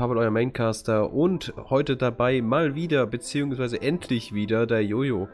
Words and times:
Pavel, 0.00 0.16
euer 0.16 0.30
Maincaster 0.30 1.12
und 1.12 1.52
heute 1.68 1.94
dabei 1.94 2.40
mal 2.40 2.74
wieder, 2.74 3.06
beziehungsweise 3.06 3.82
endlich 3.82 4.32
wieder 4.32 4.66
der 4.66 4.82
Jojo. 4.82 5.28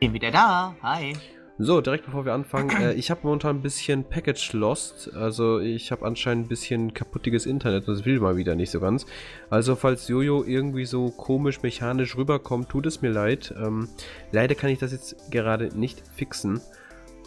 Bin 0.00 0.12
wieder 0.12 0.32
da, 0.32 0.74
hi. 0.82 1.12
So, 1.58 1.80
direkt 1.80 2.04
bevor 2.04 2.24
wir 2.24 2.32
anfangen, 2.32 2.70
äh, 2.70 2.94
ich 2.94 3.12
habe 3.12 3.20
momentan 3.22 3.58
ein 3.58 3.62
bisschen 3.62 4.02
Package 4.02 4.52
Lost, 4.54 5.14
also 5.14 5.60
ich 5.60 5.92
habe 5.92 6.04
anscheinend 6.06 6.46
ein 6.46 6.48
bisschen 6.48 6.92
kaputtiges 6.92 7.46
Internet, 7.46 7.86
das 7.86 8.04
will 8.04 8.18
mal 8.18 8.36
wieder 8.36 8.56
nicht 8.56 8.72
so 8.72 8.80
ganz. 8.80 9.06
Also 9.48 9.76
falls 9.76 10.08
Jojo 10.08 10.42
irgendwie 10.42 10.86
so 10.86 11.10
komisch 11.10 11.62
mechanisch 11.62 12.16
rüberkommt, 12.16 12.70
tut 12.70 12.86
es 12.86 13.00
mir 13.00 13.12
leid. 13.12 13.54
Ähm, 13.56 13.86
leider 14.32 14.56
kann 14.56 14.70
ich 14.70 14.80
das 14.80 14.90
jetzt 14.90 15.30
gerade 15.30 15.68
nicht 15.78 16.02
fixen. 16.16 16.60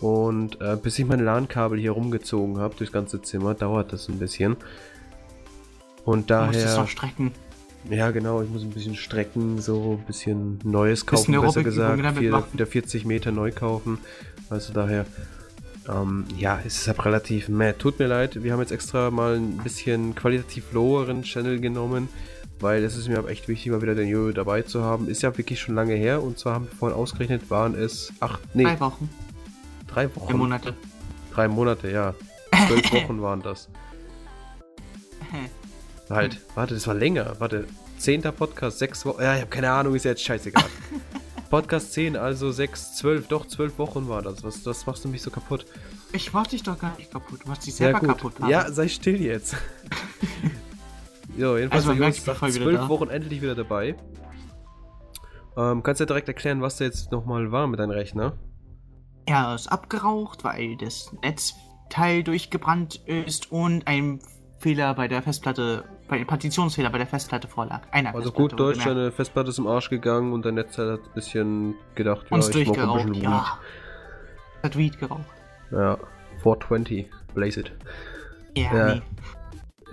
Und 0.02 0.60
äh, 0.60 0.76
bis 0.76 1.00
ich 1.00 1.06
mein 1.06 1.24
LAN-Kabel 1.24 1.80
hier 1.80 1.92
rumgezogen 1.92 2.60
habe 2.60 2.76
durchs 2.76 2.92
ganze 2.92 3.22
Zimmer, 3.22 3.54
dauert 3.54 3.94
das 3.94 4.10
ein 4.10 4.20
bisschen. 4.20 4.58
Und 6.08 6.30
daher. 6.32 6.52
Du 6.54 6.58
musst 6.58 6.70
es 6.70 6.78
noch 6.78 6.88
strecken. 6.88 7.34
Ja, 7.90 8.12
genau, 8.12 8.42
ich 8.42 8.50
muss 8.50 8.64
ein 8.64 8.70
bisschen 8.70 8.96
strecken, 8.96 9.62
so 9.62 10.00
ein 10.00 10.06
bisschen 10.06 10.58
Neues 10.64 11.06
kaufen, 11.06 11.34
bisschen 11.34 11.42
besser 11.42 11.64
gesagt. 11.64 12.18
Vier, 12.18 12.44
wieder 12.54 12.66
40 12.66 13.04
Meter 13.04 13.34
neu 13.34 13.52
kaufen. 13.52 13.98
Also 14.50 14.72
daher, 14.72 15.06
ähm, 15.90 16.24
ja, 16.38 16.62
es 16.66 16.78
ist 16.78 16.88
halt 16.88 17.04
relativ 17.04 17.50
meh. 17.50 17.74
Tut 17.74 18.00
mir 18.00 18.08
leid, 18.08 18.42
wir 18.42 18.54
haben 18.54 18.62
jetzt 18.62 18.72
extra 18.72 19.12
mal 19.12 19.36
ein 19.36 19.58
bisschen 19.58 20.16
qualitativ 20.16 20.72
loweren 20.72 21.24
Channel 21.24 21.60
genommen, 21.60 22.08
weil 22.62 22.86
es 22.86 22.96
ist 22.96 23.10
mir 23.10 23.18
aber 23.18 23.30
echt 23.30 23.50
wichtig, 23.50 23.74
mal 23.74 23.82
wieder 23.82 23.96
den 23.96 24.08
Jojo 24.08 24.32
dabei 24.32 24.62
zu 24.62 24.84
haben. 24.84 25.10
Ist 25.10 25.24
ja 25.24 25.38
wirklich 25.38 25.60
schon 25.60 25.76
lange 25.76 25.96
her 25.96 26.24
und 26.24 26.40
zwar 26.40 26.54
haben 26.54 26.68
wir 26.72 26.78
vorhin 26.78 26.98
ausgerechnet, 26.98 27.50
waren 27.50 27.76
es 27.76 28.14
acht, 28.22 28.40
nee. 28.56 28.64
Drei 28.64 28.80
Wochen. 28.80 29.10
Drei 29.88 30.16
Wochen? 30.16 30.32
Drei 30.32 30.38
Monate. 30.38 30.74
Drei 31.34 31.48
Monate, 31.50 31.92
ja. 31.92 32.14
Zwölf 32.66 32.94
Wochen 32.94 33.22
waren 33.22 33.42
das. 33.42 33.68
Halt, 36.10 36.36
hm. 36.36 36.42
warte, 36.56 36.74
das 36.74 36.88
war 36.88 36.94
länger. 36.94 37.36
Warte, 37.40 37.68
zehnter 37.98 38.32
Podcast, 38.32 38.80
sechs 38.80 39.06
Wochen. 39.06 39.22
Ja, 39.22 39.36
ich 39.36 39.42
habe 39.42 39.50
keine 39.50 39.72
Ahnung, 39.72 39.96
ist 39.96 40.06
jetzt 40.06 40.24
scheißegal. 40.24 40.66
Podcast 41.50 41.94
10, 41.94 42.18
also 42.18 42.52
6, 42.52 42.98
12, 42.98 43.28
doch 43.28 43.46
12 43.46 43.80
Wochen 43.80 44.10
war 44.10 44.22
das. 44.22 44.44
Was, 44.44 44.66
was 44.66 44.86
machst 44.86 45.06
du 45.06 45.10
mich 45.10 45.22
so 45.22 45.32
kaputt? 45.32 45.66
Ich 46.12 46.34
mach 46.34 46.48
dich 46.48 46.64
doch 46.64 46.78
gar 46.78 46.96
nicht 46.98 47.12
kaputt. 47.12 47.44
Du 47.44 47.50
machst 47.50 47.66
dich 47.66 47.76
selber 47.76 48.02
ja, 48.02 48.08
kaputt. 48.14 48.40
Haben. 48.40 48.50
Ja, 48.50 48.70
sei 48.72 48.88
still 48.88 49.22
jetzt. 49.22 49.56
jo, 51.38 51.58
jedenfalls 51.58 51.88
also, 51.88 52.02
Jungs, 52.02 52.26
nach 52.26 52.38
12 52.38 52.90
Wochen 52.90 53.10
endlich 53.10 53.42
wieder 53.42 53.56
dabei. 53.56 53.96
Ähm, 55.58 55.84
kannst 55.84 56.00
du 56.00 56.04
ja 56.04 56.08
direkt 56.08 56.28
erklären, 56.28 56.62
was 56.62 56.78
da 56.78 56.86
jetzt 56.86 57.12
nochmal 57.12 57.52
war 57.52 57.68
mit 57.68 57.80
deinem 57.80 57.92
Rechner? 57.92 58.38
Er 59.26 59.56
ist 59.56 59.68
abgeraucht, 59.68 60.44
weil 60.44 60.78
das 60.78 61.12
Netzteil 61.24 62.24
durchgebrannt 62.24 62.96
ist 63.06 63.52
und 63.52 63.88
ein 63.88 64.20
Fehler 64.60 64.94
bei 64.94 65.08
der 65.08 65.22
Festplatte, 65.22 65.84
bei 66.08 66.24
Partitionsfehler 66.24 66.90
bei 66.90 66.98
der 66.98 67.08
Festplatte 67.08 67.48
vorlag. 67.48 67.82
Einer 67.92 68.16
also 68.16 68.32
gut 68.32 68.60
Deutsch, 68.60 68.84
deine 68.84 69.12
Festplatte 69.12 69.50
ist 69.50 69.60
im 69.60 69.68
Arsch 69.68 69.90
gegangen 69.90 70.34
und 70.34 70.46
dein 70.46 70.56
Netzteil 70.56 70.94
hat 70.94 71.02
ein 71.02 71.14
bisschen 71.14 71.76
gedacht, 71.96 72.32
Uns 72.32 72.48
ja, 72.54 72.64
smoke 72.64 72.82
ein 72.82 72.94
bisschen 72.94 73.16
Weed. 73.16 73.24
Ja. 73.24 73.60
Hat 74.64 74.78
Weed 74.78 75.00
geraucht. 75.00 75.26
Ja, 75.72 75.98
420, 76.44 77.08
blaze 77.34 77.60
it. 77.62 77.72
Ja, 78.56 78.76
ja. 78.76 78.96
Nee. 78.96 79.02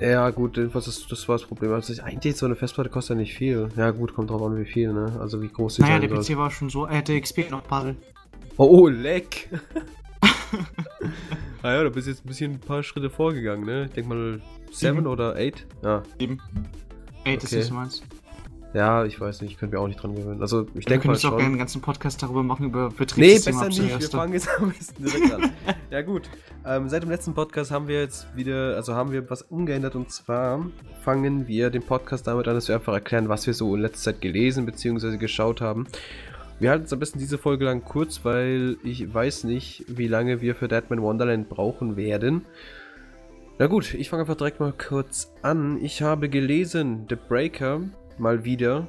Ja, 0.01 0.31
gut, 0.31 0.59
was 0.75 0.89
ist, 0.89 1.11
das 1.11 1.29
war 1.29 1.37
das 1.37 1.47
Problem. 1.47 1.73
Also 1.73 2.03
eigentlich 2.03 2.37
so 2.37 2.47
eine 2.47 2.57
Festplatte 2.57 2.91
kostet 2.91 3.17
ja 3.17 3.21
nicht 3.21 3.35
viel. 3.35 3.69
Ja, 3.77 3.91
gut, 3.91 4.15
kommt 4.15 4.31
drauf 4.31 4.43
an, 4.43 4.57
wie 4.57 4.65
viel, 4.65 4.93
ne? 4.93 5.17
Also 5.21 5.41
wie 5.41 5.49
groß 5.49 5.77
die 5.77 5.83
naja, 5.83 6.01
sein 6.01 6.09
der 6.09 6.19
PC 6.19 6.37
war 6.37 6.51
schon 6.51 6.69
so, 6.69 6.85
er 6.85 6.97
hätte 6.97 7.21
XP 7.21 7.51
noch 7.51 7.63
Paddel. 7.63 7.97
Oh, 8.57 8.65
oh, 8.65 8.89
leck! 8.89 9.49
ah 11.63 11.73
ja, 11.73 11.83
du 11.85 11.91
bist 11.91 12.09
jetzt 12.09 12.25
ein 12.25 12.29
bisschen 12.29 12.53
ein 12.53 12.61
paar 12.61 12.83
Schritte 12.83 13.09
vorgegangen, 13.09 13.65
ne? 13.65 13.85
Ich 13.87 13.93
denke 13.93 14.09
mal 14.09 14.41
7 14.73 15.07
oder 15.07 15.35
8? 15.37 15.67
Ja. 15.83 16.03
7. 16.19 16.41
8 17.27 17.45
okay. 17.45 17.59
ist 17.59 17.71
meins. 17.71 18.03
Ja, 18.75 19.05
ich 19.05 19.21
weiß 19.21 19.41
nicht, 19.41 19.53
ich 19.53 19.59
könnte 19.59 19.77
mir 19.77 19.81
auch 19.81 19.87
nicht 19.87 20.03
dran 20.03 20.17
gewöhnen. 20.17 20.43
Also, 20.43 20.67
ich 20.75 20.85
denke 20.85 21.07
mal 21.07 21.17
schon. 21.17 21.31
auch 21.31 21.37
gerne 21.37 21.51
einen 21.51 21.59
ganzen 21.59 21.81
Podcast 21.81 22.21
darüber 22.21 22.43
machen, 22.43 22.67
über 22.67 22.91
Betriebssystem. 22.91 23.55
Nee, 23.55 23.61
besser 23.61 23.83
nicht, 23.83 24.01
wir 24.01 24.09
fangen 24.09 24.33
jetzt 24.33 24.49
am 24.59 24.73
besten 24.73 25.05
direkt 25.05 25.33
an. 25.33 25.53
ja, 25.91 26.03
gut. 26.03 26.29
Ähm, 26.67 26.89
seit 26.89 27.05
dem 27.05 27.11
letzten 27.11 27.35
Podcast 27.35 27.71
haben 27.71 27.87
wir 27.87 28.01
jetzt 28.01 28.27
wieder, 28.35 28.75
also 28.75 28.95
haben 28.95 29.13
wir 29.13 29.31
was 29.31 29.43
umgeändert 29.43 29.95
und 29.95 30.11
zwar 30.11 30.67
fangen 31.05 31.47
wir 31.47 31.71
den 31.71 31.83
Podcast 31.83 32.27
damit 32.27 32.49
an, 32.49 32.55
dass 32.55 32.67
wir 32.67 32.75
einfach 32.75 32.95
erklären, 32.95 33.29
was 33.29 33.47
wir 33.47 33.55
so 33.55 33.77
in 33.77 33.83
letzter 33.83 34.13
Zeit 34.13 34.21
gelesen 34.21 34.67
bzw. 34.67 35.19
geschaut 35.19 35.61
haben. 35.61 35.87
Wir 36.59 36.71
halten 36.71 36.87
es 36.87 36.93
am 36.93 36.99
besten 36.99 37.21
diese 37.21 37.39
Folge 37.39 37.67
lang 37.67 37.85
kurz, 37.85 38.25
weil 38.25 38.77
ich 38.83 39.13
weiß 39.13 39.45
nicht, 39.45 39.85
wie 39.87 40.09
lange 40.09 40.41
wir 40.41 40.57
für 40.57 40.67
Deadman 40.67 41.01
Wonderland 41.01 41.49
brauchen 41.49 41.97
werden. 41.97 42.45
Na 43.57 43.69
gut, 43.69 43.95
ich 43.95 44.11
fange 44.11 44.23
einfach 44.23 44.37
direkt 44.37 44.59
mal 44.59 44.73
kurz 44.73 45.33
an. 45.43 45.79
Ich 45.81 46.03
habe 46.03 46.29
gelesen 46.29 47.07
The 47.09 47.15
Breaker 47.15 47.83
mal 48.19 48.45
wieder 48.45 48.89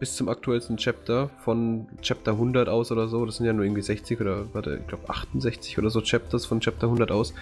bis 0.00 0.16
zum 0.16 0.30
aktuellsten 0.30 0.78
Chapter 0.78 1.28
von 1.44 1.86
Chapter 2.00 2.32
100 2.32 2.66
aus 2.66 2.90
oder 2.90 3.08
so. 3.08 3.26
Das 3.26 3.36
sind 3.36 3.44
ja 3.44 3.52
nur 3.52 3.66
irgendwie 3.66 3.82
60 3.82 4.18
oder 4.18 4.46
warte, 4.54 4.78
ich 4.80 4.86
glaube 4.86 5.10
68 5.10 5.78
oder 5.78 5.90
so 5.90 6.00
Chapters 6.00 6.46
von 6.46 6.60
Chapter 6.60 6.86
100 6.86 7.10
aus. 7.10 7.34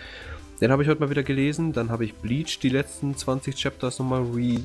Den 0.61 0.73
habe 0.73 0.83
ich 0.83 0.89
heute 0.89 1.01
mal 1.01 1.11
wieder 1.11 1.23
gelesen. 1.23 1.73
Dann 1.73 1.91
habe 1.91 2.05
ich 2.05 2.15
Bleach 2.15 2.59
die 2.59 2.71
letzten 2.71 3.17
20 3.17 3.55
Chapters 3.55 4.01
nochmal 4.01 4.23
re. 4.23 4.59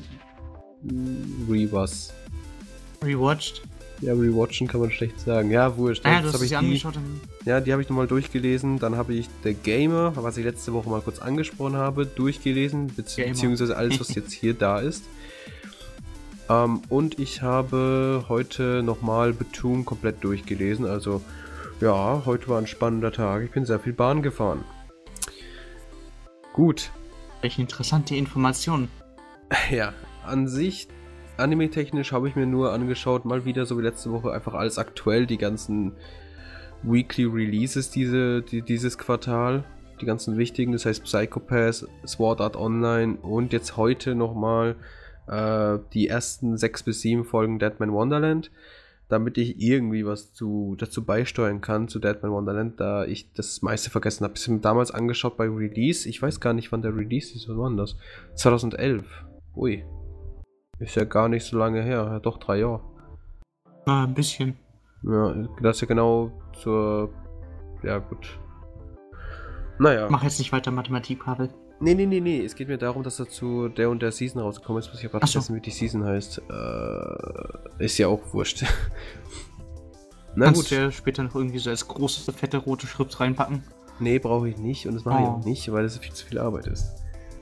re 1.48 1.70
was? 1.70 2.12
Rewatched? 3.04 3.62
Ja, 4.00 4.14
rewatchen 4.14 4.66
kann 4.66 4.80
man 4.80 4.90
schlecht 4.90 5.20
sagen. 5.20 5.50
Ja, 5.50 5.76
wurscht. 5.76 6.06
Ah, 6.06 6.12
ja, 6.12 6.22
du 6.22 6.32
hast 6.32 6.42
ich 6.42 6.56
angeschaut. 6.56 6.98
Ja, 7.44 7.60
die 7.60 7.72
habe 7.72 7.82
ich 7.82 7.88
nochmal 7.90 8.06
durchgelesen. 8.06 8.78
Dann 8.78 8.96
habe 8.96 9.12
ich 9.12 9.28
The 9.44 9.52
Gamer, 9.52 10.12
was 10.16 10.38
ich 10.38 10.44
letzte 10.44 10.72
Woche 10.72 10.88
mal 10.88 11.02
kurz 11.02 11.18
angesprochen 11.18 11.76
habe, 11.76 12.06
durchgelesen. 12.06 12.86
Bezieh 12.88 13.22
Gamer. 13.22 13.34
beziehungsweise 13.34 13.76
alles, 13.76 14.00
was 14.00 14.14
jetzt 14.14 14.32
hier 14.32 14.54
da 14.54 14.80
ist. 14.80 15.04
Ähm, 16.48 16.80
und 16.88 17.18
ich 17.18 17.42
habe 17.42 18.24
heute 18.28 18.82
nochmal 18.82 19.34
Betum 19.34 19.84
komplett 19.84 20.24
durchgelesen. 20.24 20.86
Also, 20.86 21.20
ja, 21.80 22.22
heute 22.24 22.48
war 22.48 22.58
ein 22.58 22.66
spannender 22.66 23.12
Tag. 23.12 23.44
Ich 23.44 23.50
bin 23.50 23.66
sehr 23.66 23.80
viel 23.80 23.92
Bahn 23.92 24.22
gefahren. 24.22 24.64
Gut. 26.54 26.90
Welche 27.42 27.60
interessante 27.60 28.16
Informationen. 28.16 28.88
Ja, 29.70 29.92
an 30.24 30.48
sich 30.48 30.88
Anime-technisch 31.40 32.12
habe 32.12 32.28
ich 32.28 32.36
mir 32.36 32.46
nur 32.46 32.72
angeschaut, 32.72 33.24
mal 33.24 33.44
wieder 33.44 33.66
so 33.66 33.78
wie 33.78 33.82
letzte 33.82 34.12
Woche, 34.12 34.32
einfach 34.32 34.54
alles 34.54 34.78
aktuell, 34.78 35.26
die 35.26 35.38
ganzen 35.38 35.92
Weekly 36.82 37.24
Releases 37.24 37.90
diese, 37.90 38.42
die, 38.42 38.62
dieses 38.62 38.96
Quartal, 38.96 39.64
die 40.00 40.06
ganzen 40.06 40.38
wichtigen, 40.38 40.72
das 40.72 40.86
heißt 40.86 41.04
Psychopath, 41.04 41.86
Sword 42.06 42.40
Art 42.40 42.56
Online 42.56 43.16
und 43.16 43.52
jetzt 43.52 43.76
heute 43.76 44.14
nochmal 44.14 44.76
äh, 45.26 45.78
die 45.92 46.08
ersten 46.08 46.56
sechs 46.56 46.82
bis 46.82 47.00
sieben 47.00 47.24
Folgen 47.24 47.58
Deadman 47.58 47.92
Wonderland, 47.92 48.50
damit 49.08 49.36
ich 49.38 49.60
irgendwie 49.60 50.06
was 50.06 50.32
zu, 50.32 50.76
dazu 50.78 51.04
beisteuern 51.04 51.60
kann 51.60 51.88
zu 51.88 51.98
Deadman 51.98 52.32
Wonderland, 52.32 52.80
da 52.80 53.04
ich 53.04 53.32
das 53.32 53.60
meiste 53.60 53.90
vergessen 53.90 54.24
habe. 54.24 54.34
Ich 54.36 54.44
habe 54.44 54.54
mir 54.54 54.60
damals 54.60 54.90
angeschaut 54.90 55.36
bei 55.36 55.48
Release, 55.48 56.08
ich 56.08 56.22
weiß 56.22 56.40
gar 56.40 56.54
nicht, 56.54 56.72
wann 56.72 56.82
der 56.82 56.96
Release 56.96 57.34
ist, 57.34 57.48
wann 57.48 57.58
war 57.58 57.70
das? 57.76 57.96
2011. 58.36 59.04
Ui, 59.56 59.84
ist 60.80 60.96
ja 60.96 61.04
gar 61.04 61.28
nicht 61.28 61.44
so 61.44 61.58
lange 61.58 61.82
her, 61.82 62.08
ja, 62.10 62.18
doch 62.18 62.38
drei 62.38 62.58
Jahre. 62.58 62.80
Ah, 63.86 64.04
ein 64.04 64.14
bisschen. 64.14 64.56
Ja, 65.02 65.34
das 65.62 65.76
ist 65.76 65.82
ja 65.82 65.86
genau 65.86 66.32
zur. 66.52 67.10
Ja, 67.82 67.98
gut. 67.98 68.38
Naja. 69.78 70.08
Mach 70.10 70.22
jetzt 70.22 70.38
nicht 70.38 70.52
weiter 70.52 70.70
Mathematik, 70.70 71.24
Pavel. 71.24 71.48
Nee, 71.80 71.94
nee, 71.94 72.04
nee, 72.04 72.20
nee. 72.20 72.44
Es 72.44 72.54
geht 72.54 72.68
mir 72.68 72.76
darum, 72.76 73.02
dass 73.02 73.18
er 73.18 73.28
zu 73.28 73.68
der 73.68 73.88
und 73.88 74.02
der 74.02 74.12
Season 74.12 74.42
rausgekommen 74.42 74.80
ist. 74.80 74.88
Muss 74.90 75.00
ich 75.02 75.08
aber 75.08 75.20
vergessen, 75.20 75.56
wie 75.56 75.60
die 75.60 75.70
Season 75.70 76.04
heißt. 76.04 76.42
Äh, 76.50 77.84
ist 77.84 77.96
ja 77.96 78.08
auch 78.08 78.20
wurscht. 78.34 78.64
Na 80.34 80.46
Kannst 80.46 80.62
gut. 80.62 80.70
du 80.70 80.74
ja 80.74 80.90
später 80.90 81.22
noch 81.22 81.34
irgendwie 81.34 81.58
so 81.58 81.70
als 81.70 81.88
große, 81.88 82.30
fette 82.32 82.58
rote 82.58 82.86
Schrift 82.86 83.18
reinpacken? 83.18 83.62
Nee, 83.98 84.18
brauche 84.18 84.50
ich 84.50 84.58
nicht. 84.58 84.86
Und 84.86 84.94
das 84.94 85.04
mache 85.06 85.18
oh. 85.18 85.22
ich 85.22 85.28
auch 85.28 85.44
nicht, 85.44 85.72
weil 85.72 85.82
das 85.82 85.96
viel 85.96 86.12
zu 86.12 86.26
viel 86.26 86.38
Arbeit 86.38 86.66
ist. 86.66 86.99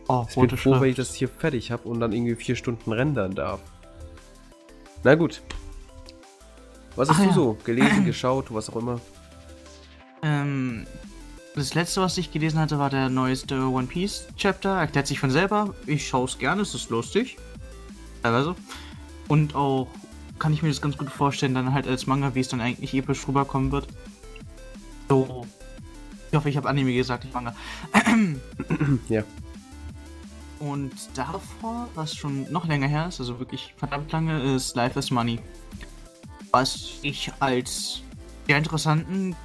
Oh, 0.09 0.27
ich 0.29 0.35
bin 0.35 0.57
froh, 0.57 0.81
wenn 0.81 0.89
ich 0.89 0.97
das 0.97 1.15
hier 1.15 1.29
fertig 1.29 1.71
habe 1.71 1.87
und 1.89 2.01
dann 2.01 2.13
irgendwie 2.13 2.35
vier 2.35 2.57
Stunden 2.57 2.93
rendern 2.93 3.35
darf. 3.35 3.61
Na 5.05 5.15
gut. 5.15 5.43
Was 6.97 7.10
hast 7.10 7.16
Ach, 7.19 7.22
du 7.22 7.28
ja. 7.28 7.34
so 7.34 7.59
gelesen, 7.63 8.05
geschaut, 8.07 8.53
was 8.53 8.71
auch 8.71 8.77
immer? 8.77 9.01
Ähm, 10.22 10.87
das 11.55 11.75
letzte, 11.75 12.01
was 12.01 12.16
ich 12.19 12.33
gelesen 12.33 12.59
hatte, 12.59 12.78
war 12.78 12.91
der 12.91 13.09
neueste 13.10 13.69
One 13.69 13.87
Piece 13.87 14.27
Chapter. 14.37 14.78
Erklärt 14.78 15.07
sich 15.07 15.21
von 15.21 15.31
selber. 15.31 15.75
Ich 15.87 16.09
schaue 16.09 16.25
es 16.25 16.39
gerne, 16.39 16.63
es 16.63 16.75
ist 16.75 16.91
lustig. 16.91 17.37
Teilweise. 18.22 18.57
Und 19.28 19.54
auch 19.54 19.89
kann 20.39 20.53
ich 20.53 20.63
mir 20.63 20.69
das 20.69 20.81
ganz 20.81 20.97
gut 20.97 21.11
vorstellen, 21.11 21.54
dann 21.54 21.75
halt 21.75 21.87
als 21.87 22.07
Manga, 22.07 22.34
wie 22.34 22.41
es 22.41 22.49
dann 22.49 22.61
eigentlich 22.61 22.95
episch 22.95 23.27
rüberkommen 23.28 23.72
wird. 23.72 23.89
So. 25.09 25.47
Ich 26.31 26.37
hoffe, 26.37 26.49
ich 26.49 26.57
habe 26.57 26.69
Anime 26.69 26.95
gesagt, 26.95 27.25
nicht 27.25 27.34
Manga. 27.34 27.54
ja. 29.09 29.22
Und 30.60 30.93
davor, 31.15 31.89
was 31.95 32.15
schon 32.15 32.51
noch 32.51 32.66
länger 32.66 32.89
her 32.89 33.09
ist, 33.09 33.21
also 33.21 33.39
wirklich 33.39 33.75
verdammt 33.77 34.10
lange, 34.13 34.55
ist 34.55 34.75
Life 34.75 34.99
is 34.99 35.10
Money. 35.10 35.39
Was 36.51 36.99
ich 37.03 37.31
als 37.41 38.03
sehr 38.47 38.59
interessanten 38.59 39.37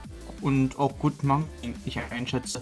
und 0.41 0.79
auch 0.79 0.97
gut 0.97 1.23
Manga 1.23 1.47
ich 1.85 1.99
einschätze. 2.09 2.61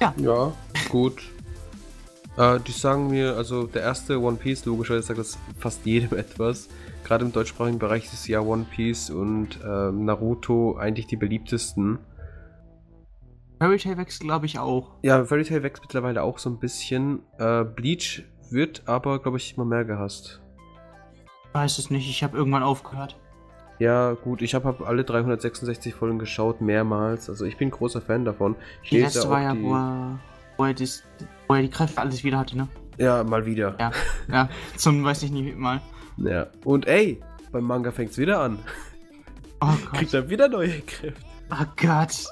Ja. 0.00 0.14
Ja, 0.16 0.52
gut. 0.88 1.22
Äh, 2.34 2.60
die 2.60 2.72
sagen 2.72 3.08
mir, 3.08 3.36
also 3.36 3.66
der 3.66 3.82
erste 3.82 4.18
One 4.18 4.38
Piece, 4.38 4.64
logischerweise 4.64 5.08
sagt 5.08 5.18
das 5.18 5.38
fast 5.58 5.84
jedem 5.84 6.16
etwas. 6.18 6.68
Gerade 7.04 7.26
im 7.26 7.32
deutschsprachigen 7.32 7.78
Bereich 7.78 8.10
ist 8.10 8.26
ja 8.26 8.40
One 8.40 8.64
Piece 8.74 9.10
und 9.10 9.60
äh, 9.62 9.92
Naruto 9.92 10.76
eigentlich 10.78 11.06
die 11.06 11.16
beliebtesten. 11.16 11.98
Fairy 13.62 13.78
Tail 13.78 13.96
wächst, 13.96 14.20
glaube 14.20 14.46
ich, 14.46 14.58
auch. 14.58 14.90
Ja, 15.02 15.24
Fairy 15.24 15.44
Tail 15.44 15.62
wächst 15.62 15.82
mittlerweile 15.84 16.24
auch 16.24 16.38
so 16.38 16.50
ein 16.50 16.58
bisschen. 16.58 17.20
Äh, 17.38 17.62
Bleach 17.62 18.24
wird 18.50 18.82
aber, 18.86 19.20
glaube 19.20 19.36
ich, 19.36 19.56
immer 19.56 19.64
mehr 19.64 19.84
gehasst. 19.84 20.40
Weiß 21.52 21.78
es 21.78 21.88
nicht, 21.88 22.10
ich 22.10 22.24
habe 22.24 22.36
irgendwann 22.36 22.64
aufgehört. 22.64 23.20
Ja, 23.78 24.14
gut, 24.14 24.42
ich 24.42 24.54
habe 24.56 24.66
hab 24.66 24.80
alle 24.80 25.04
366 25.04 25.94
Folgen 25.94 26.18
geschaut, 26.18 26.60
mehrmals. 26.60 27.30
Also 27.30 27.44
ich 27.44 27.56
bin 27.56 27.70
großer 27.70 28.00
Fan 28.00 28.24
davon. 28.24 28.56
Ich 28.82 28.90
Die 28.90 29.00
letzte 29.00 29.28
war 29.30 29.40
ja, 29.40 29.54
die- 29.54 29.62
wo 29.62 29.74
er, 29.76 30.18
wo, 30.56 30.64
er 30.64 30.74
das, 30.74 31.04
wo 31.46 31.54
er 31.54 31.62
die 31.62 31.70
Kräfte 31.70 32.00
alles 32.00 32.24
wieder 32.24 32.38
hatte, 32.38 32.56
ne? 32.56 32.66
Ja, 32.98 33.22
mal 33.22 33.46
wieder. 33.46 33.76
Ja, 33.78 33.92
ja, 34.28 34.48
zum 34.76 35.04
weiß 35.04 35.22
ich 35.22 35.30
nicht 35.30 35.56
mal. 35.56 35.80
Ja. 36.16 36.48
Und 36.64 36.88
ey, 36.88 37.20
beim 37.52 37.62
Manga 37.62 37.92
fängt's 37.92 38.18
wieder 38.18 38.40
an. 38.40 38.58
Oh 39.60 39.66
Kriegt 39.92 40.10
Gott. 40.10 40.14
er 40.14 40.30
wieder 40.30 40.48
neue 40.48 40.80
Kräfte. 40.80 41.14
Oh 41.52 41.64
Gott. 41.80 42.26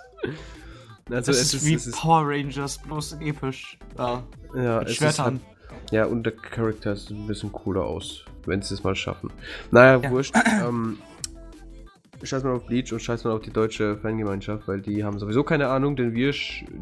Also 1.11 1.33
Das 1.33 1.41
es 1.41 1.55
ist 1.55 1.67
wie 1.67 1.75
es 1.75 1.91
Power 1.91 2.23
Rangers, 2.29 2.79
bloß 2.79 3.12
in 3.15 3.23
episch. 3.29 3.79
Ja, 3.99 4.23
ja, 4.55 4.79
mit 4.79 4.85
es 4.87 4.91
ist 4.93 4.97
Schwertern. 4.99 5.41
halt, 5.69 5.91
ja, 5.93 6.05
und 6.07 6.25
der 6.25 6.33
Charakter 6.37 6.95
sieht 6.97 7.11
ein 7.17 7.27
bisschen 7.27 7.53
cooler 7.53 7.83
aus, 7.85 8.25
wenn 8.47 8.62
sie 8.62 8.75
es 8.75 8.83
mal 8.85 8.95
schaffen. 8.95 9.31
Naja, 9.71 9.99
Ja. 10.03 10.11
wurscht. 10.11 10.35
Ähm, 10.62 10.99
scheiß 12.23 12.45
mal 12.45 12.53
auf 12.55 12.67
Bleach 12.67 12.93
und 12.93 13.01
scheiß 13.01 13.25
mal 13.25 13.33
auf 13.33 13.41
die 13.43 13.51
deutsche 13.51 13.97
Fangemeinschaft, 13.97 14.69
weil 14.69 14.81
die 14.81 15.03
haben 15.05 15.19
sowieso 15.19 15.43
keine 15.43 15.69
Ahnung, 15.69 15.97
denn 15.97 16.15
wir 16.15 16.35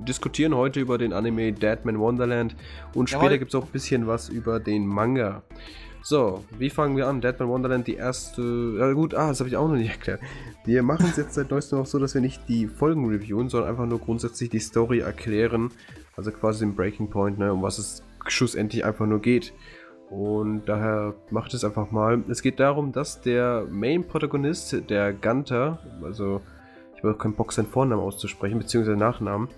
diskutieren 0.06 0.54
heute 0.54 0.80
über 0.80 0.98
den 0.98 1.12
Anime 1.12 1.52
Deadman 1.52 1.98
Wonderland 1.98 2.56
und 2.94 3.08
Jawohl. 3.10 3.26
später 3.26 3.38
gibt 3.38 3.52
es 3.52 3.54
auch 3.54 3.64
ein 3.64 3.70
bisschen 3.72 4.06
was 4.06 4.28
über 4.28 4.58
den 4.60 4.86
Manga. 4.86 5.42
So, 6.02 6.44
wie 6.58 6.70
fangen 6.70 6.96
wir 6.96 7.06
an? 7.06 7.20
Deadman 7.20 7.48
Wonderland, 7.48 7.86
die 7.86 7.94
erste. 7.94 8.76
Ja, 8.78 8.92
gut, 8.92 9.14
ah, 9.14 9.28
das 9.28 9.40
habe 9.40 9.48
ich 9.48 9.56
auch 9.56 9.68
noch 9.68 9.76
nicht 9.76 9.90
erklärt. 9.96 10.20
Wir 10.64 10.82
machen 10.82 11.06
es 11.10 11.16
jetzt 11.16 11.34
seit 11.34 11.50
neuestem 11.50 11.80
auch 11.80 11.86
so, 11.86 11.98
dass 11.98 12.14
wir 12.14 12.20
nicht 12.20 12.48
die 12.48 12.66
Folgen 12.66 13.08
reviewen, 13.08 13.48
sondern 13.48 13.70
einfach 13.70 13.86
nur 13.86 13.98
grundsätzlich 13.98 14.50
die 14.50 14.60
Story 14.60 15.00
erklären. 15.00 15.70
Also 16.16 16.30
quasi 16.32 16.64
den 16.64 16.74
Breaking 16.74 17.10
Point, 17.10 17.38
ne, 17.38 17.52
um 17.52 17.62
was 17.62 17.78
es 17.78 18.02
schlussendlich 18.26 18.84
einfach 18.84 19.06
nur 19.06 19.20
geht. 19.20 19.52
Und 20.10 20.64
daher 20.66 21.14
macht 21.30 21.52
es 21.52 21.64
einfach 21.64 21.90
mal. 21.90 22.22
Es 22.28 22.42
geht 22.42 22.60
darum, 22.60 22.92
dass 22.92 23.20
der 23.20 23.66
Main-Protagonist, 23.70 24.88
der 24.88 25.12
Gunter, 25.12 25.80
also 26.02 26.40
ich 26.96 27.02
habe 27.02 27.14
auch 27.14 27.18
keinen 27.18 27.34
Bock, 27.34 27.52
seinen 27.52 27.66
Vornamen 27.66 28.02
auszusprechen, 28.02 28.58
beziehungsweise 28.58 28.96
Nachnamen. 28.96 29.48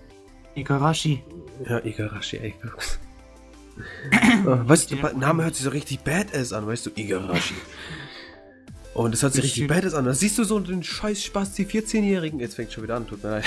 Igarashi. 0.55 1.23
Ja, 1.67 1.83
Igarashi, 1.83 2.37
ey. 2.37 2.53
Äh, 4.11 4.45
weißt 4.45 4.91
du, 4.91 4.95
der 4.95 5.13
Name 5.13 5.43
hört 5.43 5.55
sich 5.55 5.63
so 5.65 5.69
richtig 5.71 5.99
badass 6.01 6.53
an, 6.53 6.67
weißt 6.67 6.85
du, 6.87 6.89
Igarashi. 6.95 7.53
Und 8.93 9.13
das 9.13 9.23
hört 9.23 9.33
sich 9.33 9.43
richtig 9.43 9.67
badass 9.67 9.93
an. 9.93 10.05
Da 10.05 10.13
siehst 10.13 10.37
du 10.37 10.43
so 10.43 10.59
den 10.59 10.83
scheiß 10.83 11.23
Spaß, 11.23 11.53
die 11.53 11.65
14-Jährigen. 11.65 12.39
Jetzt 12.39 12.55
fängt 12.55 12.73
schon 12.73 12.83
wieder 12.83 12.95
an, 12.95 13.07
tut 13.07 13.23
mir 13.23 13.29
leid. 13.31 13.45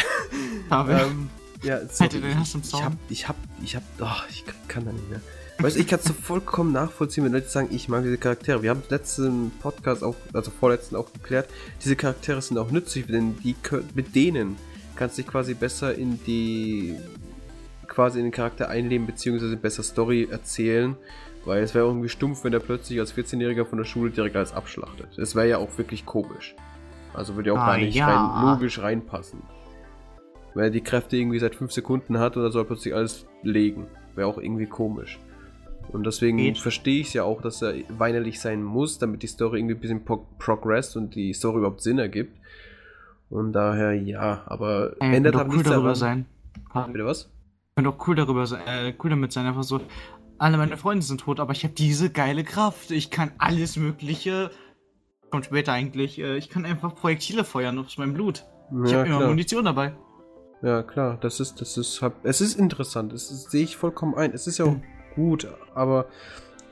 Aber 0.71 1.03
ähm, 1.05 1.29
ja, 1.63 1.79
Hätte 1.99 2.21
Hass 2.39 2.55
im 2.55 2.61
ich 2.63 2.71
Zaum. 2.71 2.83
hab, 2.85 2.93
ich 3.11 3.29
hab, 3.29 3.37
ich 3.63 3.77
hab, 3.77 3.83
ach, 4.01 4.27
ich 4.31 4.45
kann- 4.47 4.55
kann 4.69 4.85
da 4.87 4.93
nicht 4.93 5.09
mehr. 5.11 5.21
Weißt 5.59 5.77
du, 5.77 5.81
ich 5.81 5.87
kann 5.87 6.01
es 6.01 6.07
so 6.07 6.13
vollkommen 6.15 6.73
nachvollziehen, 6.73 7.25
wenn 7.25 7.33
Leute 7.33 7.49
sagen, 7.49 7.69
ich 7.71 7.89
mag 7.89 8.03
diese 8.03 8.19
Charaktere. 8.19 8.63
Wir 8.63 8.71
haben 8.71 8.83
im 8.83 8.91
letzten 8.91 9.51
Podcast 9.61 10.03
auch, 10.03 10.17
also 10.33 10.51
vorletzten 10.51 10.97
auch 10.97 11.13
geklärt, 11.13 11.49
diese 11.85 11.95
Charaktere 11.95 12.43
sind 12.43 12.59
auch 12.59 12.71
nützlich, 12.73 13.07
denn 13.07 13.39
die 13.45 13.55
mit 13.95 14.15
denen 14.17 14.57
kannst 14.97 15.17
du 15.17 15.23
dich 15.23 15.31
quasi 15.31 15.55
besser 15.55 15.95
in 15.95 16.19
die 16.27 16.97
quasi 17.95 18.19
in 18.19 18.27
den 18.27 18.33
Charakter 18.33 18.69
einleben, 18.69 19.07
beziehungsweise 19.07 19.57
besser 19.57 19.83
Story 19.83 20.29
erzählen, 20.31 20.97
weil 21.45 21.63
es 21.63 21.75
wäre 21.75 21.87
irgendwie 21.87 22.09
stumpf, 22.09 22.43
wenn 22.45 22.53
der 22.53 22.59
plötzlich 22.61 22.99
als 23.01 23.15
14-Jähriger 23.17 23.65
von 23.65 23.79
der 23.79 23.85
Schule 23.85 24.11
direkt 24.11 24.37
alles 24.37 24.53
abschlachtet. 24.53 25.09
Das 25.17 25.35
wäre 25.35 25.49
ja 25.49 25.59
auch 25.59 25.77
wirklich 25.79 26.05
komisch. 26.07 26.55
Also 27.13 27.37
würde 27.37 27.51
ja 27.51 27.55
auch 27.55 27.61
Ah, 27.61 27.67
gar 27.73 27.79
nicht 27.79 27.95
ja. 27.95 28.09
rein, 28.43 28.53
logisch 28.55 28.81
reinpassen. 28.81 29.41
Wenn 30.55 30.65
er 30.65 30.71
die 30.71 30.81
Kräfte 30.81 31.17
irgendwie 31.17 31.39
seit 31.39 31.55
5 31.55 31.71
Sekunden 31.73 32.19
hat 32.19 32.37
und 32.37 32.43
er 32.45 32.51
soll 32.51 32.65
plötzlich 32.65 32.95
alles 32.95 33.27
legen. 33.43 33.87
Wäre 34.15 34.29
auch 34.29 34.39
irgendwie 34.39 34.67
komisch. 34.67 35.19
Und 35.93 36.07
deswegen 36.07 36.55
verstehe 36.57 37.01
ich 37.03 37.09
es 37.09 37.13
ja 37.13 37.25
auch, 37.25 37.43
dass 37.43 37.61
er 37.63 37.75
weinerlich 37.89 38.41
sein 38.41 38.63
muss, 38.63 38.99
damit 38.99 39.23
die 39.23 39.27
Story 39.27 39.59
irgendwie 39.59 39.75
ein 39.75 39.81
bisschen 39.81 40.05
pro 40.05 40.27
progress 40.39 40.97
und 40.97 41.15
die 41.15 41.33
Story 41.35 41.59
überhaupt 41.59 41.83
Sinn 41.83 41.99
ergibt. 41.99 42.37
Und 43.31 43.53
daher 43.53 43.93
ja, 43.93 44.43
aber 44.47 44.95
ändert 45.01 45.35
halt 45.37 45.49
cool 45.49 45.55
nichts 45.57 45.71
darüber 45.71 45.93
daran. 45.93 46.27
sein. 46.73 46.93
Bitte 46.93 47.05
was? 47.05 47.29
Auch 47.77 48.07
cool 48.07 48.15
darüber 48.15 48.47
sein, 48.47 48.63
äh, 48.67 48.95
cool 49.03 49.11
damit 49.11 49.33
sein, 49.33 49.47
einfach 49.47 49.65
so. 49.65 49.81
Alle 50.39 50.57
meine 50.57 50.77
Freunde 50.77 51.05
sind 51.05 51.21
tot, 51.21 51.41
aber 51.41 51.53
ich 51.53 51.65
habe 51.65 51.75
diese 51.75 52.11
geile 52.11 52.45
Kraft. 52.45 52.91
Ich 52.91 53.11
kann 53.11 53.33
alles 53.39 53.77
Mögliche. 53.77 54.51
Kommt 55.31 55.47
später 55.47 55.73
eigentlich. 55.73 56.19
Äh, 56.21 56.37
ich 56.37 56.49
kann 56.51 56.65
einfach 56.65 56.95
Projektile 56.95 57.45
feuern 57.45 57.79
aus 57.79 57.99
meinem 57.99 58.15
Blut. 58.15 58.45
Ich 58.85 58.91
ja, 58.93 58.99
habe 58.99 59.09
immer. 59.09 59.27
Munition 59.29 59.65
dabei. 59.65 59.95
Ja, 60.63 60.83
klar, 60.83 61.19
das 61.21 61.41
ist, 61.41 61.61
das 61.61 61.77
ist, 61.77 62.01
hab- 62.01 62.25
es 62.25 62.41
ist 62.41 62.59
interessant, 62.59 63.13
das 63.13 63.31
ist- 63.31 63.51
sehe 63.51 63.65
ich 63.65 63.77
vollkommen 63.77 64.15
ein. 64.15 64.33
Es 64.33 64.47
ist 64.47 64.59
ja 64.59 64.65
auch 64.65 64.71
Mhm. 64.73 64.83
gut, 65.15 65.47
aber 65.75 66.07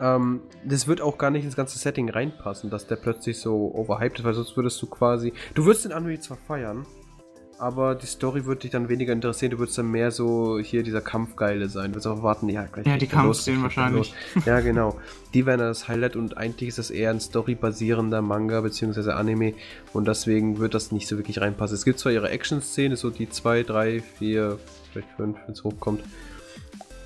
ähm, 0.00 0.40
das 0.64 0.86
wird 0.88 1.00
auch 1.02 1.18
gar 1.18 1.30
nicht 1.30 1.44
ins 1.44 1.56
ganze 1.56 1.78
Setting 1.78 2.08
reinpassen, 2.08 2.70
dass 2.70 2.86
der 2.86 2.96
plötzlich 2.96 3.38
so 3.38 3.70
overhyped 3.74 4.20
ist, 4.20 4.24
weil 4.24 4.32
sonst 4.34 4.56
würdest 4.56 4.80
du 4.80 4.86
quasi, 4.86 5.32
du 5.54 5.64
würdest 5.66 5.84
den 5.84 5.92
Anime 5.92 6.18
zwar 6.20 6.38
feiern, 6.38 6.86
aber 7.62 7.94
die 7.94 8.06
Story 8.06 8.44
würde 8.44 8.62
dich 8.62 8.72
dann 8.72 8.88
weniger 8.88 9.12
interessieren, 9.12 9.52
du 9.52 9.58
würdest 9.60 9.78
dann 9.78 9.88
mehr 9.88 10.10
so 10.10 10.58
hier 10.58 10.82
dieser 10.82 11.00
Kampfgeile 11.00 11.68
sein, 11.68 11.92
du 11.92 11.94
würdest 11.94 12.08
auch 12.08 12.24
warten, 12.24 12.48
ja, 12.48 12.64
gleich 12.66 12.84
Ja, 12.86 12.96
die 12.96 13.06
Kampfszenen 13.06 13.62
wahrscheinlich. 13.62 14.12
los. 14.34 14.44
Ja, 14.46 14.58
genau. 14.58 14.98
Die 15.32 15.46
wären 15.46 15.60
dann 15.60 15.68
das 15.68 15.86
Highlight 15.86 16.16
und 16.16 16.36
eigentlich 16.36 16.70
ist 16.70 16.78
das 16.78 16.90
eher 16.90 17.10
ein 17.10 17.20
storybasierender 17.20 18.20
Manga 18.20 18.60
bzw. 18.62 19.12
Anime 19.12 19.54
und 19.92 20.08
deswegen 20.08 20.58
wird 20.58 20.74
das 20.74 20.90
nicht 20.90 21.06
so 21.06 21.16
wirklich 21.18 21.40
reinpassen. 21.40 21.76
Es 21.76 21.84
gibt 21.84 22.00
zwar 22.00 22.10
ihre 22.10 22.30
Action-Szene, 22.30 22.96
so 22.96 23.10
die 23.10 23.30
2, 23.30 23.62
3, 23.62 24.02
4, 24.18 24.58
vielleicht 24.92 25.08
5, 25.16 25.38
wenn 25.46 25.52
es 25.52 25.62
hochkommt. 25.62 26.02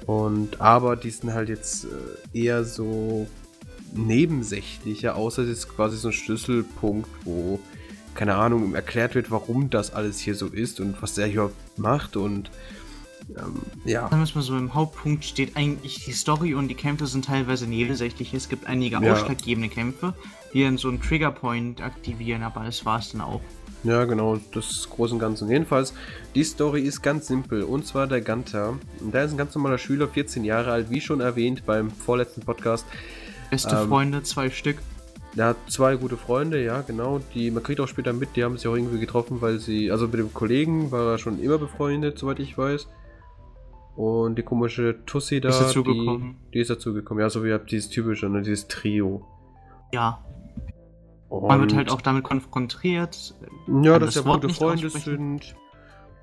Und 0.07 0.59
aber 0.63 0.97
die 0.97 1.11
sind 1.11 1.35
halt 1.35 1.51
jetzt 1.51 1.85
äh, 1.85 2.39
eher 2.39 2.65
so 2.65 3.27
nebensächlicher, 3.93 5.17
außer 5.17 5.43
es 5.43 5.51
ist 5.51 5.69
quasi 5.69 5.99
so 5.99 6.09
ein 6.09 6.13
Schlüsselpunkt, 6.13 7.11
wo, 7.25 7.61
keine 8.17 8.35
Ahnung, 8.35 8.75
erklärt 8.75 9.15
wird, 9.15 9.31
warum 9.31 9.71
das 9.71 9.93
alles 9.93 10.19
hier 10.19 10.35
so 10.35 10.47
ist 10.47 10.81
und 10.81 11.01
was 11.03 11.15
der 11.15 11.27
hier 11.27 11.51
macht 11.77 12.17
und 12.17 12.51
ähm, 13.37 13.61
ja. 13.85 14.03
Sagen 14.03 14.19
wir 14.19 14.23
es 14.25 14.35
mal 14.37 14.43
so, 14.43 14.57
im 14.57 14.73
Hauptpunkt 14.75 15.25
steht 15.25 15.57
eigentlich 15.57 16.05
die 16.05 16.13
Story 16.13 16.55
und 16.55 16.69
die 16.69 16.75
Kämpfe 16.77 17.07
sind 17.07 17.25
teilweise 17.25 17.67
nebensächlich. 17.67 18.33
Es 18.35 18.49
gibt 18.49 18.67
einige 18.69 19.01
Ja. 19.01 19.13
ausschlaggebende 19.13 19.69
Kämpfe, 19.69 20.15
die 20.53 20.63
dann 20.63 20.79
so 20.79 20.89
einen 20.89 21.01
Triggerpoint 21.03 21.81
aktivieren, 21.83 22.43
aber 22.45 22.65
das 22.65 22.85
war 22.85 23.01
es 23.01 23.11
dann 23.13 23.23
auch. 23.23 23.41
Ja, 23.83 24.05
genau, 24.05 24.39
das 24.53 24.89
Große 24.89 25.15
und 25.15 25.21
Ganze. 25.21 25.47
Jedenfalls, 25.47 25.93
die 26.35 26.45
Story 26.45 26.83
ist 26.83 27.03
ganz 27.03 27.27
simpel. 27.27 27.63
Und 27.63 27.87
zwar 27.87 28.07
der 28.07 28.21
Gunther. 28.21 28.75
Und 29.01 29.13
Der 29.15 29.25
ist 29.25 29.33
ein 29.33 29.37
ganz 29.39 29.55
normaler 29.55 29.79
Schüler, 29.79 30.09
14 30.09 30.45
Jahre 30.45 30.73
alt, 30.73 30.91
wie 30.91 31.01
schon 31.01 31.21
erwähnt 31.21 31.65
beim 31.67 31.91
vorletzten 31.91 32.43
Podcast. 32.43 32.85
Beste 33.51 33.77
Ähm, 33.77 33.89
Freunde, 33.89 34.23
zwei 34.23 34.51
Stück. 34.51 34.79
Der 35.37 35.49
hat 35.49 35.57
zwei 35.69 35.97
gute 35.97 36.17
Freunde, 36.17 36.65
ja, 36.65 36.81
genau. 36.81 37.21
Die, 37.35 37.51
man 37.51 37.63
kriegt 37.63 37.79
auch 37.81 37.89
später 37.89 38.15
mit, 38.15 38.37
die 38.37 38.45
haben 38.45 38.57
sich 38.57 38.67
auch 38.67 38.75
irgendwie 38.75 38.99
getroffen, 38.99 39.43
weil 39.43 39.59
sie, 39.59 39.91
also 39.91 40.07
mit 40.07 40.15
dem 40.15 40.33
Kollegen 40.33 40.91
war 40.91 41.13
er 41.13 41.19
schon 41.19 41.39
immer 41.41 41.59
befreundet, 41.59 42.19
soweit 42.19 42.39
ich 42.41 42.57
weiß. 42.57 42.89
Und 43.97 44.37
die 44.37 44.43
komische 44.43 44.97
Tussi 45.05 45.41
da, 45.41 45.51
Ist 45.51 45.59
die, 45.59 45.65
dazugekommen. 45.65 46.37
die 46.55 46.61
ist 46.61 46.71
dazugekommen. 46.71 47.23
Ja, 47.23 47.31
so 47.31 47.45
wie 47.45 47.59
dieses 47.71 47.91
typische, 47.91 48.29
ne, 48.29 48.43
dieses 48.43 48.67
Trio. 48.69 49.27
Ja, 49.93 50.25
Und 51.29 51.49
man 51.49 51.61
wird 51.61 51.75
halt 51.75 51.91
auch 51.91 52.01
damit 52.01 52.25
konfrontiert. 52.25 53.35
Ja, 53.83 53.99
dass 53.99 54.15
das 54.15 54.25
ja 54.25 54.33
gute 54.33 54.49
Freunde 54.49 54.89
sind. 54.91 55.55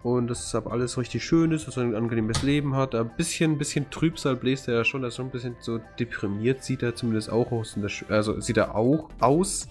Und 0.04 0.28
dass 0.28 0.46
es 0.46 0.54
aber 0.54 0.74
alles 0.74 0.98
richtig 0.98 1.24
schön 1.24 1.52
ist, 1.52 1.66
dass 1.66 1.78
er 1.78 1.84
ein 1.84 1.96
angenehmes 1.96 2.44
Leben 2.44 2.76
hat. 2.76 2.94
Ein 2.94 3.10
bisschen, 3.16 3.58
bisschen 3.58 3.90
Trübsal 3.90 4.36
bläst 4.36 4.68
er 4.68 4.76
ja 4.76 4.84
schon, 4.84 5.02
er 5.04 5.08
ist 5.08 5.16
schon 5.16 5.28
ein 5.28 5.32
bisschen 5.32 5.56
so 5.62 5.80
deprimiert, 5.98 6.62
sieht 6.62 6.84
er 6.84 6.94
zumindest 6.94 7.30
auch 7.30 7.52
aus. 7.54 7.78
Also 8.10 8.40
sieht 8.42 8.58
er 8.58 8.76
auch 8.76 9.10
aus. 9.22 9.68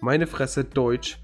Meine 0.00 0.26
Fresse, 0.26 0.64
Deutsch. 0.64 1.18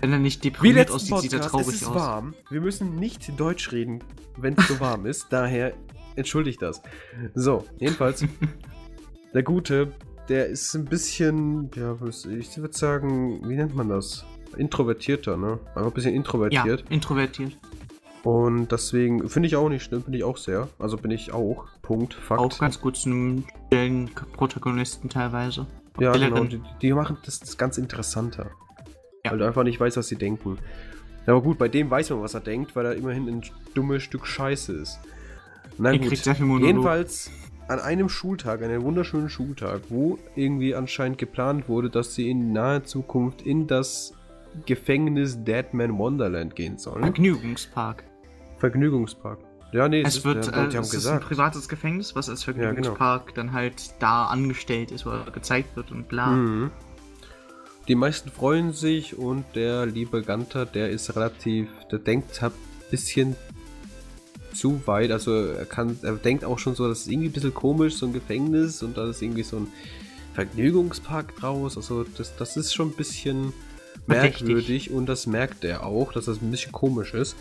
Wenn 0.00 0.12
er 0.12 0.18
nicht 0.18 0.42
deprimiert 0.42 0.90
aussieht, 0.90 1.18
sieht 1.18 1.32
er 1.34 1.40
Podcast, 1.40 1.54
es 1.54 1.64
traurig 1.64 1.82
ist 1.82 1.88
aus. 1.88 1.94
warm. 1.94 2.34
Wir 2.50 2.62
müssen 2.62 2.94
nicht 2.94 3.38
Deutsch 3.38 3.72
reden, 3.72 4.02
wenn 4.38 4.54
es 4.56 4.68
so 4.68 4.80
warm 4.80 5.04
ist. 5.04 5.26
Daher 5.30 5.74
entschuldigt 6.16 6.62
das. 6.62 6.80
So, 7.34 7.64
jedenfalls. 7.78 8.24
der 9.34 9.42
Gute, 9.42 9.92
der 10.30 10.46
ist 10.46 10.74
ein 10.74 10.86
bisschen, 10.86 11.70
ja, 11.74 11.94
ich 11.94 12.56
würde 12.56 12.76
sagen, 12.76 13.46
wie 13.48 13.56
nennt 13.56 13.74
man 13.74 13.90
das? 13.90 14.24
Introvertierter, 14.56 15.36
ne? 15.36 15.58
Einfach 15.74 15.86
ein 15.86 15.92
bisschen 15.92 16.12
Ja, 16.12 16.16
introvertiert. 16.88 17.58
Und 18.28 18.72
deswegen 18.72 19.26
finde 19.30 19.46
ich 19.46 19.56
auch 19.56 19.70
nicht 19.70 19.82
schlimm, 19.82 20.02
finde 20.02 20.18
ich 20.18 20.24
auch 20.24 20.36
sehr. 20.36 20.68
Also 20.78 20.98
bin 20.98 21.10
ich 21.10 21.32
auch. 21.32 21.64
Punkt. 21.80 22.12
Fakt. 22.12 22.38
Auch 22.38 22.58
ganz 22.58 22.78
gut 22.78 22.94
zu 22.98 23.08
einem 23.08 23.44
stillen 23.68 24.10
Protagonisten 24.34 25.08
teilweise. 25.08 25.66
ja, 25.98 26.12
genau. 26.12 26.44
Die, 26.44 26.60
die 26.82 26.92
machen 26.92 27.16
das, 27.24 27.40
das 27.40 27.56
ganz 27.56 27.78
interessanter. 27.78 28.50
Ja. 29.24 29.30
Weil 29.30 29.38
du 29.38 29.46
einfach 29.46 29.62
nicht 29.62 29.80
weißt, 29.80 29.96
was 29.96 30.08
sie 30.08 30.16
denken. 30.16 30.58
Aber 31.24 31.40
gut, 31.40 31.56
bei 31.56 31.68
dem 31.68 31.90
weiß 31.90 32.10
man, 32.10 32.20
was 32.20 32.34
er 32.34 32.40
denkt, 32.40 32.76
weil 32.76 32.84
er 32.84 32.96
immerhin 32.96 33.28
ein 33.28 33.42
dummes 33.72 34.02
Stück 34.02 34.26
Scheiße 34.26 34.74
ist. 34.74 34.98
Na 35.78 35.92
Er 35.92 35.98
gut. 35.98 36.08
kriegt 36.08 36.22
sehr 36.22 36.34
viel 36.34 36.44
Monolog. 36.44 36.66
Jedenfalls 36.66 37.30
an 37.66 37.80
einem 37.80 38.10
Schultag, 38.10 38.62
einem 38.62 38.82
wunderschönen 38.82 39.30
Schultag, 39.30 39.80
wo 39.88 40.18
irgendwie 40.36 40.74
anscheinend 40.74 41.16
geplant 41.16 41.66
wurde, 41.66 41.88
dass 41.88 42.14
sie 42.14 42.28
in 42.28 42.52
naher 42.52 42.84
Zukunft 42.84 43.40
in 43.40 43.66
das 43.66 44.12
Gefängnis 44.66 45.42
Deadman 45.44 45.96
Wonderland 45.96 46.54
gehen 46.56 46.76
sollen. 46.76 47.00
Vergnügungspark. 47.04 48.04
Vergnügungspark. 48.58 49.38
Ja, 49.72 49.88
nee, 49.88 50.02
Es, 50.02 50.24
wird, 50.24 50.46
ja, 50.46 50.52
äh, 50.52 50.56
haben 50.56 50.78
es 50.78 50.94
ist 50.94 51.06
ein 51.06 51.20
privates 51.20 51.68
Gefängnis, 51.68 52.14
was 52.14 52.30
als 52.30 52.46
genau. 52.46 52.58
Vergnügungspark 52.58 53.34
dann 53.34 53.52
halt 53.52 53.94
da 53.98 54.26
angestellt 54.26 54.90
ist 54.90 55.06
oder 55.06 55.24
gezeigt 55.30 55.76
wird 55.76 55.90
und 55.90 56.08
bla. 56.08 56.28
Mhm. 56.28 56.70
Die 57.86 57.94
meisten 57.94 58.30
freuen 58.30 58.72
sich 58.72 59.16
und 59.18 59.44
der 59.54 59.86
liebe 59.86 60.22
Ganter, 60.22 60.66
der 60.66 60.90
ist 60.90 61.14
relativ, 61.16 61.68
der 61.90 61.98
denkt 61.98 62.40
halt 62.40 62.52
ein 62.52 62.90
bisschen 62.90 63.36
zu 64.54 64.86
weit, 64.86 65.10
also 65.10 65.32
er 65.34 65.64
kann, 65.66 65.98
er 66.02 66.12
denkt 66.14 66.44
auch 66.44 66.58
schon 66.58 66.74
so, 66.74 66.88
das 66.88 67.00
ist 67.00 67.08
irgendwie 67.08 67.28
ein 67.28 67.32
bisschen 67.32 67.54
komisch, 67.54 67.94
so 67.94 68.06
ein 68.06 68.12
Gefängnis 68.12 68.82
und 68.82 68.96
da 68.96 69.08
ist 69.08 69.22
irgendwie 69.22 69.42
so 69.42 69.58
ein 69.58 69.68
Vergnügungspark 70.34 71.36
draus, 71.36 71.76
also 71.76 72.04
das, 72.04 72.36
das 72.36 72.56
ist 72.56 72.74
schon 72.74 72.88
ein 72.88 72.96
bisschen 72.96 73.52
Verdächtig. 74.06 74.46
merkwürdig 74.46 74.90
und 74.90 75.06
das 75.06 75.26
merkt 75.26 75.64
er 75.64 75.84
auch, 75.84 76.12
dass 76.12 76.26
das 76.26 76.40
ein 76.40 76.50
bisschen 76.50 76.72
komisch 76.72 77.14
ist. 77.14 77.36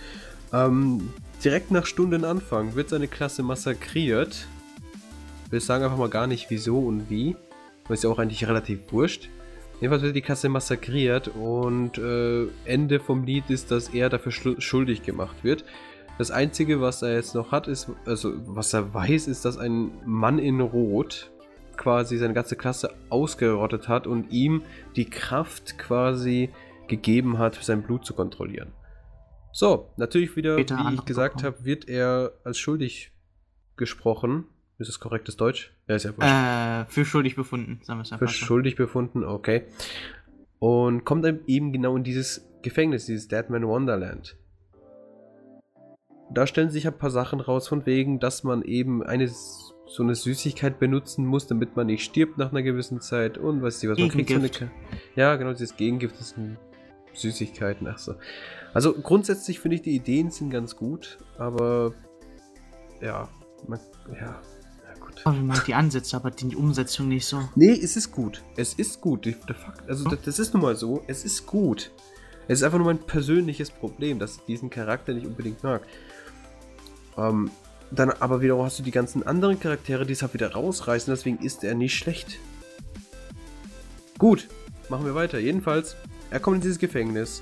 Ähm, 0.54 1.12
direkt 1.44 1.72
nach 1.72 1.86
Stundenanfang 1.86 2.76
wird 2.76 2.90
seine 2.90 3.08
Klasse 3.08 3.44
massakriert. 3.44 4.48
Wir 5.50 5.62
sagen 5.62 5.84
einfach 5.84 5.98
mal 5.98 6.10
gar 6.10 6.28
nicht 6.28 6.50
wieso 6.50 6.80
und 6.80 7.10
wie. 7.10 7.36
weil 7.88 7.96
Ist 7.96 8.04
ja 8.04 8.10
auch 8.10 8.20
eigentlich 8.20 8.48
relativ 8.48 8.80
wurscht. 8.92 9.30
Jedenfalls 9.80 10.02
wird 10.02 10.16
die 10.16 10.22
Klasse 10.22 10.50
massakriert 10.50 11.28
und 11.28 12.00
äh, 12.00 12.48
Ende 12.66 13.00
vom 13.00 13.24
Lied 13.24 13.50
ist, 13.50 13.70
dass 13.70 13.90
er 13.90 14.10
dafür 14.10 14.32
schuldig 14.32 15.04
gemacht 15.04 15.44
wird. 15.44 15.66
Das 16.18 16.32
Einzige, 16.32 16.82
was 16.82 17.04
er 17.04 17.14
jetzt 17.14 17.36
noch 17.36 17.52
hat, 17.52 17.68
ist, 17.68 17.92
also 18.06 18.34
was 18.48 18.74
er 18.74 18.92
weiß, 18.92 19.28
ist, 19.28 19.46
dass 19.46 19.60
ein 19.60 19.92
Mann 20.04 20.40
in 20.40 20.62
Rot 20.62 21.30
quasi 21.78 22.18
seine 22.18 22.34
ganze 22.34 22.56
Klasse 22.56 22.96
ausgerottet 23.10 23.88
hat 23.88 24.08
und 24.08 24.32
ihm 24.32 24.64
die 24.96 25.06
Kraft 25.06 25.78
quasi 25.78 26.50
gegeben 26.88 27.38
hat, 27.38 27.56
sein 27.64 27.84
Blut 27.84 28.04
zu 28.04 28.16
kontrollieren. 28.16 28.72
So, 29.58 29.90
natürlich 29.98 30.36
wieder, 30.36 30.54
Später 30.54 30.78
wie 30.78 30.94
ich 30.94 31.06
gesagt 31.06 31.42
habe, 31.42 31.66
wird 31.66 31.90
er 31.90 32.34
als 32.44 32.60
schuldig 32.60 33.12
gesprochen. 33.76 34.46
Ist 34.78 34.88
das 34.88 35.00
korrektes 35.00 35.36
Deutsch? 35.36 35.74
Ja, 35.88 35.96
ist 35.96 36.04
ja 36.04 36.12
wurscht. 36.16 36.30
Äh, 36.30 36.86
für 36.94 37.06
schuldig 37.06 37.36
befunden, 37.36 37.80
sagen 37.82 37.98
wir 37.98 38.04
es 38.04 38.10
Für 38.10 38.14
einfach 38.14 38.28
so. 38.28 38.46
schuldig 38.46 38.76
befunden, 38.76 39.24
okay. 39.24 39.64
Und 40.60 41.06
kommt 41.06 41.26
dann 41.26 41.40
eben 41.48 41.74
genau 41.74 41.98
in 41.98 42.04
dieses 42.04 42.48
Gefängnis, 42.62 43.08
dieses 43.08 43.30
Deadman 43.30 43.68
Wonderland. 43.68 44.38
Da 46.32 46.46
stellen 46.46 46.70
sich 46.70 46.86
ein 46.86 46.96
paar 46.96 47.10
Sachen 47.10 47.40
raus, 47.40 47.68
von 47.68 47.84
wegen, 47.88 48.20
dass 48.20 48.44
man 48.44 48.62
eben 48.62 49.02
eine 49.02 49.28
so 49.28 50.04
eine 50.04 50.14
Süßigkeit 50.14 50.78
benutzen 50.78 51.26
muss, 51.26 51.48
damit 51.48 51.76
man 51.76 51.88
nicht 51.88 52.04
stirbt 52.04 52.38
nach 52.38 52.52
einer 52.52 52.62
gewissen 52.62 53.02
Zeit 53.02 53.40
und 53.40 53.64
weiß 53.64 53.82
ich 53.82 53.90
was. 53.90 53.98
Man 53.98 54.10
kriegt 54.10 54.30
so 54.30 54.36
eine. 54.36 54.52
Ja, 55.16 55.36
genau, 55.36 55.54
dieses 55.54 55.76
Gegengift 55.76 56.16
sind 56.18 56.60
Süßigkeiten, 57.14 57.88
ach 57.88 57.98
so. 57.98 58.14
Also 58.74 58.94
grundsätzlich 58.94 59.60
finde 59.60 59.76
ich 59.76 59.82
die 59.82 59.96
Ideen 59.96 60.30
sind 60.32 60.50
ganz 60.50 60.76
gut, 60.76 61.18
aber 61.38 61.94
ja, 63.02 63.28
man, 63.68 63.80
ja, 64.14 64.20
ja 64.22 64.94
gut. 65.00 65.22
Oh, 65.26 65.30
man 65.30 65.48
mag 65.48 65.66
die 65.66 65.74
Ansätze, 65.74 66.16
aber 66.16 66.32
die 66.32 66.56
Umsetzung 66.56 67.08
nicht 67.08 67.26
so. 67.26 67.42
Nee, 67.56 67.72
es 67.72 67.96
ist 67.96 68.12
gut. 68.12 68.44
Es 68.56 68.74
ist 68.76 69.02
gut. 69.02 69.26
Die- 69.26 69.36
Der 69.48 69.56
Fakt, 69.56 69.90
also 69.90 70.08
das, 70.10 70.22
das 70.22 70.40
ist 70.40 70.54
nun 70.54 70.62
mal 70.64 70.76
so. 70.76 71.02
Es 71.08 71.26
ist 71.26 71.46
gut. 71.48 71.92
Es 72.48 72.60
ist 72.60 72.64
einfach 72.64 72.78
nur 72.78 72.88
mein 72.88 73.00
persönliches 73.00 73.72
Problem, 73.72 74.20
dass 74.20 74.38
ich 74.38 74.42
diesen 74.46 74.70
Charakter 74.70 75.14
nicht 75.14 75.26
unbedingt 75.26 75.64
mag. 75.64 75.82
Ähm, 77.18 77.50
dann 77.92 78.12
aber 78.12 78.42
wiederum 78.42 78.64
hast 78.66 78.80
du 78.80 78.84
die 78.84 78.92
ganzen 78.92 79.26
anderen 79.26 79.60
Charaktere, 79.60 80.06
die 80.06 80.14
es 80.14 80.22
halt 80.22 80.34
wieder 80.34 80.52
rausreißen, 80.54 81.12
deswegen 81.14 81.40
ist 81.40 81.64
er 81.64 81.74
nicht 81.74 81.96
schlecht. 81.96 82.38
Gut, 84.18 84.48
machen 84.90 85.06
wir 85.06 85.16
weiter. 85.16 85.40
Jedenfalls, 85.40 85.96
er 86.32 86.40
kommt 86.40 86.56
in 86.58 86.62
dieses 86.62 86.80
Gefängnis, 86.80 87.42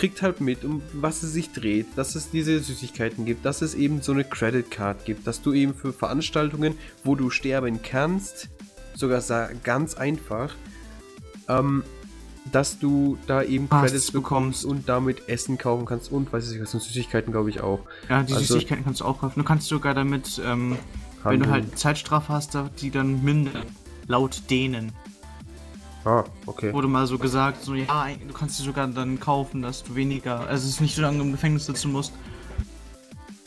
kriegt 0.00 0.22
halt 0.22 0.40
mit, 0.40 0.64
um 0.64 0.80
was 0.94 1.22
es 1.22 1.34
sich 1.34 1.52
dreht, 1.52 1.86
dass 1.96 2.14
es 2.14 2.30
diese 2.30 2.58
Süßigkeiten 2.58 3.26
gibt, 3.26 3.44
dass 3.44 3.60
es 3.60 3.74
eben 3.74 4.00
so 4.00 4.12
eine 4.12 4.24
Credit 4.24 4.70
Card 4.70 5.04
gibt, 5.04 5.26
dass 5.26 5.42
du 5.42 5.52
eben 5.52 5.74
für 5.74 5.92
Veranstaltungen, 5.92 6.74
wo 7.04 7.16
du 7.16 7.28
sterben 7.28 7.82
kannst, 7.82 8.48
sogar 8.96 9.20
ganz 9.62 9.96
einfach, 9.96 10.54
ähm, 11.48 11.84
dass 12.50 12.78
du 12.78 13.18
da 13.26 13.42
eben 13.42 13.68
Credits 13.68 14.10
bekommst 14.10 14.64
und 14.64 14.88
damit 14.88 15.28
Essen 15.28 15.58
kaufen 15.58 15.84
kannst 15.84 16.10
und 16.10 16.32
weiß 16.32 16.50
ich 16.50 16.62
was, 16.62 16.72
und 16.72 16.82
Süßigkeiten 16.82 17.30
glaube 17.30 17.50
ich 17.50 17.60
auch. 17.60 17.80
Ja, 18.08 18.22
die 18.22 18.32
Also- 18.32 18.54
Süßigkeiten 18.54 18.84
kannst 18.84 19.00
du 19.00 19.04
auch 19.04 19.20
kaufen. 19.20 19.38
Du 19.38 19.44
kannst 19.44 19.68
sogar 19.68 19.92
damit, 19.92 20.40
ähm, 20.42 20.78
wenn 21.24 21.40
du 21.40 21.50
halt 21.50 21.78
Zeitstrafe 21.78 22.32
hast, 22.32 22.56
die 22.80 22.90
dann 22.90 23.22
mindern. 23.22 23.66
Laut 24.06 24.44
denen. 24.48 24.92
Ah, 26.04 26.24
okay. 26.46 26.72
Wurde 26.72 26.88
mal 26.88 27.06
so 27.06 27.18
gesagt, 27.18 27.62
so 27.62 27.74
ja, 27.74 28.06
du 28.26 28.32
kannst 28.32 28.56
sie 28.56 28.62
sogar 28.62 28.86
dann 28.88 29.20
kaufen, 29.20 29.62
dass 29.62 29.82
du 29.84 29.94
weniger, 29.94 30.40
also 30.40 30.66
es 30.66 30.74
ist 30.74 30.80
nicht 30.80 30.94
so 30.94 31.02
lange 31.02 31.20
im 31.20 31.32
Gefängnis 31.32 31.66
sitzen 31.66 31.92
musst. 31.92 32.12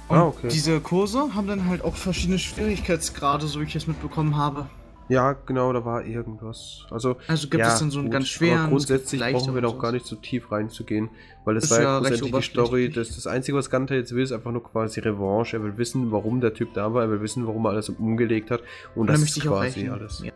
Und 0.08 0.18
Ah, 0.18 0.26
okay. 0.28 0.50
diese 0.50 0.80
Kurse 0.80 1.34
haben 1.34 1.48
dann 1.48 1.68
halt 1.68 1.84
auch 1.84 1.96
verschiedene 1.96 2.38
Schwierigkeitsgrade, 2.38 3.48
so 3.48 3.60
wie 3.60 3.64
ich 3.64 3.76
es 3.76 3.88
mitbekommen 3.88 4.38
habe. 4.38 4.68
Ja, 5.10 5.34
genau, 5.34 5.74
da 5.74 5.84
war 5.84 6.06
irgendwas. 6.06 6.86
Also, 6.90 7.18
Also 7.28 7.50
gibt 7.50 7.62
ja, 7.62 7.74
es 7.74 7.80
dann 7.80 7.92
so 7.92 8.00
einen 8.00 8.08
gut, 8.08 8.14
ganz 8.14 8.30
schweren. 8.30 8.60
Aber 8.60 8.70
grundsätzlich 8.70 9.22
es 9.22 9.34
brauchen 9.34 9.54
wir 9.54 9.62
da 9.62 9.68
auch 9.68 9.80
gar 9.80 9.92
nicht 9.92 10.06
so 10.06 10.16
tief 10.16 10.52
reinzugehen, 10.52 11.10
weil 11.46 11.56
das 11.56 11.66
Ist 11.66 11.72
war 11.72 11.82
ja 11.82 12.00
grundsätzlich 12.00 12.32
die 12.32 12.42
Story. 12.42 12.90
Das, 12.90 13.10
das 13.16 13.28
Einzige, 13.28 13.58
was 13.58 13.70
Gunter 13.70 13.96
jetzt 13.96 14.14
will, 14.14 14.24
ist 14.24 14.32
einfach 14.32 14.52
nur 14.52 14.64
quasi 14.64 15.02
Revanche. 15.02 15.58
Er 15.58 15.64
will 15.64 15.78
wissen, 15.78 16.12
warum 16.12 16.40
der 16.40 16.54
Typ 16.54 16.74
da 16.74 16.94
war, 16.94 17.04
er 17.04 17.10
will 17.10 17.22
wissen, 17.22 17.46
warum 17.46 17.66
er 17.66 17.72
alles 17.72 17.90
umgelegt 17.90 18.50
hat. 18.50 18.62
Und, 18.96 19.02
Und 19.02 19.08
das 19.08 19.22
ist 19.22 19.42
quasi 19.42 19.90
alles. 19.90 20.24
Ja. 20.24 20.32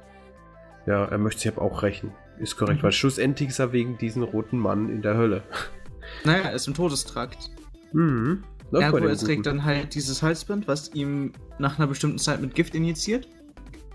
Ja, 0.88 1.06
er 1.06 1.17
möchte 1.20 1.41
sich 1.41 1.51
aber 1.53 1.62
auch 1.62 1.84
rächen. 1.84 2.12
Ist 2.39 2.56
korrekt, 2.58 2.79
Mhm. 2.79 2.84
weil 2.86 2.91
schlussendlich 2.94 3.50
ist 3.50 3.60
er 3.60 3.72
wegen 3.74 3.98
diesen 3.98 4.24
roten 4.24 4.58
Mann 4.58 4.89
in 4.89 5.01
der 5.01 5.15
Hölle. 5.17 5.44
Naja, 6.24 6.44
er 6.44 6.53
ist 6.53 6.67
im 6.67 6.74
Todestrakt. 6.74 7.51
Mhm. 7.91 8.44
Läuft 8.72 8.84
Ergo, 8.86 8.98
er 8.98 9.17
trägt 9.17 9.46
dann 9.46 9.65
halt 9.65 9.94
dieses 9.94 10.24
Halsband, 10.24 10.65
was 10.67 10.94
ihm 10.94 11.34
nach 11.60 11.77
einer 11.77 11.88
bestimmten 11.88 12.17
Zeit 12.17 12.39
mit 12.41 12.56
Gift 12.56 12.75
injiziert. 12.75 13.27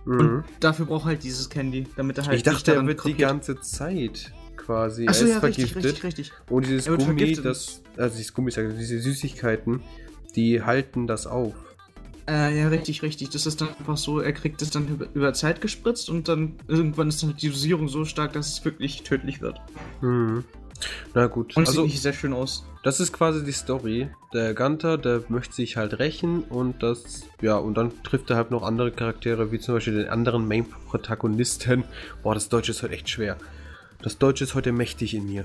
Mhm. 0.05 0.19
Und 0.21 0.45
dafür 0.61 0.85
braucht 0.87 1.05
er 1.05 1.09
halt 1.09 1.23
dieses 1.25 1.49
Candy, 1.49 1.87
damit 1.97 2.19
er 2.19 2.27
halt 2.27 2.37
Ich 2.37 2.43
dachte, 2.43 2.75
er 2.75 2.87
wird 2.87 2.99
die 3.05 3.13
kopiert. 3.13 3.19
ganze 3.31 3.59
Zeit 3.61 4.31
quasi. 4.57 5.09
Achso, 5.09 5.25
er 5.25 5.29
ist 5.29 5.35
ja, 5.37 5.39
richtig, 5.41 5.73
vergiftet. 5.73 6.05
richtig, 6.05 6.31
richtig. 6.31 6.51
Und 6.51 6.67
dieses 6.67 6.87
Gummi, 6.87 7.35
das, 7.43 7.83
also 7.97 8.17
dieses 8.17 8.35
Gummi, 8.35 8.51
diese 8.51 8.99
Süßigkeiten, 9.01 9.81
die 10.37 10.63
halten 10.63 11.07
das 11.07 11.27
auf. 11.27 11.55
Äh, 12.33 12.59
ja, 12.59 12.69
richtig, 12.69 13.03
richtig. 13.03 13.29
Das 13.29 13.45
ist 13.45 13.61
dann 13.61 13.69
einfach 13.79 13.99
so, 13.99 14.19
er 14.21 14.33
kriegt 14.33 14.63
es 14.63 14.71
dann 14.71 14.89
über, 14.89 15.07
über 15.13 15.35
Zeit 15.35 15.61
gespritzt 15.61 16.09
und 16.09 16.29
dann 16.29 16.55
irgendwann 16.67 17.09
ist 17.09 17.23
dann 17.23 17.37
die 17.37 17.49
Dosierung 17.51 17.89
so 17.89 18.07
stark, 18.07 18.33
dass 18.33 18.51
es 18.51 18.65
wirklich 18.65 19.03
tödlich 19.03 19.43
wird. 19.43 19.61
Mhm. 20.01 20.45
Na 21.15 21.27
gut, 21.27 21.55
Und 21.57 21.69
also 21.69 21.83
sieht 21.83 21.93
nicht 21.93 22.03
sehr 22.03 22.15
schön 22.15 22.33
aus. 22.33 22.65
das 22.85 23.01
ist 23.01 23.13
quasi 23.13 23.45
die 23.45 23.53
Story. 23.53 24.09
Der 24.33 24.55
Gunter, 24.55 24.97
der 24.97 25.23
möchte 25.29 25.55
sich 25.55 25.77
halt 25.77 25.99
rächen 25.99 26.43
und 26.45 26.83
das, 26.83 27.25
ja, 27.43 27.57
und 27.57 27.75
dann 27.75 27.93
trifft 28.03 28.31
er 28.31 28.37
halt 28.37 28.51
noch 28.51 28.63
andere 28.63 28.91
Charaktere, 28.93 29.53
wie 29.53 29.59
zum 29.61 29.75
Beispiel 29.75 29.95
den 29.95 30.09
anderen 30.09 30.49
Main-Protagonisten. 30.49 31.85
Boah, 32.23 32.33
das 32.35 32.49
Deutsche 32.49 32.73
ist 32.73 32.83
heute 32.83 32.95
echt 32.95 33.11
schwer. 33.11 33.37
Das 34.01 34.17
Deutsche 34.19 34.45
ist 34.45 34.55
heute 34.55 34.73
mächtig 34.73 35.15
in 35.15 35.27
mir. 35.27 35.45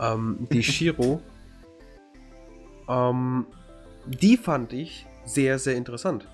Ähm, 0.00 0.48
die 0.52 0.62
Shiro. 0.64 1.22
ähm, 2.88 3.46
die 4.06 4.36
fand 4.36 4.72
ich 4.72 5.06
sehr, 5.34 5.58
sehr 5.58 5.76
interessant. 5.76 6.26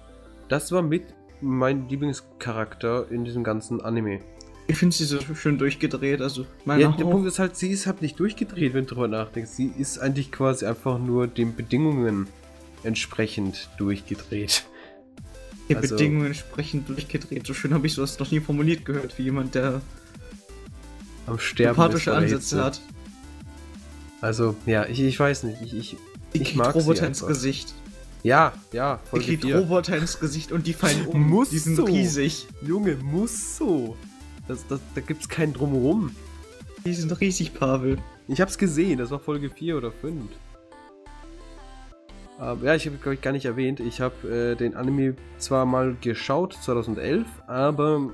Das 0.49 0.73
war 0.73 0.83
mit 0.83 1.05
mein 1.41 1.89
Lieblingscharakter 1.89 3.11
in 3.11 3.25
diesem 3.25 3.45
ganzen 3.45 3.81
Anime. 3.81 4.21
Ich 4.69 4.77
finde 4.77 4.97
sie 4.97 5.05
so 5.05 5.21
schön 5.35 5.59
durchgedreht, 5.59 6.21
also 6.21 6.45
meiner 6.65 6.83
Ja, 6.83 6.93
der 6.93 7.07
auch. 7.07 7.11
Punkt 7.13 7.29
ist 7.29 7.39
halt, 7.39 7.57
sie 7.57 7.71
ist 7.71 7.87
halt 7.87 8.03
nicht 8.03 8.19
durchgedreht, 8.19 8.75
wenn 8.75 8.87
du 8.87 8.95
drüber 8.95 9.07
nachdenkst. 9.09 9.51
Sie 9.51 9.73
ist 9.79 9.99
eigentlich 9.99 10.33
quasi 10.33 10.67
einfach 10.67 10.99
nur 10.99 11.29
den 11.29 11.55
Bedingungen 11.55 12.27
entsprechend 12.83 13.69
durchgedreht. 13.79 14.65
Die 15.69 15.77
also- 15.77 15.95
Bedingungen 15.95 16.27
entsprechend 16.27 16.89
durchgedreht. 16.89 17.47
So 17.47 17.55
schön 17.55 17.75
habe 17.75 17.87
ich 17.87 17.95
sowas 17.95 18.19
noch 18.19 18.31
nie 18.31 18.41
formuliert 18.41 18.85
gehört, 18.85 19.17
wie 19.19 19.25
jemand, 19.25 19.55
der 19.55 19.81
Am 21.27 21.39
Sterben 21.39 21.75
sympathische 21.75 22.15
Ansätze 22.15 22.65
hat. 22.65 22.81
Also, 24.21 24.57
ja, 24.65 24.87
ich, 24.87 25.01
ich 25.01 25.19
weiß 25.19 25.43
nicht. 25.45 25.61
Ich, 25.63 25.75
ich, 25.75 25.97
ich 26.33 26.43
kriegt 26.45 26.57
mag 26.57 26.73
sie 26.73 26.79
Roboter 26.79 27.07
ins. 27.07 27.25
Gesicht. 27.25 27.75
Ja, 28.23 28.53
ja, 28.73 29.01
Die 29.05 29.09
voll 29.09 29.21
kriegt. 29.21 29.45
Roboter 29.45 29.97
ins 29.97 30.19
Gesicht 30.19 30.53
und 30.53 30.67
die 30.67 30.73
fallen 30.73 31.07
um. 31.07 31.29
Muss 31.29 31.51
die 31.51 31.59
sind 31.59 31.77
so. 31.77 31.85
riesig. 31.85 32.47
Junge, 32.63 32.97
muss 32.97 33.57
so. 33.57 33.97
Das, 34.49 34.67
das, 34.67 34.81
da 34.95 35.01
gibt's 35.01 35.29
keinen 35.29 35.53
Drumherum. 35.53 36.15
Die 36.85 36.95
sind 36.95 37.21
riesig, 37.21 37.55
Pavel. 37.55 37.99
Ich 38.29 38.41
hab's 38.41 38.59
gesehen, 38.59 38.99
das 38.99 39.11
war 39.11 39.21
Folge 39.21 39.51
4 39.51 39.77
oder 39.77 39.93
5. 39.93 40.25
Aber 42.39 42.67
ja, 42.67 42.75
ich 42.75 42.87
habe 42.87 42.97
glaube 42.97 43.15
ich 43.15 43.23
gar 43.23 43.33
nicht 43.33 43.47
erwähnt, 43.47 43.81
ich 43.81 44.01
habe 44.01 44.29
äh, 44.29 44.57
den 44.57 44.75
Anime 44.75 45.15
zwar 45.39 45.65
mal 45.65 45.97
geschaut 46.01 46.53
2011, 46.61 47.27
aber 47.47 48.13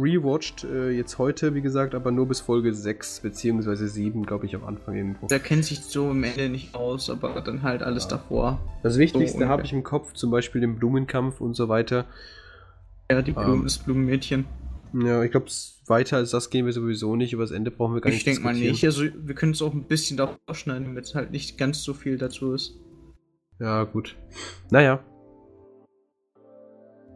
rewatcht 0.00 0.64
äh, 0.64 0.90
jetzt 0.90 1.18
heute, 1.18 1.54
wie 1.54 1.62
gesagt, 1.62 1.94
aber 1.94 2.10
nur 2.10 2.26
bis 2.26 2.40
Folge 2.40 2.72
6 2.72 3.20
beziehungsweise 3.20 3.88
7, 3.88 4.24
glaube 4.24 4.46
ich, 4.46 4.54
am 4.54 4.64
Anfang 4.64 4.96
irgendwo. 4.96 5.26
Der 5.26 5.40
kennt 5.40 5.64
sich 5.64 5.80
so 5.80 6.10
im 6.10 6.24
Ende 6.24 6.48
nicht 6.48 6.74
aus, 6.74 7.10
aber 7.10 7.40
dann 7.40 7.62
halt 7.62 7.82
alles 7.82 8.04
Ja. 8.04 8.10
davor. 8.10 8.60
Das 8.82 8.98
Wichtigste 8.98 9.40
So 9.40 9.48
habe 9.48 9.62
ich 9.62 9.72
im 9.72 9.82
Kopf, 9.82 10.12
zum 10.12 10.30
Beispiel 10.30 10.60
den 10.60 10.76
Blumenkampf 10.76 11.40
und 11.40 11.54
so 11.54 11.68
weiter. 11.68 12.06
Ja, 13.10 13.22
die 13.22 13.32
Blumen, 13.32 13.52
um, 13.52 13.64
das 13.64 13.78
Blumenmädchen. 13.78 14.46
Ja, 14.94 15.22
ich 15.22 15.30
glaube, 15.30 15.46
weiter 15.86 16.18
als 16.18 16.30
das 16.30 16.50
gehen 16.50 16.66
wir 16.66 16.72
sowieso 16.72 17.16
nicht. 17.16 17.32
Über 17.32 17.42
das 17.42 17.50
Ende 17.50 17.70
brauchen 17.70 17.94
wir 17.94 18.00
gar 18.00 18.10
ich 18.10 18.16
nicht 18.16 18.26
Ich 18.26 18.34
denke 18.34 18.42
mal 18.42 18.54
nicht. 18.54 18.84
Also, 18.84 19.04
wir 19.04 19.34
können 19.34 19.52
es 19.52 19.62
auch 19.62 19.72
ein 19.72 19.84
bisschen 19.84 20.16
da 20.16 20.36
schneiden, 20.52 20.84
damit 20.84 21.04
es 21.04 21.14
halt 21.14 21.30
nicht 21.30 21.58
ganz 21.58 21.82
so 21.82 21.94
viel 21.94 22.18
dazu 22.18 22.52
ist. 22.52 22.78
Ja, 23.58 23.84
gut. 23.84 24.16
Naja. 24.70 25.02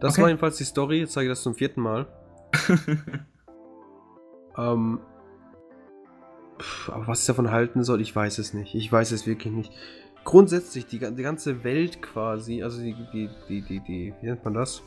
Das 0.00 0.12
okay. 0.12 0.23
war 0.23 0.28
jedenfalls 0.28 0.56
die 0.58 0.64
Story. 0.64 1.00
Jetzt 1.00 1.12
sage 1.12 1.26
ich 1.26 1.30
das 1.32 1.42
zum 1.42 1.54
vierten 1.54 1.80
Mal. 1.80 2.06
ähm. 4.59 5.00
Pff, 6.59 6.91
aber 6.91 7.09
was 7.09 7.21
ich 7.21 7.26
davon 7.26 7.50
halten 7.50 7.85
soll, 7.85 8.00
ich 8.00 8.17
weiß 8.17 8.38
es 8.38 8.55
nicht. 8.55 8.75
Ich 8.75 8.91
weiß 8.91 9.12
es 9.12 9.26
wirklich 9.26 9.53
nicht. 9.53 9.73
Grundsätzlich, 10.25 10.87
die, 10.87 10.99
die 10.99 11.23
ganze 11.23 11.65
Welt 11.65 12.00
quasi, 12.03 12.62
also 12.62 12.81
die, 12.81 12.97
die, 13.12 13.29
die, 13.49 13.62
die, 13.62 13.81
die, 13.81 14.15
wie 14.21 14.26
nennt 14.26 14.45
man 14.45 14.55
das? 14.55 14.83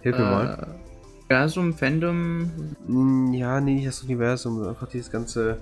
Hilf 0.00 0.16
mir 0.16 0.24
äh, 0.24 0.30
mal. 0.30 0.80
Universum, 1.28 1.74
Fandom? 1.74 2.50
Ja, 3.32 3.60
nee, 3.60 3.74
nicht 3.74 3.88
das 3.88 4.02
Universum, 4.04 4.66
einfach 4.66 4.88
dieses 4.88 5.10
ganze, 5.10 5.58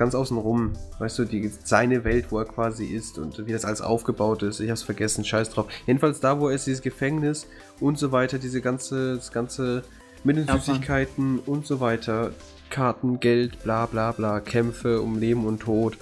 das 0.00 0.06
ganze 0.06 0.18
außenrum. 0.18 0.72
Weißt 0.98 1.18
du, 1.18 1.24
die, 1.26 1.50
seine 1.62 2.04
Welt, 2.04 2.26
wo 2.30 2.38
er 2.38 2.46
quasi 2.46 2.86
ist 2.86 3.18
und 3.18 3.46
wie 3.46 3.52
das 3.52 3.66
alles 3.66 3.82
aufgebaut 3.82 4.42
ist. 4.42 4.58
Ich 4.60 4.70
hab's 4.70 4.82
vergessen, 4.82 5.24
scheiß 5.24 5.50
drauf. 5.50 5.66
Jedenfalls 5.86 6.20
da, 6.20 6.40
wo 6.40 6.48
er 6.48 6.54
ist, 6.54 6.66
dieses 6.66 6.80
Gefängnis 6.80 7.46
und 7.80 7.98
so 7.98 8.10
weiter, 8.10 8.38
diese 8.38 8.62
ganze, 8.62 9.16
das 9.16 9.30
ganze 9.30 9.82
mit 10.24 10.36
den 10.38 10.48
Süßigkeiten 10.48 11.38
und 11.40 11.66
so 11.66 11.80
weiter. 11.80 12.32
Karten, 12.70 13.20
Geld, 13.20 13.62
bla 13.62 13.84
bla 13.84 14.12
bla, 14.12 14.40
Kämpfe 14.40 15.02
um 15.02 15.18
Leben 15.18 15.44
und 15.44 15.60
Tod. 15.60 15.98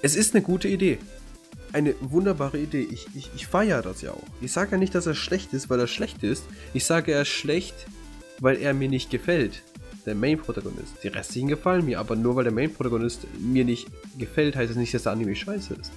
Es 0.00 0.16
ist 0.16 0.34
eine 0.34 0.42
gute 0.42 0.68
Idee 0.68 0.98
eine 1.74 1.94
wunderbare 2.00 2.58
Idee. 2.58 2.86
Ich, 2.90 3.06
ich, 3.14 3.30
ich 3.34 3.46
feiere 3.46 3.80
das 3.80 4.02
ja 4.02 4.10
auch. 4.10 4.22
Ich 4.42 4.52
sage 4.52 4.72
ja 4.72 4.76
nicht, 4.76 4.94
dass 4.94 5.06
er 5.06 5.14
schlecht 5.14 5.54
ist, 5.54 5.70
weil 5.70 5.80
er 5.80 5.86
schlecht 5.86 6.22
ist. 6.22 6.44
Ich 6.74 6.84
sage, 6.84 7.12
er 7.12 7.22
ist 7.22 7.28
schlecht, 7.28 7.74
weil 8.40 8.58
er 8.58 8.74
mir 8.74 8.90
nicht 8.90 9.08
gefällt. 9.08 9.62
Der 10.06 10.14
Main-Protagonist. 10.14 10.94
Die 11.02 11.08
restlichen 11.08 11.48
gefallen 11.48 11.84
mir, 11.84 12.00
aber 12.00 12.16
nur 12.16 12.34
weil 12.36 12.44
der 12.44 12.52
Main-Protagonist 12.52 13.26
mir 13.38 13.64
nicht 13.64 13.88
gefällt, 14.18 14.56
heißt 14.56 14.70
das 14.70 14.76
nicht, 14.76 14.92
dass 14.92 15.04
der 15.04 15.12
Anime 15.12 15.36
scheiße 15.36 15.74
ist. 15.74 15.92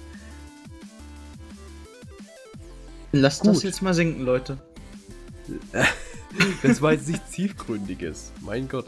Lasst 3.12 3.42
Gut. 3.42 3.56
das 3.56 3.62
jetzt 3.62 3.82
mal 3.82 3.94
sinken, 3.94 4.24
Leute. 4.24 4.58
das 6.62 6.82
war 6.82 6.92
jetzt 6.92 7.08
nichts 7.08 7.30
Tiefgründiges. 7.30 8.32
Mein 8.42 8.68
Gott. 8.68 8.86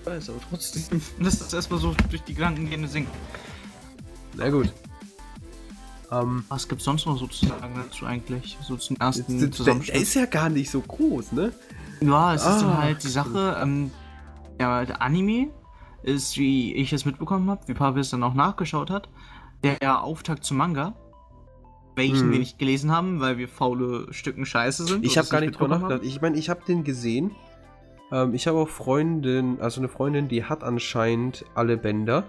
Ich 0.00 0.06
weiß, 0.06 0.30
aber 0.30 0.40
trotzdem. 0.48 1.00
Lasst 1.18 1.40
das 1.40 1.52
erstmal 1.52 1.80
so 1.80 1.94
durch 2.10 2.22
die 2.22 2.34
Gedanken 2.34 2.68
gehen 2.68 2.86
sinken. 2.88 3.12
Na 4.36 4.50
gut. 4.50 4.72
Ähm, 6.12 6.44
Was 6.48 6.68
gibt 6.68 6.80
es 6.80 6.84
sonst 6.84 7.06
noch 7.06 7.18
sozusagen 7.18 7.74
dazu 7.74 8.06
eigentlich? 8.06 8.58
So 8.62 8.76
zum 8.76 8.96
ersten 8.96 9.52
Zusammenschnitt? 9.52 9.94
Der 9.94 10.02
ist 10.02 10.14
ja 10.14 10.26
gar 10.26 10.48
nicht 10.48 10.70
so 10.70 10.80
groß, 10.80 11.32
ne? 11.32 11.52
Ja, 12.00 12.34
es 12.34 12.42
ah, 12.42 12.54
ist 12.54 12.62
dann 12.62 12.70
ah. 12.70 12.82
halt 12.82 13.02
die 13.02 13.08
Sache, 13.08 13.58
ähm, 13.62 13.90
ja, 14.60 14.84
der 14.84 15.02
Anime 15.02 15.50
ist, 16.02 16.36
wie 16.36 16.74
ich 16.74 16.92
es 16.92 17.04
mitbekommen 17.04 17.50
habe, 17.50 17.66
wie 17.66 17.74
Pavel 17.74 18.00
es 18.00 18.10
dann 18.10 18.22
auch 18.22 18.34
nachgeschaut 18.34 18.90
hat, 18.90 19.08
der 19.62 20.02
Auftakt 20.02 20.44
zum 20.44 20.58
Manga, 20.58 20.94
welchen 21.96 22.20
hm. 22.20 22.32
wir 22.32 22.38
nicht 22.38 22.58
gelesen 22.58 22.92
haben, 22.92 23.20
weil 23.20 23.38
wir 23.38 23.48
faule 23.48 24.12
Stücken 24.12 24.44
Scheiße 24.44 24.84
sind. 24.84 25.04
Ich 25.04 25.16
habe 25.16 25.28
gar 25.28 25.40
nicht 25.40 25.58
drüber 25.58 25.78
nachgedacht. 25.78 26.02
Ich 26.04 26.20
meine, 26.20 26.36
ich 26.36 26.50
habe 26.50 26.60
den 26.66 26.84
gesehen. 26.84 27.30
Ähm, 28.12 28.34
ich 28.34 28.46
habe 28.46 28.58
auch 28.58 28.68
Freundin, 28.68 29.60
also 29.60 29.80
eine 29.80 29.88
Freundin, 29.88 30.28
die 30.28 30.44
hat 30.44 30.62
anscheinend 30.62 31.44
alle 31.54 31.76
Bänder. 31.76 32.24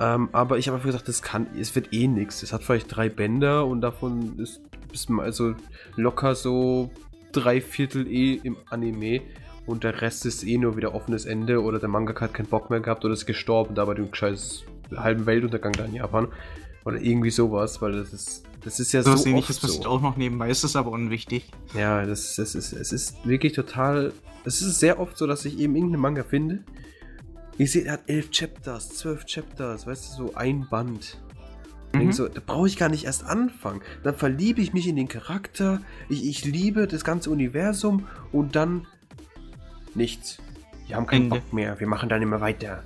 Ähm, 0.00 0.28
aber 0.32 0.58
ich 0.58 0.66
habe 0.66 0.76
einfach 0.76 0.88
gesagt, 0.88 1.08
das 1.08 1.22
kann, 1.22 1.46
es 1.58 1.74
wird 1.74 1.92
eh 1.92 2.08
nichts. 2.08 2.42
Es 2.42 2.52
hat 2.52 2.62
vielleicht 2.62 2.94
drei 2.94 3.08
Bänder 3.08 3.66
und 3.66 3.80
davon 3.80 4.38
ist, 4.38 4.60
ist 4.92 5.08
also 5.10 5.54
locker 5.96 6.34
so 6.34 6.90
drei 7.32 7.60
Viertel 7.60 8.06
eh 8.08 8.34
im 8.34 8.56
Anime 8.70 9.22
und 9.66 9.84
der 9.84 10.02
Rest 10.02 10.26
ist 10.26 10.44
eh 10.44 10.58
nur 10.58 10.76
wieder 10.76 10.94
offenes 10.94 11.26
Ende 11.26 11.62
oder 11.62 11.78
der 11.78 11.88
Manga 11.88 12.18
hat 12.20 12.34
keinen 12.34 12.46
Bock 12.46 12.70
mehr 12.70 12.80
gehabt 12.80 13.04
oder 13.04 13.14
ist 13.14 13.26
gestorben 13.26 13.74
da 13.74 13.84
bei 13.84 13.94
dem 13.94 14.12
scheiß 14.12 14.64
halben 14.96 15.26
Weltuntergang 15.26 15.72
da 15.72 15.84
in 15.84 15.94
Japan 15.94 16.28
oder 16.84 17.00
irgendwie 17.00 17.30
sowas, 17.30 17.80
weil 17.80 17.92
das 17.92 18.12
ist 18.12 18.44
das 18.62 18.80
ist 18.80 18.92
ja 18.92 19.02
so, 19.02 19.14
so 19.16 19.28
ähnliches 19.28 19.56
so. 19.56 19.66
passiert 19.66 19.86
auch 19.86 20.00
noch 20.00 20.16
nebenbei, 20.16 20.48
ist 20.48 20.64
das 20.64 20.74
aber 20.76 20.90
unwichtig. 20.90 21.50
Ja, 21.74 22.04
das, 22.06 22.36
das 22.36 22.54
ist 22.54 22.72
es 22.72 22.92
ist 22.92 23.26
wirklich 23.26 23.52
total 23.52 24.12
es 24.44 24.60
ist 24.60 24.78
sehr 24.78 25.00
oft 25.00 25.16
so, 25.16 25.26
dass 25.26 25.44
ich 25.44 25.58
eben 25.58 25.74
irgendeinen 25.74 26.02
Manga 26.02 26.22
finde 26.22 26.60
ich 27.56 27.72
sehe, 27.72 27.84
er 27.84 27.94
hat 27.94 28.02
elf 28.08 28.30
Chapters, 28.30 28.90
zwölf 28.90 29.26
Chapters, 29.26 29.86
weißt 29.86 30.18
du, 30.18 30.26
so 30.26 30.34
ein 30.34 30.66
Band. 30.68 31.18
Mhm. 31.92 32.12
So, 32.12 32.26
da 32.26 32.40
brauche 32.44 32.66
ich 32.66 32.76
gar 32.76 32.88
nicht 32.88 33.04
erst 33.04 33.24
anfangen. 33.24 33.80
Dann 34.02 34.16
verliebe 34.16 34.60
ich 34.60 34.72
mich 34.72 34.88
in 34.88 34.96
den 34.96 35.06
Charakter, 35.06 35.80
ich, 36.08 36.26
ich 36.26 36.44
liebe 36.44 36.88
das 36.88 37.04
ganze 37.04 37.30
Universum 37.30 38.08
und 38.32 38.56
dann 38.56 38.86
nichts. 39.96 40.38
Wir 40.86 40.96
haben 40.96 41.06
keinen 41.06 41.24
Ende. 41.24 41.36
Bock 41.36 41.52
mehr, 41.52 41.80
wir 41.80 41.86
machen 41.86 42.08
dann 42.08 42.22
immer 42.22 42.40
weiter. 42.40 42.82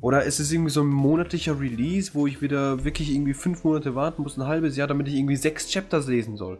Oder 0.00 0.24
ist 0.24 0.38
es 0.38 0.52
irgendwie 0.52 0.70
so 0.70 0.82
ein 0.82 0.88
monatlicher 0.88 1.58
Release, 1.58 2.12
wo 2.14 2.26
ich 2.26 2.42
wieder 2.42 2.84
wirklich 2.84 3.12
irgendwie 3.12 3.34
fünf 3.34 3.64
Monate 3.64 3.94
warten 3.94 4.22
muss, 4.22 4.36
ein 4.36 4.46
halbes 4.46 4.76
Jahr, 4.76 4.86
damit 4.86 5.08
ich 5.08 5.14
irgendwie 5.14 5.36
sechs 5.36 5.70
Chapters 5.70 6.06
lesen 6.06 6.36
soll? 6.36 6.58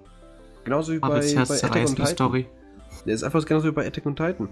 Genauso 0.65 0.93
wie 0.93 0.99
bei, 0.99 1.09
bei 1.09 1.43
Attack 1.43 1.77
on 1.77 1.87
Titan. 1.87 2.07
Story. 2.07 2.47
Der 3.05 3.15
ist 3.15 3.23
einfach 3.23 3.45
genauso 3.45 3.69
wie 3.69 3.73
bei 3.73 3.87
Attack 3.87 4.07
on 4.07 4.17
Titan 4.17 4.49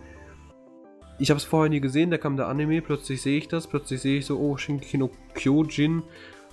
ich 1.19 1.31
habe 1.31 1.39
es 1.39 1.45
vorher 1.45 1.71
nie 1.71 1.81
gesehen, 1.81 2.11
da 2.11 2.19
kam 2.19 2.37
der 2.37 2.49
Anime, 2.49 2.83
plötzlich 2.83 3.23
sehe 3.23 3.39
ich 3.39 3.49
das, 3.49 3.67
plötzlich 3.67 4.01
sehe 4.01 4.19
ich 4.19 4.27
so, 4.27 4.39
oh, 4.39 4.57
Shinkeki 4.57 4.99
no 4.99 5.11
Kyojin 5.35 6.03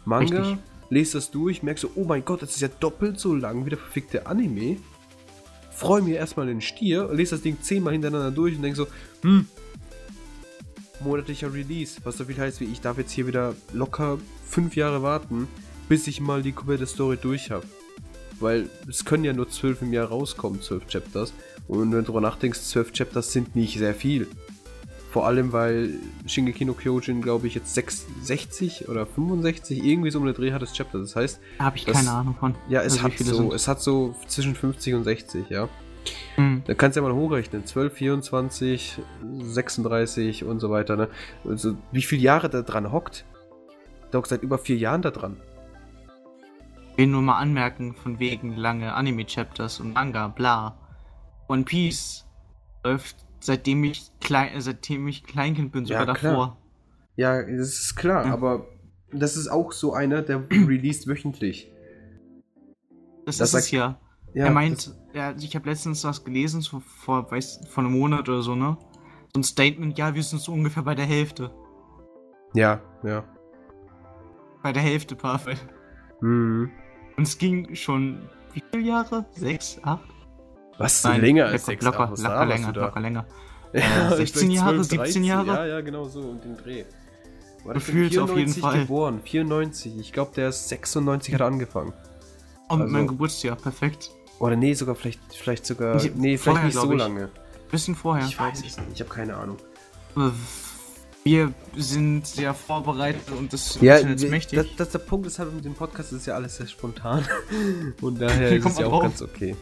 Manga, 0.05 0.39
Richtig. 0.39 0.57
lese 0.89 1.17
das 1.17 1.31
durch, 1.31 1.63
merke 1.63 1.79
so, 1.79 1.91
oh 1.95 2.05
mein 2.05 2.25
Gott, 2.25 2.41
das 2.41 2.51
ist 2.51 2.61
ja 2.61 2.69
doppelt 2.79 3.19
so 3.19 3.35
lang 3.35 3.65
wie 3.65 3.69
der 3.69 3.79
verfickte 3.79 4.25
Anime. 4.25 4.77
Freue 5.71 6.01
mir 6.01 6.17
erstmal 6.17 6.45
den 6.45 6.61
Stier, 6.61 7.09
lese 7.11 7.35
das 7.35 7.41
Ding 7.41 7.57
zehnmal 7.61 7.93
hintereinander 7.93 8.31
durch 8.31 8.55
und 8.55 8.61
denke 8.61 8.77
so, 8.77 8.87
hm, 9.23 9.47
monatlicher 10.99 11.53
Release, 11.53 11.99
was 12.03 12.17
so 12.17 12.25
viel 12.25 12.37
heißt 12.37 12.61
wie 12.61 12.65
ich 12.65 12.81
darf 12.81 12.97
jetzt 12.97 13.11
hier 13.11 13.27
wieder 13.27 13.55
locker 13.73 14.19
fünf 14.47 14.75
Jahre 14.75 15.01
warten, 15.01 15.47
bis 15.89 16.07
ich 16.07 16.21
mal 16.21 16.43
die 16.43 16.51
komplette 16.51 16.85
Story 16.85 17.17
durch 17.19 17.51
habe. 17.51 17.65
Weil 18.39 18.69
es 18.87 19.05
können 19.05 19.23
ja 19.23 19.33
nur 19.33 19.49
zwölf 19.49 19.81
im 19.81 19.93
Jahr 19.93 20.07
rauskommen, 20.07 20.61
zwölf 20.61 20.87
Chapters. 20.87 21.33
Und 21.67 21.79
wenn 21.79 21.91
du 21.91 22.01
darüber 22.01 22.21
nachdenkst, 22.21 22.61
zwölf 22.61 22.91
Chapters 22.91 23.31
sind 23.31 23.55
nicht 23.55 23.77
sehr 23.77 23.93
viel. 23.93 24.27
Vor 25.11 25.27
allem, 25.27 25.51
weil 25.51 25.99
Shingeki 26.25 26.63
no 26.63 26.73
Kyojin, 26.73 27.21
glaube 27.21 27.45
ich, 27.45 27.53
jetzt 27.53 27.75
60 27.75 28.87
oder 28.87 29.05
65, 29.05 29.83
irgendwie 29.83 30.09
so 30.09 30.19
um 30.19 30.23
eine 30.23 30.33
Dreh 30.33 30.53
hat 30.53 30.61
das 30.61 30.71
Chapter. 30.71 30.99
Das 30.99 31.17
heißt. 31.17 31.41
Da 31.57 31.65
habe 31.65 31.75
ich 31.75 31.83
das, 31.83 31.97
keine 31.97 32.11
Ahnung 32.11 32.35
von. 32.39 32.55
Ja, 32.69 32.81
es 32.81 32.93
also 32.93 33.03
hat 33.03 33.17
so, 33.17 33.53
es 33.53 33.67
hat 33.67 33.81
so 33.81 34.15
zwischen 34.27 34.55
50 34.55 34.93
und 34.93 35.03
60, 35.03 35.49
ja. 35.49 35.67
Mhm. 36.37 36.63
Da 36.65 36.75
kannst 36.75 36.95
du 36.95 37.01
ja 37.01 37.07
mal 37.07 37.13
hochrechnen. 37.13 37.65
12, 37.65 37.93
24, 37.93 38.99
36 39.41 40.45
und 40.45 40.61
so 40.61 40.69
weiter, 40.69 40.95
ne? 40.95 41.09
Also, 41.43 41.75
wie 41.91 42.03
viele 42.03 42.21
Jahre 42.21 42.49
da 42.49 42.61
dran 42.61 42.93
hockt? 42.93 43.25
Hockt 44.13 44.29
seit 44.29 44.43
über 44.43 44.57
vier 44.57 44.77
Jahren 44.77 45.01
da 45.01 45.11
dran. 45.11 45.35
Ich 46.93 46.97
will 46.99 47.07
nur 47.07 47.21
mal 47.21 47.37
anmerken, 47.37 47.95
von 47.95 48.17
wegen 48.19 48.55
lange 48.55 48.93
Anime-Chapters 48.93 49.81
und 49.81 49.93
Manga, 49.93 50.29
bla. 50.29 50.77
One 51.49 51.63
Piece 51.63 52.25
läuft 52.85 53.17
seitdem 53.41 53.83
ich 53.83 54.11
klein, 54.19 54.53
äh, 54.53 54.61
seitdem 54.61 55.07
ich 55.07 55.23
Kleinkind 55.23 55.71
bin, 55.71 55.85
sogar 55.85 56.07
ja, 56.07 56.13
davor. 56.13 56.57
Ja, 57.15 57.41
das 57.41 57.79
ist 57.79 57.95
klar, 57.95 58.25
mhm. 58.25 58.31
aber 58.31 58.67
das 59.11 59.35
ist 59.35 59.49
auch 59.49 59.71
so 59.71 59.93
einer, 59.93 60.21
der 60.21 60.49
released 60.49 61.07
wöchentlich. 61.07 61.71
Das, 63.25 63.37
das 63.37 63.53
ist 63.53 63.65
es 63.65 63.71
ja. 63.71 63.99
ja. 64.33 64.45
Er 64.45 64.51
meint, 64.51 64.93
ja, 65.13 65.35
ich 65.37 65.55
habe 65.55 65.69
letztens 65.69 66.03
was 66.03 66.23
gelesen, 66.23 66.61
so 66.61 66.79
vor, 66.79 67.29
weiß, 67.29 67.61
vor 67.69 67.83
einem 67.83 67.93
Monat 67.93 68.29
oder 68.29 68.41
so, 68.41 68.55
ne? 68.55 68.77
So 69.33 69.39
ein 69.39 69.43
Statement, 69.43 69.97
ja, 69.97 70.13
wir 70.15 70.23
sind 70.23 70.41
so 70.41 70.51
ungefähr 70.51 70.83
bei 70.83 70.95
der 70.95 71.05
Hälfte. 71.05 71.51
Ja, 72.53 72.81
ja. 73.03 73.23
Bei 74.61 74.73
der 74.73 74.81
Hälfte, 74.81 75.15
Pavel. 75.15 75.55
Mhm. 76.21 76.71
Und 77.17 77.23
es 77.23 77.37
ging 77.37 77.75
schon, 77.75 78.29
wie 78.53 78.63
viele 78.71 78.83
Jahre? 78.83 79.25
Sechs, 79.31 79.79
acht? 79.83 80.20
Was? 80.77 81.03
Nein, 81.03 81.21
länger 81.21 81.45
als 81.45 81.65
sechs 81.65 81.83
locker, 81.83 82.13
Jahre? 82.17 82.21
Locker, 82.21 82.45
länger, 82.45 82.73
locker 82.73 82.99
länger. 82.99 83.25
Ja, 83.73 84.15
16 84.15 84.51
Jahre, 84.51 84.81
12, 84.81 84.87
17 84.87 85.23
Jahre? 85.23 85.47
Ja, 85.47 85.65
ja, 85.65 85.81
genau 85.81 86.05
so, 86.05 86.19
um 86.19 86.41
den 86.41 86.57
Dreh. 86.57 86.83
War 87.63 87.75
Gefühlt 87.75 88.17
auf 88.17 88.35
jeden 88.35 88.53
Fall. 88.53 88.81
geboren, 88.81 89.21
94. 89.23 89.97
Ich 89.99 90.11
glaube, 90.11 90.31
der 90.35 90.49
ist 90.49 90.67
96 90.69 91.33
hat 91.33 91.41
er 91.41 91.47
angefangen. 91.47 91.93
Oh, 92.69 92.75
mit 92.75 92.83
also, 92.83 92.93
meinem 92.93 93.07
Geburtsjahr, 93.07 93.55
perfekt. 93.55 94.11
Oder 94.39 94.55
nee, 94.55 94.73
sogar 94.73 94.95
vielleicht, 94.95 95.19
vielleicht 95.29 95.65
sogar, 95.65 95.95
ich, 95.97 96.15
nee, 96.15 96.37
vielleicht 96.37 96.43
vorher, 96.43 96.65
nicht 96.65 96.73
so 96.73 96.91
lange. 96.91 97.29
Bisschen 97.69 97.95
vorher. 97.95 98.25
Ich 98.25 98.39
weiß 98.39 98.57
es 98.57 98.77
nicht, 98.77 98.89
ich 98.95 99.01
habe 99.01 99.09
keine 99.09 99.35
Ahnung. 99.35 99.57
Wir 101.23 101.53
sind 101.77 102.25
sehr 102.25 102.53
vorbereitet 102.53 103.29
und 103.37 103.53
das 103.53 103.79
ja, 103.79 103.97
ist 103.97 104.27
mächtig. 104.29 104.57
Das, 104.57 104.67
das, 104.75 104.89
der 104.89 104.99
Punkt 104.99 105.27
ist 105.27 105.37
halt 105.37 105.53
mit 105.53 105.63
dem 105.63 105.75
Podcast 105.75 106.11
ist 106.11 106.25
ja 106.25 106.33
alles 106.33 106.57
sehr 106.57 106.67
spontan. 106.67 107.23
und 108.01 108.19
daher 108.19 108.51
ist 108.57 108.65
es 108.65 108.79
ja 108.79 108.87
auch 108.87 108.91
drauf. 108.91 109.01
ganz 109.03 109.21
okay. 109.21 109.55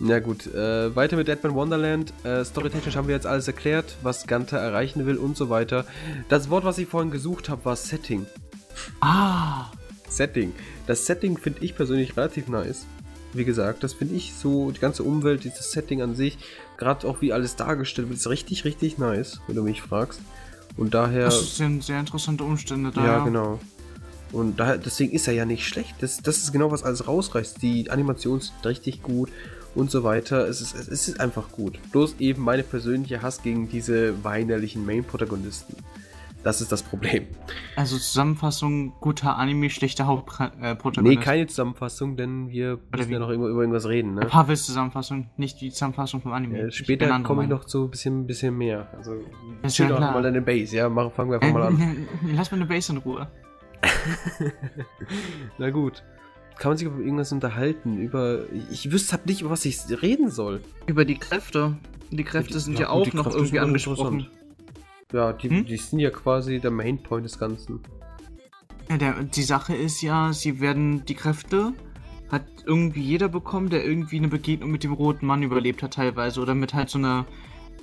Ja 0.00 0.20
gut, 0.20 0.46
äh, 0.54 0.94
weiter 0.94 1.16
mit 1.16 1.26
Deadman 1.26 1.54
Wonderland. 1.54 2.12
Äh, 2.22 2.44
Storytechnisch 2.44 2.94
haben 2.94 3.08
wir 3.08 3.16
jetzt 3.16 3.26
alles 3.26 3.48
erklärt, 3.48 3.96
was 4.02 4.26
Ganta 4.26 4.56
erreichen 4.56 5.06
will 5.06 5.16
und 5.16 5.36
so 5.36 5.50
weiter. 5.50 5.86
Das 6.28 6.50
Wort, 6.50 6.64
was 6.64 6.78
ich 6.78 6.86
vorhin 6.86 7.10
gesucht 7.10 7.48
habe, 7.48 7.64
war 7.64 7.74
Setting. 7.74 8.26
Ah! 9.00 9.72
Setting. 10.08 10.52
Das 10.86 11.04
Setting 11.04 11.36
finde 11.36 11.64
ich 11.64 11.74
persönlich 11.74 12.16
relativ 12.16 12.48
nice. 12.48 12.86
wie 13.34 13.44
gesagt, 13.44 13.84
das 13.84 13.92
finde 13.92 14.14
ich 14.14 14.32
so, 14.34 14.70
die 14.70 14.80
ganze 14.80 15.02
Umwelt, 15.02 15.44
dieses 15.44 15.70
Setting 15.70 16.00
an 16.00 16.14
sich, 16.14 16.38
gerade 16.78 17.06
auch 17.06 17.20
wie 17.20 17.32
alles 17.32 17.56
dargestellt 17.56 18.08
wird, 18.08 18.18
ist 18.18 18.30
richtig, 18.30 18.64
richtig 18.64 18.96
nice, 18.96 19.40
wenn 19.46 19.56
du 19.56 19.62
mich 19.62 19.82
fragst. 19.82 20.20
Und 20.76 20.94
daher. 20.94 21.24
Das 21.24 21.56
sind 21.56 21.84
sehr 21.84 22.00
interessante 22.00 22.44
Umstände 22.44 22.90
da. 22.90 23.04
Ja, 23.04 23.24
genau. 23.24 23.58
Und 24.32 24.60
daher, 24.60 24.78
deswegen 24.78 25.12
ist 25.12 25.26
er 25.26 25.34
ja 25.34 25.44
nicht 25.44 25.66
schlecht. 25.66 25.96
Das, 26.00 26.18
das 26.18 26.38
ist 26.38 26.52
genau, 26.52 26.70
was 26.70 26.84
alles 26.84 27.06
rausreißt. 27.06 27.60
Die 27.60 27.90
Animation 27.90 28.38
ist 28.38 28.52
richtig 28.64 29.02
gut 29.02 29.30
und 29.74 29.90
so 29.90 30.04
weiter. 30.04 30.46
Es 30.48 30.60
ist, 30.60 30.74
es 30.74 31.08
ist 31.08 31.20
einfach 31.20 31.50
gut. 31.52 31.78
Bloß 31.92 32.16
eben 32.18 32.42
meine 32.42 32.62
persönliche 32.62 33.22
Hass 33.22 33.42
gegen 33.42 33.68
diese 33.68 34.24
weinerlichen 34.24 34.84
Main-Protagonisten. 34.84 35.76
Das 36.44 36.60
ist 36.60 36.70
das 36.70 36.82
Problem. 36.82 37.26
Also 37.74 37.98
Zusammenfassung, 37.98 38.94
guter 39.00 39.36
Anime, 39.36 39.70
schlechter 39.70 40.06
Hauptprotagonist. 40.06 41.02
nee, 41.02 41.16
keine 41.16 41.46
Zusammenfassung, 41.48 42.16
denn 42.16 42.48
wir 42.48 42.78
müssen 42.96 43.12
ja 43.12 43.18
noch 43.18 43.30
immer 43.30 43.48
über 43.48 43.60
irgendwas 43.60 43.86
reden, 43.88 44.14
ne? 44.14 44.20
Pavels 44.20 44.64
Zusammenfassung, 44.64 45.28
nicht 45.36 45.60
die 45.60 45.70
Zusammenfassung 45.70 46.22
vom 46.22 46.32
Anime. 46.32 46.58
Ja, 46.58 46.70
später 46.70 47.20
komme 47.22 47.42
ich 47.42 47.48
noch 47.48 47.64
zu 47.64 47.84
ein 47.84 47.90
bisschen, 47.90 48.26
bisschen 48.26 48.56
mehr. 48.56 48.86
Also 48.96 49.16
chill 49.66 49.88
doch 49.88 50.00
mal 50.00 50.22
deine 50.22 50.40
Base, 50.40 50.76
ja? 50.76 50.88
Mach, 50.88 51.10
fangen 51.10 51.32
wir 51.32 51.42
einfach 51.42 51.52
mal 51.52 51.66
an. 51.66 52.08
Lass 52.34 52.50
mal 52.52 52.58
eine 52.58 52.66
Base 52.66 52.92
in 52.92 52.98
Ruhe. 52.98 53.26
Na 55.58 55.70
gut. 55.70 56.04
Kann 56.58 56.70
man 56.70 56.78
sich 56.78 56.86
über 56.86 56.98
irgendwas 56.98 57.32
unterhalten? 57.32 57.98
Über. 57.98 58.44
Ich 58.70 58.90
wüsste 58.90 59.12
halt 59.12 59.26
nicht, 59.26 59.42
über 59.42 59.50
was 59.50 59.64
ich 59.64 59.78
reden 60.02 60.30
soll. 60.30 60.60
Über 60.86 61.04
die 61.04 61.16
Kräfte. 61.16 61.76
Die 62.10 62.24
Kräfte 62.24 62.54
die, 62.54 62.60
sind 62.60 62.74
ja, 62.74 62.86
ja 62.86 62.90
auch 62.90 63.12
noch 63.12 63.32
irgendwie 63.32 63.60
angesprochen. 63.60 64.26
Ja, 65.12 65.32
die, 65.32 65.50
hm? 65.50 65.66
die 65.66 65.76
sind 65.76 66.00
ja 66.00 66.10
quasi 66.10 66.58
der 66.58 66.70
Mainpoint 66.70 67.24
des 67.24 67.38
Ganzen. 67.38 67.80
Ja, 68.90 68.96
der, 68.96 69.22
die 69.22 69.42
Sache 69.42 69.74
ist 69.74 70.02
ja, 70.02 70.32
sie 70.32 70.60
werden 70.60 71.04
die 71.04 71.14
Kräfte 71.14 71.74
hat 72.30 72.44
irgendwie 72.66 73.00
jeder 73.00 73.28
bekommen, 73.28 73.70
der 73.70 73.84
irgendwie 73.84 74.18
eine 74.18 74.28
Begegnung 74.28 74.70
mit 74.70 74.84
dem 74.84 74.92
roten 74.92 75.26
Mann 75.26 75.42
überlebt 75.42 75.82
hat 75.82 75.94
teilweise 75.94 76.40
oder 76.40 76.54
mit 76.54 76.74
halt 76.74 76.90
so 76.90 76.98
einer 76.98 77.26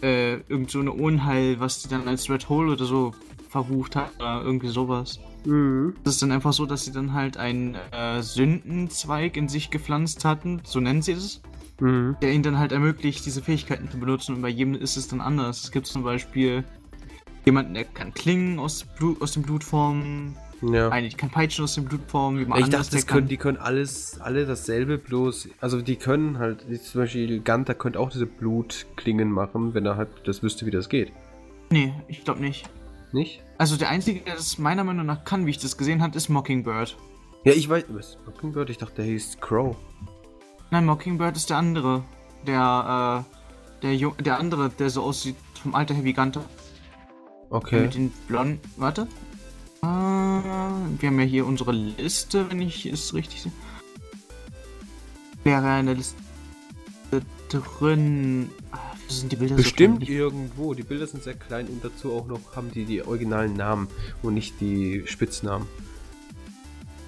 äh, 0.02 0.36
irgend 0.50 0.70
so 0.70 0.80
eine 0.80 0.92
Unheil, 0.92 1.60
was 1.60 1.82
die 1.82 1.90
dann 1.90 2.08
als 2.08 2.30
Red 2.30 2.48
Hole 2.50 2.72
oder 2.72 2.86
so 2.86 3.14
verbucht 3.50 3.96
hat 3.96 4.12
oder 4.18 4.44
irgendwie 4.44 4.68
sowas. 4.68 5.20
Mhm. 5.46 5.94
Das 6.04 6.16
ist 6.16 6.22
dann 6.22 6.32
einfach 6.32 6.54
so, 6.54 6.66
dass 6.66 6.86
sie 6.86 6.92
dann 6.92 7.14
halt 7.14 7.38
einen 7.38 7.76
äh, 7.92 8.22
Sündenzweig 8.22 9.38
in 9.38 9.48
sich 9.48 9.70
gepflanzt 9.70 10.26
hatten, 10.26 10.62
so 10.64 10.80
nennen 10.80 11.02
sie 11.02 11.14
es, 11.14 11.42
mhm. 11.80 12.18
der 12.22 12.34
ihnen 12.34 12.44
dann 12.44 12.60
halt 12.60 12.72
ermöglicht, 12.72 13.26
diese 13.26 13.42
Fähigkeiten 13.42 13.90
zu 13.90 14.00
benutzen 14.00 14.36
und 14.36 14.42
bei 14.42 14.50
jedem 14.50 14.76
ist 14.76 14.98
es 14.98 15.08
dann 15.08 15.22
anders. 15.22 15.64
Es 15.64 15.72
gibt 15.72 15.88
zum 15.88 16.04
Beispiel 16.04 16.64
jemanden, 17.46 17.74
der 17.74 17.86
kann 17.86 18.14
Klingen 18.14 18.60
aus, 18.60 18.84
Blut, 18.84 19.22
aus 19.22 19.34
dem 19.34 19.44
Blut 19.44 19.64
formen. 19.64 20.36
Ja. 20.62 20.90
Eigentlich 20.90 21.18
kann 21.18 21.30
Peitschen 21.30 21.64
aus 21.66 21.76
dem 21.76 21.86
Blut 21.86 22.02
formen. 22.08 22.40
Wie 22.40 22.46
man 22.46 22.60
ich 22.60 22.70
dachte, 22.70 22.92
das 22.92 23.06
können, 23.06 23.28
die 23.28 23.38
können 23.38 23.58
alles, 23.58 24.20
alle 24.20 24.46
dasselbe, 24.46 24.98
bloß, 24.98 25.50
also 25.60 25.82
die 25.82 25.96
können 25.98 26.40
halt, 26.40 26.66
zum 26.84 27.02
Beispiel 27.02 27.42
Ganter 27.42 27.76
könnte 27.76 28.00
auch 28.00 28.10
diese 28.10 28.26
Blutklingen 28.26 29.32
machen, 29.32 29.74
wenn 29.74 29.86
er 29.86 29.98
halt 29.98 30.10
das 30.24 30.42
wüsste, 30.42 30.66
wie 30.66 30.72
das 30.72 30.90
geht. 30.90 31.12
Nee, 31.72 31.94
ich 32.08 32.24
glaube 32.24 32.42
nicht. 32.42 32.70
Nicht? 33.12 33.44
Also 33.58 33.78
der 33.78 33.90
Einzige, 33.90 34.20
der 34.22 34.36
das 34.36 34.58
meiner 34.58 34.84
Meinung 34.84 35.06
nach 35.06 35.24
kann, 35.24 35.46
wie 35.46 35.52
ich 35.52 35.60
das 35.60 35.78
gesehen 35.78 36.02
habe, 36.02 36.18
ist 36.18 36.30
Mockingbird. 36.30 36.98
Ja, 37.46 37.54
ich 37.54 37.70
weiß, 37.70 37.86
was? 37.90 38.18
Mockingbird? 38.26 38.70
Ich 38.70 38.78
dachte, 38.78 38.96
der 38.96 39.06
hieß 39.06 39.38
Crow. 39.40 39.76
Nein, 40.72 40.86
Mockingbird 40.86 41.38
ist 41.38 41.50
der 41.50 41.58
andere. 41.58 42.04
Der, 42.46 43.26
äh, 43.82 43.98
der, 43.98 44.12
der 44.12 44.40
andere, 44.40 44.70
der 44.70 44.90
so 44.90 45.04
aussieht 45.04 45.36
vom 45.62 45.74
Alter 45.74 45.94
her 45.94 46.04
wie 46.04 46.14
Ganter. 46.14 46.44
Okay. 47.50 47.82
Mit 47.82 47.96
den 47.96 48.10
blonden. 48.28 48.60
Warte. 48.78 49.04
Äh, 49.82 49.86
wir 49.86 51.10
haben 51.10 51.20
ja 51.20 51.26
hier 51.26 51.46
unsere 51.46 51.72
Liste, 51.72 52.50
wenn 52.50 52.62
ich 52.62 52.86
es 52.86 53.14
richtig 53.14 53.44
sehe. 53.44 53.52
Wäre 55.44 55.68
eine 55.68 55.94
Liste 55.94 56.16
drin. 57.50 58.50
Sind 59.08 59.32
die 59.32 59.36
Bilder 59.36 59.56
Bestimmt 59.56 60.06
so 60.06 60.12
irgendwo. 60.12 60.74
Die 60.74 60.84
Bilder 60.84 61.08
sind 61.08 61.24
sehr 61.24 61.36
klein 61.36 61.68
und 61.68 61.84
dazu 61.84 62.14
auch 62.14 62.28
noch 62.28 62.56
haben 62.56 62.72
die 62.72 62.86
die 62.86 63.04
originalen 63.04 63.54
Namen 63.54 63.88
und 64.22 64.34
nicht 64.34 64.60
die 64.60 65.04
Spitznamen. 65.06 65.68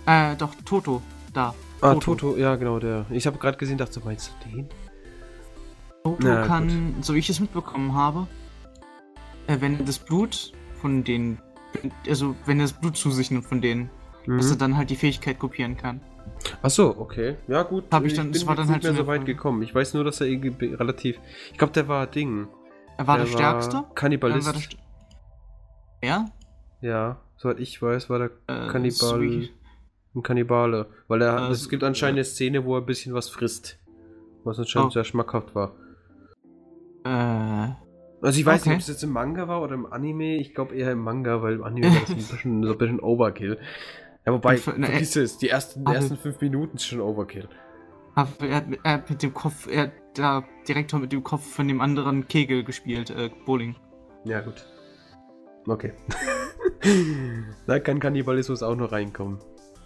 Äh, 0.06 0.36
doch, 0.36 0.54
Toto. 0.66 1.02
Da. 1.34 1.54
Ah, 1.82 1.94
Toto, 1.94 2.16
Toto 2.16 2.38
ja, 2.38 2.56
genau, 2.56 2.80
der. 2.80 3.06
Ich 3.10 3.28
habe 3.28 3.38
gerade 3.38 3.58
gesehen, 3.58 3.78
dachte, 3.78 4.02
meinst 4.04 4.32
du 4.44 4.50
den? 4.50 4.70
Toto 6.04 6.18
Na, 6.22 6.48
kann, 6.48 6.94
gut. 6.96 7.06
so 7.06 7.14
wie 7.14 7.20
ich 7.20 7.30
es 7.30 7.40
mitbekommen 7.40 7.94
habe, 7.94 8.28
äh, 9.48 9.58
wenn 9.60 9.86
das 9.86 10.00
Blut 10.00 10.54
von 10.82 11.04
den, 11.04 11.40
also 12.08 12.36
wenn 12.46 12.60
das 12.60 12.74
Blut 12.74 12.96
zu 12.96 13.12
sich 13.12 13.32
nimmt 13.32 13.46
von 13.46 13.62
denen, 13.62 13.90
mhm. 14.26 14.38
dass 14.38 14.50
er 14.50 14.58
dann 14.58 14.78
halt 14.78 14.90
die 14.90 14.96
Fähigkeit 14.96 15.40
kopieren 15.40 15.76
kann. 15.76 16.02
Ach 16.62 16.70
so, 16.70 16.98
okay. 16.98 17.36
Ja, 17.48 17.64
gut. 17.64 17.86
Hab 17.92 18.06
ich 18.06 18.14
dann, 18.14 18.32
ich 18.32 18.40
bin 18.40 18.48
war 18.48 18.56
dann 18.56 18.68
halt 18.68 18.84
nicht 18.84 18.92
mehr 18.92 19.02
so 19.02 19.08
weit 19.08 19.26
gekommen. 19.26 19.62
Ich 19.62 19.74
weiß 19.74 19.94
nur, 19.94 20.04
dass 20.04 20.22
er 20.22 20.28
irgendwie 20.28 20.74
relativ. 20.74 21.20
Ich 21.52 21.58
glaube, 21.58 21.74
der 21.74 21.88
war 21.88 22.08
Ding. 22.08 22.48
Er 22.98 23.08
war 23.08 23.18
der, 23.18 23.26
der 23.26 23.32
stärkste? 23.32 23.84
Kannibalist. 23.96 24.48
War 24.48 24.62
ja? 26.04 26.26
Ja, 26.82 27.18
soweit 27.38 27.60
ich 27.60 27.82
weiß, 27.82 28.10
war 28.10 28.20
der 28.20 28.32
äh, 28.48 28.68
Kannibal. 28.68 29.50
Ein 30.16 30.24
Kannibale. 30.24 30.88
Weil 31.08 31.22
er, 31.22 31.50
äh, 31.50 31.52
es 31.52 31.70
gibt 31.70 31.84
anscheinend 31.84 32.18
eine 32.18 32.26
Szene, 32.26 32.66
wo 32.66 32.76
er 32.76 32.82
ein 32.82 32.86
bisschen 32.86 33.14
was 33.14 33.30
frisst. 33.30 33.78
Was 34.44 34.60
anscheinend 34.60 34.90
oh. 34.90 34.94
sehr 34.94 35.04
schmackhaft 35.04 35.54
war. 35.56 35.74
Äh. 37.04 37.74
Also 38.22 38.40
ich 38.40 38.46
weiß 38.46 38.62
okay. 38.62 38.70
nicht, 38.70 38.78
ob 38.78 38.82
es 38.82 38.88
jetzt 38.88 39.04
im 39.04 39.12
Manga 39.12 39.48
war 39.48 39.62
oder 39.62 39.76
im 39.76 39.86
Anime. 39.86 40.38
Ich 40.38 40.56
glaube 40.56 40.76
eher 40.76 40.92
im 40.92 41.04
Manga, 41.04 41.42
weil 41.44 41.56
im 41.56 41.64
Anime 41.64 41.94
war 41.94 42.02
das 42.02 42.10
ein 42.10 42.16
bisschen, 42.16 42.64
so 42.64 42.72
ein 42.72 42.78
bisschen 42.78 43.00
Overkill. 43.00 43.60
Ja, 44.28 44.34
wobei, 44.34 44.56
ne, 44.76 44.88
vergiss 44.88 45.16
es, 45.16 45.38
die 45.38 45.48
ersten, 45.48 45.86
die 45.86 45.94
ersten 45.94 46.18
fünf 46.18 46.42
Minuten 46.42 46.76
ist 46.76 46.86
schon 46.86 47.00
Overkill. 47.00 47.48
Er 48.14 48.28
hat, 48.52 48.70
er 48.84 48.94
hat 48.94 49.10
mit 49.10 49.24
dem 49.24 49.34
Kopf, 49.34 49.68
er 49.68 49.84
hat 49.84 49.92
da 50.16 50.44
direkt 50.68 50.92
mit 50.92 51.14
dem 51.14 51.24
Kopf 51.24 51.50
von 51.50 51.66
dem 51.66 51.80
anderen 51.80 52.28
Kegel 52.28 52.66
gespielt, 52.66 53.10
äh, 53.10 53.30
Bowling. 53.46 53.78
Ja, 54.26 54.42
gut. 54.42 54.66
Okay. 55.66 55.94
da 57.68 57.80
kann 57.80 58.02
Kannibalismus 58.02 58.64
auch 58.64 58.76
noch 58.76 58.92
reinkommen. 58.92 59.40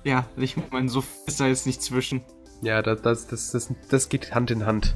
Ja, 0.03 0.25
ich 0.35 0.57
meine, 0.71 0.89
so 0.89 1.03
ist 1.27 1.39
da 1.39 1.45
jetzt 1.45 1.67
nicht 1.67 1.83
zwischen. 1.83 2.23
Ja, 2.63 2.81
das, 2.81 3.03
das, 3.03 3.27
das, 3.27 3.51
das, 3.51 3.71
das 3.91 4.09
geht 4.09 4.33
Hand 4.33 4.49
in 4.49 4.65
Hand. 4.65 4.95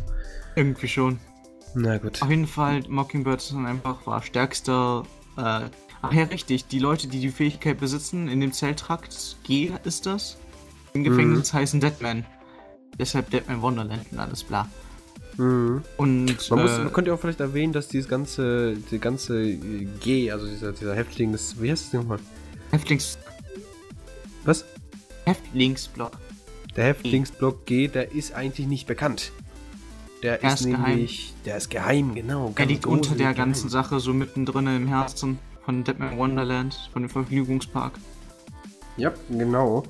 Irgendwie 0.56 0.88
schon. 0.88 1.20
Na 1.76 2.00
gut. 2.00 2.20
Auf 2.24 2.32
jeden 2.32 2.48
Fall, 2.48 2.82
Mockingbird 2.88 3.42
ist 3.42 3.52
dann 3.52 3.68
einfach 3.68 4.08
war 4.08 4.24
stärkster. 4.24 5.04
Äh, 5.38 5.70
ach 6.10 6.14
ja, 6.14 6.24
richtig. 6.24 6.68
Die 6.68 6.80
Leute, 6.80 7.08
die 7.08 7.20
die 7.20 7.30
Fähigkeit 7.30 7.80
besitzen, 7.80 8.28
in 8.28 8.40
dem 8.40 8.52
Zelltrakt 8.52 9.38
G 9.44 9.72
ist 9.84 10.06
das. 10.06 10.38
Im 10.94 11.04
Gefängnis 11.04 11.52
mhm. 11.52 11.58
heißen 11.58 11.80
Deadman. 11.80 12.26
Deshalb 12.98 13.30
Deadman 13.30 13.62
Wonderland 13.62 14.06
und 14.12 14.20
alles 14.20 14.44
bla. 14.44 14.70
Mhm. 15.38 15.84
Und 15.98 16.50
man, 16.50 16.62
muss, 16.62 16.72
äh, 16.72 16.84
man 16.84 16.94
könnte 16.94 17.14
auch 17.14 17.20
vielleicht 17.20 17.42
erwähnen, 17.42 17.74
dass 17.74 17.88
dieses 17.88 18.08
ganze, 18.08 18.76
die 18.92 19.00
ganze 19.00 19.56
G, 19.56 20.32
also 20.32 20.48
dieser, 20.48 20.72
dieser 20.72 20.96
Häftling, 20.96 21.32
das, 21.32 21.62
wie 21.62 21.72
heißt 21.72 21.88
das 21.88 21.94
nochmal? 21.94 22.20
Häftlings. 22.72 23.18
Was? 24.46 24.66
Häftlingsblock. 25.26 26.18
Der 26.76 26.86
Häftlingsblock 26.86 27.66
G, 27.66 27.88
der 27.88 28.12
ist 28.12 28.34
eigentlich 28.34 28.68
nicht 28.68 28.88
bekannt. 28.88 29.32
Der 30.24 30.42
ist, 30.44 30.62
ist, 30.62 30.66
nämlich, 30.66 31.28
geheim. 31.28 31.44
der 31.46 31.58
ist 31.58 31.70
geheim, 31.70 32.16
genau. 32.16 32.54
Er 32.56 32.66
liegt 32.66 32.86
unter 32.86 33.16
der 33.16 33.34
geheim. 33.34 33.36
ganzen 33.36 33.70
Sache 33.70 34.00
so 34.00 34.14
mittendrin 34.14 34.68
im 34.68 34.88
Herzen 34.88 35.40
von 35.66 35.84
Deadman 35.84 36.18
Wonderland, 36.18 36.90
von 36.94 37.02
dem 37.02 37.10
Vergnügungspark. 37.10 37.94
Ja, 38.98 39.12
genau. 39.30 39.84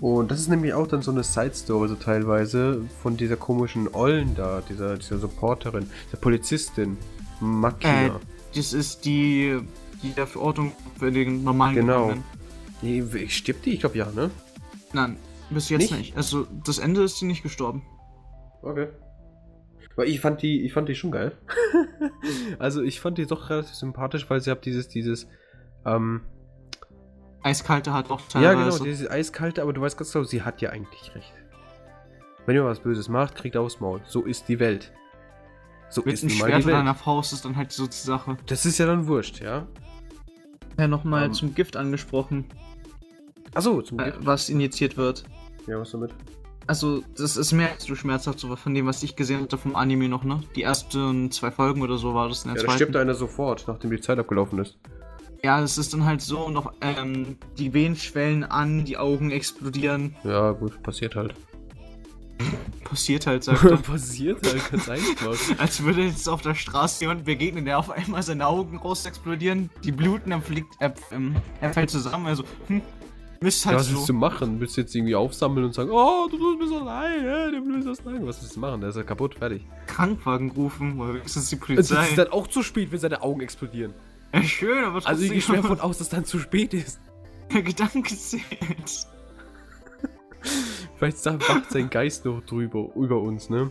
Und 0.00 0.30
das 0.30 0.40
ist 0.40 0.48
nämlich 0.48 0.72
auch 0.74 0.86
dann 0.86 1.02
so 1.02 1.10
eine 1.10 1.22
Side-Story 1.22 1.88
so 1.88 1.94
teilweise 1.96 2.82
von 3.02 3.16
dieser 3.16 3.36
komischen 3.36 3.92
Ollen 3.94 4.34
da, 4.34 4.62
dieser, 4.68 4.96
dieser 4.96 5.18
Supporterin, 5.18 5.90
der 6.12 6.18
Polizistin, 6.18 6.96
Makina. 7.40 8.06
Äh, 8.06 8.10
das 8.54 8.72
ist 8.72 9.04
die, 9.04 9.60
die 10.02 10.12
der 10.12 10.26
Verordnung 10.26 10.72
für 10.98 11.10
den 11.10 11.44
normalen 11.44 11.74
Genau. 11.74 12.14
Die, 12.80 13.28
stirbt 13.28 13.66
die? 13.66 13.74
Ich 13.74 13.80
glaube 13.80 13.98
ja, 13.98 14.08
ne? 14.12 14.30
Nein, 14.92 15.16
bis 15.50 15.68
jetzt 15.68 15.80
nicht? 15.80 15.98
nicht. 15.98 16.16
Also 16.16 16.46
das 16.64 16.78
Ende 16.78 17.02
ist 17.02 17.18
sie 17.18 17.26
nicht 17.26 17.42
gestorben. 17.42 17.82
Okay. 18.62 18.86
Weil 19.98 20.06
ich 20.06 20.20
fand 20.20 20.42
die, 20.42 20.64
ich 20.64 20.72
fand 20.72 20.88
die 20.88 20.94
schon 20.94 21.10
geil. 21.10 21.32
also 22.60 22.82
ich 22.82 23.00
fand 23.00 23.18
die 23.18 23.26
doch 23.26 23.50
relativ 23.50 23.74
sympathisch, 23.74 24.30
weil 24.30 24.40
sie 24.40 24.48
hat 24.48 24.64
dieses, 24.64 24.86
dieses, 24.86 25.26
ähm, 25.84 26.20
Eiskalte 27.42 27.92
hat 27.92 28.08
auch 28.08 28.20
teilweise. 28.28 28.44
Ja, 28.44 28.64
genau, 28.64 28.78
dieses 28.84 29.10
Eiskalte, 29.10 29.60
aber 29.60 29.72
du 29.72 29.80
weißt 29.80 29.98
ganz 29.98 30.12
genau, 30.12 30.24
sie 30.24 30.42
hat 30.42 30.60
ja 30.60 30.70
eigentlich 30.70 31.12
recht. 31.16 31.32
Wenn 32.46 32.54
ihr 32.54 32.64
was 32.64 32.78
Böses 32.78 33.08
macht, 33.08 33.34
kriegt 33.34 33.56
aufs 33.56 33.80
Maul. 33.80 34.00
So 34.06 34.22
ist 34.22 34.48
die 34.48 34.60
Welt. 34.60 34.92
So 35.90 36.02
Mit 36.04 36.14
ist 36.14 36.22
ein 36.22 36.30
Schwert 36.30 36.64
oder 36.64 36.78
einer 36.78 36.94
Faust 36.94 37.32
ist 37.32 37.44
dann 37.44 37.56
halt 37.56 37.72
so 37.72 37.88
die 37.88 37.96
Sache. 37.96 38.36
Das 38.46 38.64
ist 38.66 38.78
ja 38.78 38.86
dann 38.86 39.08
wurscht, 39.08 39.40
ja? 39.40 39.66
Ja, 40.78 40.86
nochmal 40.86 41.22
um, 41.22 41.26
ähm. 41.30 41.34
zum 41.34 41.54
Gift 41.56 41.76
angesprochen. 41.76 42.44
Achso, 43.52 43.82
zum 43.82 43.98
äh, 43.98 44.04
Gift. 44.04 44.18
Was 44.24 44.48
injiziert 44.48 44.96
wird. 44.96 45.24
Ja, 45.66 45.80
was 45.80 45.90
damit? 45.90 46.14
Also, 46.68 47.02
das 47.16 47.38
ist 47.38 47.52
mehr 47.52 47.72
als 47.72 47.84
so 47.84 47.94
schmerzhaft, 47.94 48.38
so 48.38 48.54
von 48.54 48.74
dem, 48.74 48.86
was 48.86 49.02
ich 49.02 49.16
gesehen 49.16 49.40
hatte 49.40 49.56
vom 49.56 49.74
Anime 49.74 50.08
noch, 50.08 50.22
ne? 50.22 50.42
Die 50.54 50.62
ersten 50.62 51.30
zwei 51.30 51.50
Folgen 51.50 51.80
oder 51.80 51.96
so 51.96 52.12
war 52.12 52.28
das 52.28 52.44
in 52.44 52.52
der 52.52 52.60
ja, 52.60 52.66
zweiten. 52.66 52.68
Ja, 52.68 52.72
da 52.72 52.76
stirbt 52.76 52.96
einer 52.96 53.14
sofort, 53.14 53.64
nachdem 53.66 53.90
die 53.90 54.00
Zeit 54.02 54.18
abgelaufen 54.18 54.58
ist. 54.58 54.76
Ja, 55.42 55.62
es 55.62 55.78
ist 55.78 55.94
dann 55.94 56.04
halt 56.04 56.20
so 56.20 56.50
noch, 56.50 56.74
ähm, 56.82 57.38
die 57.56 57.72
Venen 57.72 57.96
schwellen 57.96 58.44
an, 58.44 58.84
die 58.84 58.98
Augen 58.98 59.30
explodieren. 59.30 60.14
Ja, 60.24 60.50
gut, 60.50 60.82
passiert 60.82 61.16
halt. 61.16 61.34
Passiert 62.84 63.26
halt, 63.26 63.44
sagt 63.44 63.64
er. 63.64 63.76
Passiert 63.78 64.46
halt 64.46 64.70
ganz 64.70 64.88
einfach. 64.88 65.36
Als 65.58 65.82
würde 65.82 66.02
jetzt 66.02 66.28
auf 66.28 66.42
der 66.42 66.54
Straße 66.54 67.02
jemand 67.02 67.24
begegnen, 67.24 67.64
der 67.64 67.78
auf 67.78 67.90
einmal 67.90 68.22
seine 68.22 68.46
Augen 68.46 68.78
raus 68.78 69.06
explodieren, 69.06 69.70
die 69.84 69.92
bluten, 69.92 70.32
er 70.32 70.40
fliegt, 70.40 70.74
er, 70.80 70.94
ähm, 71.12 71.36
er 71.60 71.72
fällt 71.72 71.90
zusammen, 71.90 72.26
also, 72.26 72.44
hm, 72.66 72.82
Ja, 73.40 73.66
halt 73.66 73.78
was 73.78 73.88
willst 73.90 74.06
so. 74.06 74.12
du 74.12 74.18
machen? 74.18 74.60
Willst 74.60 74.76
du 74.76 74.80
jetzt 74.80 74.94
irgendwie 74.96 75.14
aufsammeln 75.14 75.66
und 75.66 75.72
sagen, 75.74 75.90
oh, 75.92 76.26
du 76.30 76.36
tust 76.38 76.58
mir 76.58 76.66
so 76.68 76.84
leid, 76.84 77.18
äh, 77.22 77.50
du 77.52 77.64
willst 77.66 77.86
das 77.86 77.98
sagen? 77.98 78.26
Was 78.26 78.42
willst 78.42 78.56
du 78.56 78.60
machen? 78.60 78.80
Der 78.80 78.90
ist 78.90 78.96
ja 78.96 79.04
kaputt, 79.04 79.36
fertig. 79.36 79.64
Krankenwagen 79.86 80.50
rufen, 80.50 80.98
oder 81.00 81.14
wenigstens 81.14 81.48
die 81.48 81.54
Es 81.56 81.60
Polizei. 81.60 82.08
ist 82.08 82.18
dann 82.18 82.28
auch 82.28 82.46
zu 82.48 82.62
spät, 82.64 82.90
wenn 82.90 82.98
seine 82.98 83.22
Augen 83.22 83.40
explodieren. 83.40 83.94
Ja, 84.34 84.42
schön, 84.42 84.84
aber 84.84 84.96
Also 85.06 85.22
ich 85.22 85.28
trotzdem 85.28 85.30
gehe 85.30 85.40
schwer 85.42 85.56
davon 85.62 85.80
aus, 85.80 85.98
dass 85.98 86.08
dann 86.08 86.24
zu 86.24 86.38
spät 86.40 86.74
ist. 86.74 87.00
der 87.52 87.62
Gedanke 87.62 88.16
zählt. 88.16 88.42
Vielleicht 90.96 91.18
sagt- 91.18 91.48
wacht 91.48 91.70
sein 91.70 91.90
Geist 91.90 92.24
noch 92.24 92.40
drüber, 92.44 92.88
über 92.96 93.20
uns, 93.20 93.50
ne? 93.50 93.70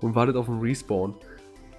Und 0.00 0.14
wartet 0.14 0.36
auf 0.36 0.46
den 0.46 0.60
Respawn. 0.60 1.14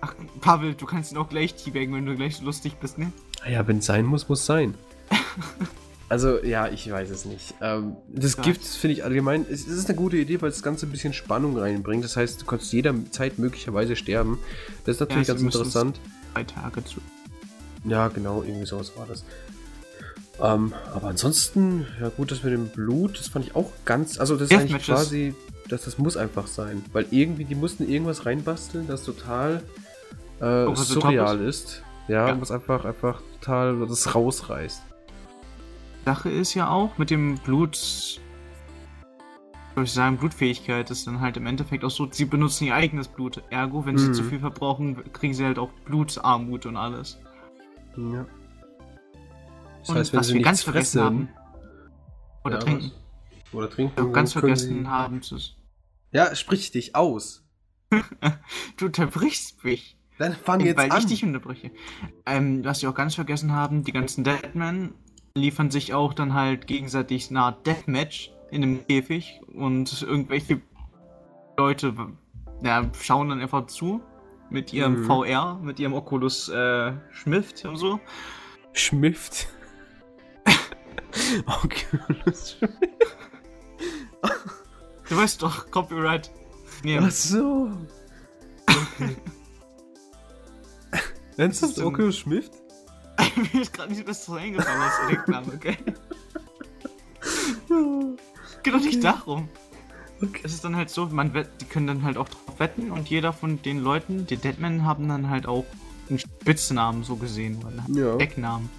Ach, 0.02 0.14
Pavel, 0.42 0.76
du 0.76 0.86
kannst 0.86 1.12
ihn 1.12 1.18
auch 1.18 1.30
gleich 1.30 1.56
teabaggen, 1.56 1.96
wenn 1.96 2.06
du 2.06 2.16
gleich 2.16 2.36
so 2.38 2.46
lustig 2.46 2.76
bist, 2.80 2.98
ne? 2.98 3.12
Naja, 3.44 3.62
Ah 3.62 3.68
wenn 3.68 3.78
es 3.80 3.86
sein 3.86 4.06
muss, 4.06 4.30
muss 4.30 4.46
sein. 4.46 4.76
Also, 6.14 6.44
ja, 6.44 6.68
ich 6.68 6.92
weiß 6.92 7.10
es 7.10 7.26
nicht. 7.26 7.56
Ähm, 7.60 7.96
das 8.08 8.36
Ja. 8.38 8.44
Gift 8.44 8.64
finde 8.64 8.94
ich 8.94 9.04
allgemein, 9.04 9.48
es 9.50 9.62
es 9.62 9.74
ist 9.80 9.90
eine 9.90 9.98
gute 9.98 10.18
Idee, 10.18 10.40
weil 10.44 10.50
es 10.50 10.58
das 10.58 10.64
Ganze 10.64 10.86
ein 10.86 10.92
bisschen 10.92 11.12
Spannung 11.12 11.58
reinbringt. 11.58 12.04
Das 12.04 12.16
heißt, 12.16 12.40
du 12.42 12.46
kannst 12.46 12.72
jederzeit 12.72 13.40
möglicherweise 13.40 13.96
sterben. 13.96 14.38
Das 14.86 14.98
ist 14.98 15.00
natürlich 15.00 15.28
Ja, 15.28 15.34
ganz 15.34 15.44
müssen 15.44 15.62
es- 15.62 15.68
interessant. 15.68 16.00
Drei 16.36 16.44
Tage 16.44 16.84
zu. 16.86 17.00
Ja, 17.86 18.10
genau, 18.10 18.44
irgendwie 18.44 18.68
sowas 18.68 18.92
war 18.96 19.08
das. 19.08 19.24
Ähm, 20.40 20.72
aber 20.94 21.08
ansonsten, 21.08 21.88
ja 22.00 22.10
gut, 22.10 22.30
das 22.32 22.44
mit 22.44 22.54
dem 22.54 22.68
Blut, 22.68 23.18
das 23.20 23.28
fand 23.28 23.46
ich 23.48 23.56
auch 23.56 23.72
ganz, 23.86 24.20
also 24.20 24.36
das 24.36 24.52
ist 24.52 24.58
eigentlich 24.58 24.84
quasi, 24.86 25.34
das, 25.70 25.84
das 25.86 25.98
muss 25.98 26.16
einfach 26.16 26.46
sein. 26.46 26.86
Weil 26.94 27.08
irgendwie, 27.10 27.46
die 27.46 27.56
mussten 27.56 27.90
irgendwas 27.90 28.26
reinbasteln, 28.28 28.86
das 28.88 29.04
total 29.04 29.64
äh, 30.42 30.66
top 30.66 30.78
surreal 30.78 31.40
ist. 31.42 31.82
Ja, 32.08 32.28
Ja. 32.30 32.40
was 32.42 32.52
einfach, 32.52 32.86
einfach 32.86 33.20
total 33.40 33.88
das 33.88 34.14
rausreißt. 34.14 34.82
Sache 36.06 36.30
ist 36.30 36.54
ja 36.54 36.70
auch 36.70 36.98
mit 36.98 37.10
dem 37.10 37.36
Blut. 37.40 37.76
Soll 39.76 39.86
ich 39.86 39.92
sagen, 39.92 40.18
Blutfähigkeit 40.18 40.92
ist 40.92 41.08
dann 41.08 41.20
halt 41.20 41.36
im 41.38 41.48
Endeffekt 41.48 41.84
auch 41.84 41.90
so, 41.90 42.08
sie 42.12 42.26
benutzen 42.26 42.66
ihr 42.66 42.76
eigenes 42.76 43.08
Blut. 43.08 43.42
Ergo, 43.50 43.86
wenn 43.86 43.98
sie 43.98 44.10
Mhm. 44.10 44.14
zu 44.14 44.24
viel 44.24 44.40
verbrauchen, 44.40 45.12
kriegen 45.14 45.34
sie 45.34 45.44
halt 45.46 45.58
auch 45.58 45.72
Blutarmut 45.86 46.66
und 46.68 46.78
alles. 46.78 47.20
Ja. 47.98 48.26
Das 49.80 49.90
und 49.90 49.96
heißt, 49.98 50.14
wenn 50.14 50.20
was 50.20 50.28
sie 50.28 50.34
wir 50.36 50.42
ganz 50.44 50.62
vergessen 50.64 51.02
haben. 51.02 51.30
Oder 52.44 52.56
Ja, 52.56 52.60
trinken. 52.62 52.92
was? 53.44 53.54
Oder 53.54 53.70
trinken. 53.70 53.96
Wir 53.96 54.04
haben 54.04 54.14
ganz 54.14 54.34
vergessen 54.34 54.82
sie- 54.84 54.88
haben 54.88 55.22
zu. 55.22 55.38
Ja, 56.12 56.36
sprich 56.36 56.72
dich 56.72 56.96
aus. 56.96 57.44
Du 58.78 58.86
unterbrichst 58.88 59.64
mich. 59.64 59.98
Dann 60.20 60.34
fang 60.34 60.60
jetzt 60.60 60.78
weil 60.78 60.92
an. 60.92 61.00
ich 61.00 61.06
dich 61.08 61.24
unterbreche. 61.24 61.72
Ähm, 62.28 62.64
was 62.64 62.82
wir 62.84 62.90
auch 62.90 62.96
ganz 62.96 63.16
vergessen 63.16 63.52
haben, 63.52 63.84
die 63.84 63.92
ganzen 63.92 64.24
Deadmen 64.24 64.94
liefern 65.36 65.72
sich 65.72 65.94
auch 65.94 66.14
dann 66.14 66.34
halt 66.34 66.68
gegenseitig 66.68 67.30
eine 67.30 67.42
Art 67.42 67.66
Deathmatch 67.66 68.32
in 68.52 68.62
einem 68.62 68.86
Käfig 68.86 69.42
und 69.54 70.04
irgendwelche 70.04 70.62
Leute 71.58 71.96
ja, 72.62 72.90
schauen 73.02 73.30
dann 73.30 73.42
einfach 73.42 73.66
zu 73.66 74.02
mit 74.52 74.74
ihrem 74.74 75.02
Mhm. 75.02 75.06
VR, 75.06 75.60
mit 75.60 75.80
ihrem 75.80 75.94
Oculus 75.94 76.50
äh, 76.50 76.94
Schmift 77.10 77.66
und 77.66 77.78
so. 77.78 78.00
Schmifft. 78.74 79.48
Oculus 81.48 82.58
Du 85.10 85.18
weißt 85.18 85.42
doch, 85.42 85.70
Copyright. 85.72 86.32
Nee, 86.84 87.00
Ach 87.02 87.10
so. 87.12 87.72
Okay. 88.68 89.16
Nennst 91.38 91.64
du 91.64 91.68
das? 91.68 91.80
Oculus 91.80 92.18
Schmift? 92.18 92.54
mir 93.54 93.62
ist 93.62 93.74
gerade 93.74 93.92
nicht 93.94 94.08
das 94.08 94.26
so 94.26 94.34
eingefallen 94.34 94.82
als 94.82 94.94
Deckname, 95.10 95.54
okay? 95.54 95.78
Geht 98.64 98.74
doch 98.74 98.80
nicht 98.82 99.04
darum. 99.04 99.50
Okay. 100.22 100.42
Es 100.44 100.54
ist 100.54 100.64
dann 100.64 100.76
halt 100.76 100.90
so, 100.90 101.08
man 101.08 101.34
wett, 101.34 101.50
die 101.62 101.66
können 101.66 101.88
dann 101.88 102.04
halt 102.04 102.18
auch 102.18 102.30
drauf 102.30 102.60
wetten 102.60 102.92
und 102.92 103.10
jeder 103.10 103.34
von 103.34 103.62
den 103.62 103.80
Leuten, 103.80 104.26
die 104.26 104.38
Deadmen 104.38 104.86
haben 104.86 105.08
dann 105.10 105.30
halt 105.30 105.48
auch 105.48 105.66
einen 106.10 106.20
Spitznamen 106.20 107.04
so 107.04 107.16
gesehen 107.18 107.58
oder 107.60 107.84
einen 107.86 107.96
Ja. 107.96 108.16
Decknamen. 108.16 108.70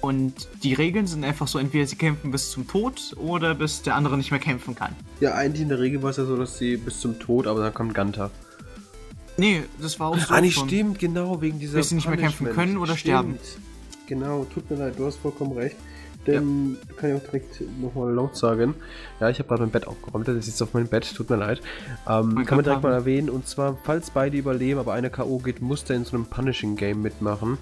Und 0.00 0.48
die 0.62 0.74
Regeln 0.74 1.06
sind 1.06 1.24
einfach 1.24 1.48
so, 1.48 1.58
entweder 1.58 1.86
sie 1.86 1.96
kämpfen 1.96 2.30
bis 2.30 2.50
zum 2.50 2.68
Tod 2.68 3.14
oder 3.16 3.54
bis 3.54 3.80
der 3.82 3.96
andere 3.96 4.18
nicht 4.18 4.30
mehr 4.30 4.40
kämpfen 4.40 4.74
kann. 4.74 4.94
Ja, 5.20 5.34
eigentlich 5.34 5.62
in 5.62 5.70
der 5.70 5.78
Regel 5.78 6.02
war 6.02 6.10
es 6.10 6.18
ja 6.18 6.26
so, 6.26 6.36
dass 6.36 6.58
sie 6.58 6.76
bis 6.76 7.00
zum 7.00 7.18
Tod, 7.18 7.46
aber 7.46 7.60
dann 7.62 7.72
kommt 7.72 7.94
Ganter. 7.94 8.30
Nee, 9.36 9.62
das 9.80 9.98
war 9.98 10.08
auch 10.08 10.18
so 10.18 10.32
ah, 10.34 10.40
nicht 10.40 10.54
schon. 10.54 10.68
stimmt, 10.68 10.98
genau, 10.98 11.40
wegen 11.40 11.58
dieser. 11.58 11.78
Bis 11.78 11.88
sie 11.88 11.96
nicht 11.96 12.08
mehr 12.08 12.16
kämpfen 12.16 12.50
können 12.50 12.76
oder 12.76 12.96
Stimmt. 12.96 13.40
Genau, 14.06 14.44
tut 14.52 14.70
mir 14.70 14.76
leid, 14.76 14.94
du 14.98 15.06
hast 15.06 15.16
vollkommen 15.16 15.52
recht. 15.52 15.76
Denn, 16.26 16.78
kann 16.96 17.10
ich 17.10 17.16
auch 17.16 17.24
direkt 17.26 17.62
nochmal 17.82 18.12
laut 18.14 18.34
sagen. 18.36 18.74
Ja, 19.20 19.28
ich 19.28 19.38
habe 19.38 19.48
gerade 19.48 19.62
mein 19.62 19.70
Bett 19.70 19.86
aufgeräumt, 19.86 20.26
das 20.26 20.36
ist 20.36 20.46
jetzt 20.46 20.62
auf 20.62 20.72
meinem 20.72 20.86
Bett, 20.86 21.12
tut 21.14 21.28
mir 21.28 21.36
leid. 21.36 21.60
Ähm, 22.08 22.46
kann 22.46 22.56
man 22.56 22.64
direkt 22.64 22.82
mal 22.82 22.92
haben- 22.94 23.00
erwähnen, 23.00 23.28
und 23.28 23.46
zwar, 23.46 23.76
falls 23.84 24.10
beide 24.10 24.36
überleben, 24.38 24.80
aber 24.80 24.94
eine 24.94 25.10
K.O. 25.10 25.38
geht, 25.38 25.60
muss 25.60 25.84
der 25.84 25.96
in 25.96 26.04
so 26.06 26.16
einem 26.16 26.24
Punishing-Game 26.24 27.00
mitmachen. 27.02 27.58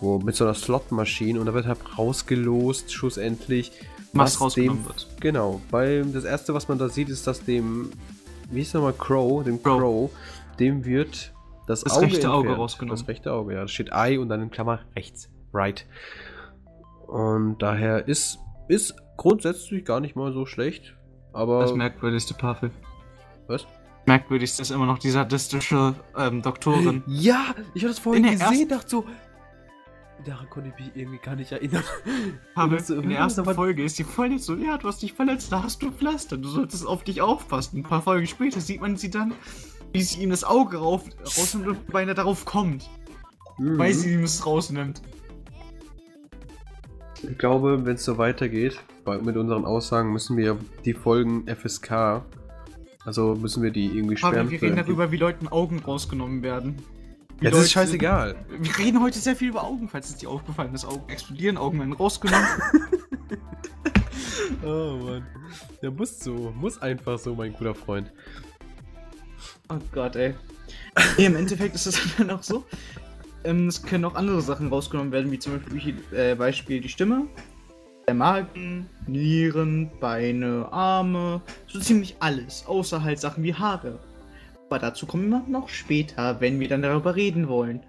Wo, 0.00 0.18
mit 0.18 0.36
so 0.36 0.44
einer 0.44 0.54
Slot-Maschine 0.54 1.40
und 1.40 1.46
da 1.46 1.54
wird 1.54 1.66
halt 1.66 1.78
rausgelost, 1.98 2.92
schlussendlich. 2.92 3.72
Was 4.12 4.34
dem- 4.34 4.42
rausgenommen 4.42 4.86
wird. 4.86 5.08
Genau, 5.20 5.60
weil 5.70 6.04
das 6.06 6.22
erste, 6.24 6.54
was 6.54 6.68
man 6.68 6.78
da 6.78 6.88
sieht, 6.88 7.08
ist, 7.08 7.26
dass 7.26 7.44
dem, 7.44 7.90
wie 8.50 8.60
hieß 8.60 8.72
der 8.72 8.80
nochmal, 8.80 8.94
Crow, 8.96 9.42
dem 9.42 9.60
Crow. 9.60 9.78
Crow, 9.80 10.10
dem 10.54 10.84
wird 10.84 11.32
das, 11.66 11.82
Das 11.82 11.92
Auge 11.94 12.06
rechte 12.06 12.30
Auge 12.30 12.38
entfernt. 12.40 12.58
rausgenommen. 12.60 12.98
Das 13.00 13.08
rechte 13.08 13.32
Auge, 13.32 13.54
ja. 13.54 13.60
Da 13.62 13.68
steht 13.68 13.90
Eye 13.92 14.18
und 14.18 14.28
dann 14.28 14.42
in 14.42 14.50
Klammer 14.50 14.80
rechts. 14.96 15.30
Right. 15.52 15.86
Und 17.06 17.58
daher 17.58 18.08
ist, 18.08 18.38
ist 18.68 18.94
grundsätzlich 19.16 19.84
gar 19.84 20.00
nicht 20.00 20.16
mal 20.16 20.32
so 20.32 20.46
schlecht. 20.46 20.94
Aber. 21.32 21.60
Das 21.60 21.74
merkwürdigste 21.74 22.34
Pavel. 22.34 22.70
was? 23.46 23.66
Merkwürdigste 24.06 24.60
ist 24.62 24.70
immer 24.70 24.84
noch 24.86 24.98
die 24.98 25.10
sadistische 25.10 25.94
ähm, 26.16 26.42
Doktorin. 26.42 27.02
Ja, 27.06 27.54
ich 27.72 27.82
habe 27.82 27.88
das 27.94 27.98
vorhin 27.98 28.24
In 28.24 28.38
gesehen, 28.38 28.68
dachte 28.68 28.88
so. 28.88 29.04
Daran 30.26 30.48
konnte 30.48 30.70
ich 30.70 30.84
mich 30.86 30.96
irgendwie 30.96 31.18
gar 31.18 31.36
nicht 31.36 31.52
erinnern. 31.52 31.82
Pavel, 32.54 32.80
so, 32.84 32.94
in 32.96 33.08
der 33.08 33.18
ersten 33.18 33.44
Folge 33.46 33.82
ist 33.82 33.98
die 33.98 34.04
voll 34.04 34.28
nicht 34.28 34.44
so, 34.44 34.54
ja, 34.56 34.76
du 34.78 34.88
hast 34.88 35.02
dich 35.02 35.12
verletzt, 35.14 35.50
da 35.52 35.62
hast 35.62 35.82
du 35.82 35.90
Pflaster, 35.90 36.36
du 36.36 36.48
solltest 36.48 36.86
auf 36.86 37.02
dich 37.04 37.20
aufpassen. 37.20 37.78
Ein 37.78 37.82
paar 37.82 38.00
Folgen 38.02 38.26
später 38.26 38.60
sieht 38.60 38.80
man 38.80 38.96
sie 38.96 39.10
dann, 39.10 39.32
wie 39.94 40.02
sie 40.02 40.20
ihm 40.22 40.30
das 40.30 40.42
Auge 40.44 40.76
rauf, 40.78 41.04
rausnimmt 41.24 41.68
und 41.68 41.86
beinahe 41.86 42.14
darauf 42.16 42.44
kommt, 42.44 42.90
Mhm. 43.58 43.78
weil 43.78 43.94
sie 43.94 44.12
ihm 44.12 44.24
es 44.24 44.44
rausnimmt. 44.44 45.00
Ich 47.22 47.38
glaube, 47.38 47.86
wenn 47.86 47.94
es 47.94 48.04
so 48.04 48.18
weitergeht, 48.18 48.78
mit 49.22 49.36
unseren 49.36 49.64
Aussagen 49.64 50.12
müssen 50.12 50.36
wir 50.36 50.58
die 50.84 50.92
Folgen 50.94 51.46
FSK, 51.46 52.22
also 53.04 53.34
müssen 53.36 53.62
wir 53.62 53.70
die 53.70 53.86
irgendwie 53.86 54.16
sperren. 54.16 54.50
wir 54.50 54.58
für- 54.58 54.66
reden 54.66 54.76
darüber, 54.76 55.10
wie 55.12 55.16
Leuten 55.16 55.46
Augen 55.48 55.78
rausgenommen 55.78 56.42
werden. 56.42 56.76
Wie 57.38 57.44
Ja, 57.46 57.50
das 57.50 57.60
ist 57.60 57.74
Leute- 57.74 57.86
scheißegal. 57.86 58.34
Wir 58.58 58.78
reden 58.78 59.00
heute 59.00 59.18
sehr 59.18 59.36
viel 59.36 59.48
über 59.50 59.62
Augen, 59.64 59.88
falls 59.88 60.10
es 60.10 60.16
dir 60.16 60.28
aufgefallen 60.28 60.74
ist. 60.74 60.84
Augen 60.84 61.08
explodieren, 61.08 61.56
Augen 61.56 61.78
werden 61.78 61.92
rausgenommen. 61.92 62.46
Oh 64.64 64.98
Mann. 65.02 65.26
Der 65.82 65.90
muss 65.90 66.20
so, 66.20 66.52
muss 66.58 66.80
einfach 66.80 67.18
so, 67.18 67.34
mein 67.34 67.52
guter 67.52 67.74
Freund. 67.74 68.10
Oh 69.68 69.78
Gott, 69.92 70.16
ey. 70.16 70.34
Nee, 71.18 71.26
im 71.26 71.36
Endeffekt 71.36 71.74
ist 71.74 71.86
es 71.86 72.00
dann 72.18 72.30
auch 72.30 72.42
so. 72.42 72.64
Ähm, 73.44 73.68
es 73.68 73.82
können 73.82 74.04
auch 74.04 74.14
andere 74.14 74.40
Sachen 74.40 74.68
rausgenommen 74.68 75.12
werden, 75.12 75.30
wie 75.30 75.38
zum 75.38 75.60
Beispiel 75.60 75.96
äh, 76.12 76.34
Beispiel 76.34 76.80
die 76.80 76.88
Stimme, 76.88 77.26
der 78.06 78.14
Magen, 78.14 78.88
Nieren, 79.06 79.90
Beine, 80.00 80.68
Arme, 80.70 81.42
so 81.66 81.78
ziemlich 81.78 82.16
alles, 82.20 82.64
außer 82.66 83.02
halt 83.02 83.18
Sachen 83.20 83.44
wie 83.44 83.54
Haare. 83.54 83.98
Aber 84.68 84.78
dazu 84.78 85.06
kommen 85.06 85.28
wir 85.28 85.44
noch 85.48 85.68
später, 85.68 86.40
wenn 86.40 86.58
wir 86.58 86.68
dann 86.68 86.82
darüber 86.82 87.14
reden 87.14 87.48
wollen. 87.48 87.80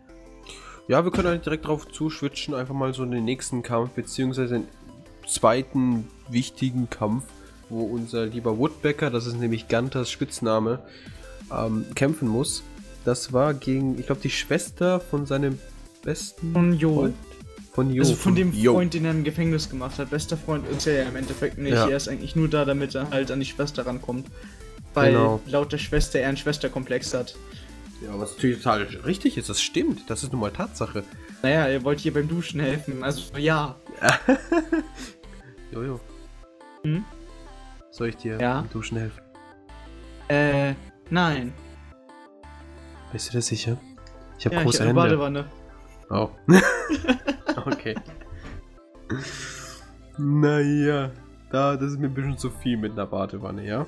Ja, 0.87 1.03
wir 1.03 1.11
können 1.11 1.29
eigentlich 1.29 1.43
direkt 1.43 1.67
drauf 1.67 1.91
zuschwitchen, 1.91 2.53
einfach 2.53 2.75
mal 2.75 2.93
so 2.93 3.05
den 3.05 3.25
nächsten 3.25 3.63
Kampf, 3.63 3.91
beziehungsweise 3.91 4.59
den 4.59 4.67
zweiten 5.25 6.07
wichtigen 6.29 6.89
Kampf, 6.89 7.23
wo 7.69 7.83
unser 7.85 8.27
lieber 8.27 8.57
Woodbecker, 8.57 9.09
das 9.09 9.25
ist 9.25 9.39
nämlich 9.39 9.67
Gunters 9.67 10.11
Spitzname, 10.11 10.79
ähm, 11.51 11.85
kämpfen 11.95 12.27
muss. 12.27 12.63
Das 13.03 13.33
war 13.33 13.53
gegen, 13.53 13.99
ich 13.99 14.05
glaube, 14.07 14.21
die 14.21 14.29
Schwester 14.29 14.99
von 14.99 15.25
seinem 15.25 15.59
besten 16.03 16.53
Von 16.53 16.73
Jo. 16.73 16.95
Freund? 16.95 17.15
Von 17.73 17.91
Jo. 17.93 18.01
Also 18.03 18.15
von 18.15 18.35
dem 18.35 18.53
Jo. 18.53 18.73
Freund, 18.73 18.93
den 18.93 19.05
er 19.05 19.11
im 19.11 19.23
Gefängnis 19.23 19.69
gemacht 19.69 19.99
hat. 19.99 20.09
Bester 20.09 20.37
Freund 20.37 20.67
ist 20.69 20.87
er 20.87 21.03
ja 21.03 21.09
im 21.09 21.15
Endeffekt 21.15 21.57
nicht. 21.57 21.73
Ja. 21.73 21.87
Er 21.89 21.97
ist 21.97 22.07
eigentlich 22.07 22.35
nur 22.35 22.47
da, 22.47 22.65
damit 22.65 22.95
er 22.95 23.09
halt 23.11 23.31
an 23.31 23.39
die 23.39 23.45
Schwester 23.45 23.85
rankommt. 23.85 24.27
Weil 24.93 25.11
Genau. 25.11 25.41
laut 25.45 25.71
der 25.73 25.77
Schwester 25.77 26.19
er 26.19 26.29
einen 26.29 26.37
Schwesterkomplex 26.37 27.13
hat. 27.13 27.35
Ja, 28.01 28.17
was 28.19 28.31
natürlich 28.35 28.57
total 28.57 28.83
richtig 29.05 29.37
ist, 29.37 29.49
das 29.49 29.61
stimmt. 29.61 30.09
Das 30.09 30.23
ist 30.23 30.31
nun 30.31 30.41
mal 30.41 30.51
Tatsache. 30.51 31.03
Naja, 31.43 31.67
er 31.67 31.83
wollte 31.83 32.05
ihr 32.05 32.13
beim 32.13 32.27
Duschen 32.27 32.59
helfen. 32.59 33.03
Also 33.03 33.21
ja. 33.37 33.75
Jojo. 35.71 35.99
Hm? 36.83 37.03
Soll 37.91 38.09
ich 38.09 38.17
dir 38.17 38.39
Ja? 38.39 38.61
beim 38.61 38.69
Duschen 38.71 38.97
helfen? 38.97 39.21
Äh, 40.27 40.73
nein. 41.09 41.53
Bist 43.11 43.29
du 43.29 43.31
dir 43.33 43.41
sicher? 43.41 43.77
Ich 44.37 44.45
habe 44.45 44.55
Ja, 44.55 44.63
große 44.63 44.77
ich 44.77 44.81
hab 44.81 44.87
Hände. 44.87 45.01
Badewanne. 45.01 45.45
Oh. 46.09 46.29
okay. 47.65 47.95
Naja, 50.17 51.11
da, 51.51 51.75
das 51.77 51.91
ist 51.91 51.99
mir 51.99 52.07
ein 52.07 52.13
bisschen 52.13 52.37
zu 52.37 52.49
viel 52.49 52.77
mit 52.77 52.93
einer 52.93 53.05
Badewanne, 53.05 53.65
ja? 53.65 53.85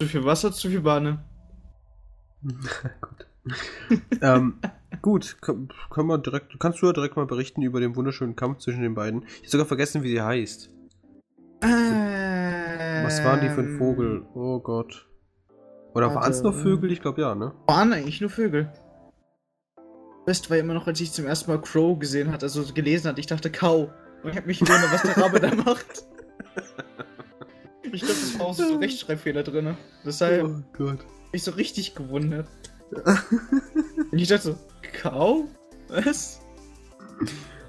Zu 0.00 0.08
viel 0.08 0.24
Wasser, 0.24 0.52
zu 0.52 0.68
viel 0.68 0.80
Bahne. 0.80 1.24
gut. 2.42 3.26
ähm, 4.20 4.58
gut, 5.02 5.38
können 5.40 6.06
wir 6.06 6.18
direkt, 6.18 6.58
kannst 6.60 6.82
du 6.82 6.86
ja 6.86 6.92
direkt 6.92 7.16
mal 7.16 7.26
berichten 7.26 7.62
über 7.62 7.80
den 7.80 7.96
wunderschönen 7.96 8.36
Kampf 8.36 8.58
zwischen 8.58 8.82
den 8.82 8.94
beiden. 8.94 9.24
Ich 9.24 9.44
hab 9.44 9.52
sogar 9.52 9.66
vergessen, 9.66 10.02
wie 10.02 10.10
sie 10.10 10.20
heißt. 10.20 10.70
Was 11.60 13.24
waren 13.24 13.40
die 13.40 13.48
für 13.48 13.62
ein 13.62 13.78
Vogel? 13.78 14.26
Oh 14.34 14.60
Gott. 14.60 15.06
Oder 15.96 16.14
waren 16.14 16.30
es 16.30 16.42
nur 16.42 16.52
Vögel? 16.52 16.92
Ich 16.92 17.00
glaube 17.00 17.22
ja, 17.22 17.34
ne? 17.34 17.52
Waren 17.66 17.94
eigentlich 17.94 18.20
nur 18.20 18.28
Vögel. 18.28 18.70
Best 20.26 20.50
war 20.50 20.58
immer 20.58 20.74
noch, 20.74 20.86
als 20.86 21.00
ich 21.00 21.10
zum 21.10 21.24
ersten 21.24 21.50
Mal 21.50 21.58
Crow 21.62 21.98
gesehen 21.98 22.30
hatte, 22.32 22.44
also 22.44 22.62
gelesen 22.74 23.08
hatte, 23.08 23.20
ich 23.20 23.26
dachte 23.26 23.50
Kau. 23.50 23.90
Und 24.22 24.30
ich 24.30 24.36
hab 24.36 24.44
mich 24.44 24.58
gewundert, 24.58 24.92
was 24.92 25.02
der 25.02 25.16
Rabe 25.22 25.40
da 25.40 25.54
macht. 25.54 26.04
Ich 27.92 28.02
glaube, 28.02 28.14
das 28.20 28.38
war 28.38 28.46
auch 28.46 28.54
so 28.54 28.76
Rechtschreibfehler 28.78 29.42
drin. 29.42 29.74
Deshalb 30.04 30.44
Oh 30.44 30.62
Gott. 30.76 30.98
mich 31.32 31.42
so 31.42 31.52
richtig 31.52 31.94
gewundert. 31.94 32.46
Und 34.12 34.18
ich 34.18 34.28
dachte 34.28 34.42
so, 34.42 34.58
Kau? 35.00 35.44
Was? 35.88 36.40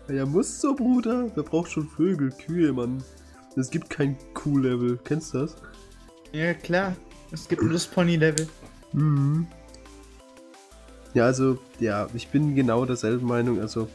Ja, 0.09 0.25
muss 0.25 0.59
so, 0.59 0.75
Bruder. 0.75 1.31
Wer 1.33 1.43
braucht 1.43 1.71
schon 1.71 1.87
Vögel, 1.87 2.31
Kühe, 2.31 2.73
Mann? 2.73 3.01
Es 3.55 3.69
gibt 3.69 3.89
kein 3.89 4.17
Q-Level. 4.33 4.99
Kennst 5.05 5.33
du 5.33 5.39
das? 5.39 5.55
Ja, 6.33 6.53
klar. 6.53 6.93
Es 7.31 7.47
gibt 7.47 7.61
nur 7.61 7.73
das 7.73 7.85
Pony-Level. 7.87 8.47
Mhm. 8.93 9.47
Ja, 11.13 11.25
also, 11.25 11.57
ja, 11.79 12.07
ich 12.13 12.27
bin 12.29 12.55
genau 12.55 12.85
derselben 12.85 13.27
Meinung. 13.27 13.59
Also, 13.59 13.89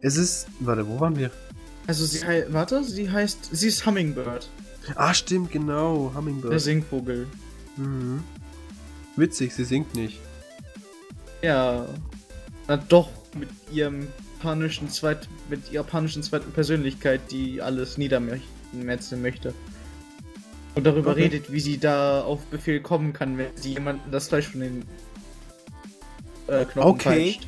es 0.00 0.16
ist. 0.16 0.46
Warte, 0.60 0.86
wo 0.88 1.00
waren 1.00 1.16
wir? 1.16 1.30
Also 1.86 2.04
sie 2.04 2.24
heißt, 2.24 2.52
warte, 2.52 2.84
sie 2.84 3.10
heißt, 3.10 3.48
sie 3.52 3.66
ist 3.68 3.84
Hummingbird, 3.84 4.48
Ah, 4.94 5.12
stimmt, 5.12 5.50
genau. 5.50 6.12
Hummingbird. 6.14 6.52
der 6.52 6.60
Singvogel. 6.60 7.26
Mhm. 7.76 8.22
Witzig, 9.16 9.52
sie 9.54 9.64
singt 9.64 9.94
nicht. 9.94 10.20
Ja, 11.42 11.86
na 12.68 12.76
doch, 12.76 13.08
mit 13.36 13.48
ihrem 13.72 14.06
panischen 14.40 14.88
zweit, 14.88 15.28
mit 15.48 15.72
ihrer 15.72 15.84
panischen 15.84 16.22
zweiten 16.22 16.52
Persönlichkeit, 16.52 17.20
die 17.30 17.60
alles 17.60 17.98
niedermetzeln 17.98 19.20
möchte. 19.22 19.52
Und 20.74 20.84
darüber 20.86 21.10
Okay. 21.12 21.22
redet, 21.24 21.52
wie 21.52 21.60
sie 21.60 21.78
da 21.78 22.22
auf 22.22 22.40
Befehl 22.46 22.80
kommen 22.80 23.12
kann, 23.12 23.36
wenn 23.38 23.56
sie 23.56 23.72
jemanden 23.74 24.10
das 24.10 24.28
Fleisch 24.28 24.48
von 24.48 24.60
den 24.60 24.84
äh, 26.46 26.64
Knochen 26.64 26.90
Okay. 26.90 27.32
peitscht. 27.34 27.46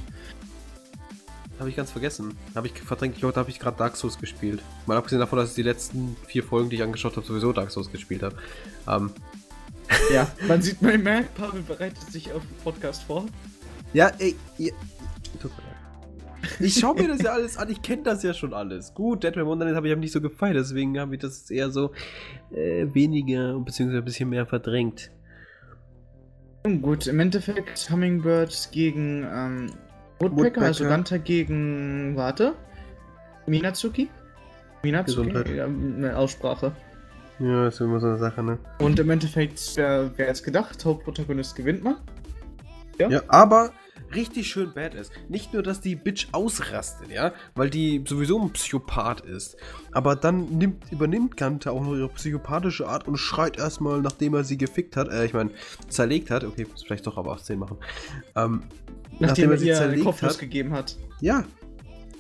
Habe 1.59 1.71
ich 1.71 1.77
ganz 1.77 1.93
vergessen. 1.93 2.37
Habe 2.57 2.67
ich 2.67 2.73
verdrängt. 2.81 3.23
Da 3.23 3.35
habe 3.37 3.51
ich 3.51 3.61
gerade 3.61 3.77
Dark 3.77 3.97
Souls 3.97 4.19
gespielt. 4.19 4.61
Mal 4.87 4.97
abgesehen 4.97 5.21
davon, 5.21 5.39
dass 5.39 5.51
ich 5.51 5.55
die 5.55 5.63
letzten 5.63 6.17
vier 6.27 6.43
Folgen, 6.43 6.71
die 6.71 6.77
ich 6.77 6.83
angeschaut 6.83 7.17
habe, 7.17 7.25
sowieso 7.27 7.53
Dark 7.53 7.71
Souls 7.71 7.93
gespielt 7.93 8.23
habe. 8.25 8.35
Ähm, 8.89 9.13
Ja, 10.13 10.29
man 10.49 10.61
sieht, 10.61 10.83
man 10.83 11.01
merkt, 11.03 11.35
Pavel 11.37 11.63
bereitet 11.63 12.11
sich 12.11 12.33
auf 12.33 12.43
den 12.43 12.57
Podcast 12.65 13.05
vor. 13.05 13.27
ja, 13.93 14.09
ey, 14.19 14.35
ihr, 14.59 14.73
tut 15.41 15.53
mir 15.57 15.63
leid. 15.63 15.72
Ich 16.63 16.79
schaue 16.79 16.95
mir 16.95 17.09
das 17.09 17.23
ja 17.23 17.33
alles 17.33 17.57
an, 17.57 17.69
ich 17.71 17.83
kenne 17.83 18.03
das 18.03 18.23
ja 18.23 18.33
schon 18.35 18.55
alles. 18.55 18.95
Gut, 18.95 19.25
Deadman 19.25 19.47
Wonderland 19.47 19.77
habe 19.77 19.89
ich 19.89 19.93
aber 19.93 20.01
nicht 20.01 20.13
so 20.13 20.21
gefeiert, 20.21 20.57
deswegen 20.57 20.99
habe 20.99 21.15
ich 21.15 21.21
das 21.21 21.51
eher 21.51 21.71
so 21.71 21.93
äh, 22.51 22.87
weniger, 22.93 23.59
beziehungsweise 23.59 23.99
ein 23.99 24.05
bisschen 24.05 24.29
mehr 24.29 24.47
verdrängt. 24.47 25.11
Gut, 26.81 27.09
im 27.09 27.19
Endeffekt 27.19 27.91
Hummingbird 27.91 28.69
gegen 28.71 29.27
ähm, 29.33 29.73
Woodpecker, 30.21 30.63
also. 30.63 30.85
Ganta 30.85 31.17
gegen, 31.17 32.15
warte, 32.17 32.55
Minazuki? 33.47 34.09
Minazuki? 34.85 35.31
Gesundheit. 35.31 35.57
Ja, 35.57 35.67
eine 35.67 36.17
Aussprache. 36.17 36.73
Ja, 37.41 37.67
ist 37.67 37.81
immer 37.81 37.99
so 37.99 38.07
eine 38.07 38.19
Sache, 38.19 38.43
ne? 38.43 38.59
Und 38.79 39.01
im 39.01 39.11
Endeffekt, 39.11 39.61
wer, 39.75 40.11
wer 40.17 40.29
jetzt 40.29 40.45
gedacht, 40.45 40.85
Hauptprotagonist 40.85 41.57
gewinnt 41.57 41.83
mal. 41.83 41.97
Ja. 42.99 43.09
Ja, 43.09 43.23
aber 43.27 43.73
richtig 44.15 44.49
schön 44.49 44.73
badass. 44.73 45.11
Nicht 45.29 45.53
nur, 45.53 45.63
dass 45.63 45.81
die 45.81 45.97
Bitch 45.97 46.29
ausrastet, 46.33 47.11
ja, 47.11 47.33
weil 47.55 47.71
die 47.71 48.05
sowieso 48.07 48.41
ein 48.41 48.53
Psychopath 48.53 49.21
ist, 49.23 49.57
aber 49.93 50.17
dann 50.17 50.59
nimmt, 50.59 50.91
übernimmt 50.91 51.37
Gante 51.37 51.71
auch 51.73 51.83
noch 51.83 51.95
ihre 51.95 52.09
psychopathische 52.09 52.89
Art 52.89 53.07
und 53.09 53.17
schreit 53.17 53.59
erstmal, 53.59 54.01
nachdem 54.01 54.35
er 54.35 54.45
sie 54.45 54.59
gefickt 54.59 54.97
hat, 54.97 55.09
äh, 55.09 55.25
ich 55.25 55.35
meine, 55.35 55.51
zerlegt 55.89 56.31
hat, 56.31 56.45
okay, 56.45 56.67
muss 56.71 56.83
vielleicht 56.83 57.07
doch 57.07 57.17
aber 57.17 57.33
18 57.33 57.59
machen, 57.59 57.79
ähm, 58.37 58.65
Nachdem, 59.19 59.51
er 59.51 59.59
sie 59.59 59.69
ihr 59.69 59.75
den 59.75 59.79
zerlegt 59.79 60.05
Kopf 60.05 60.23
hat, 60.23 60.31
losgegeben 60.31 60.73
hat. 60.73 60.97
ja, 61.21 61.45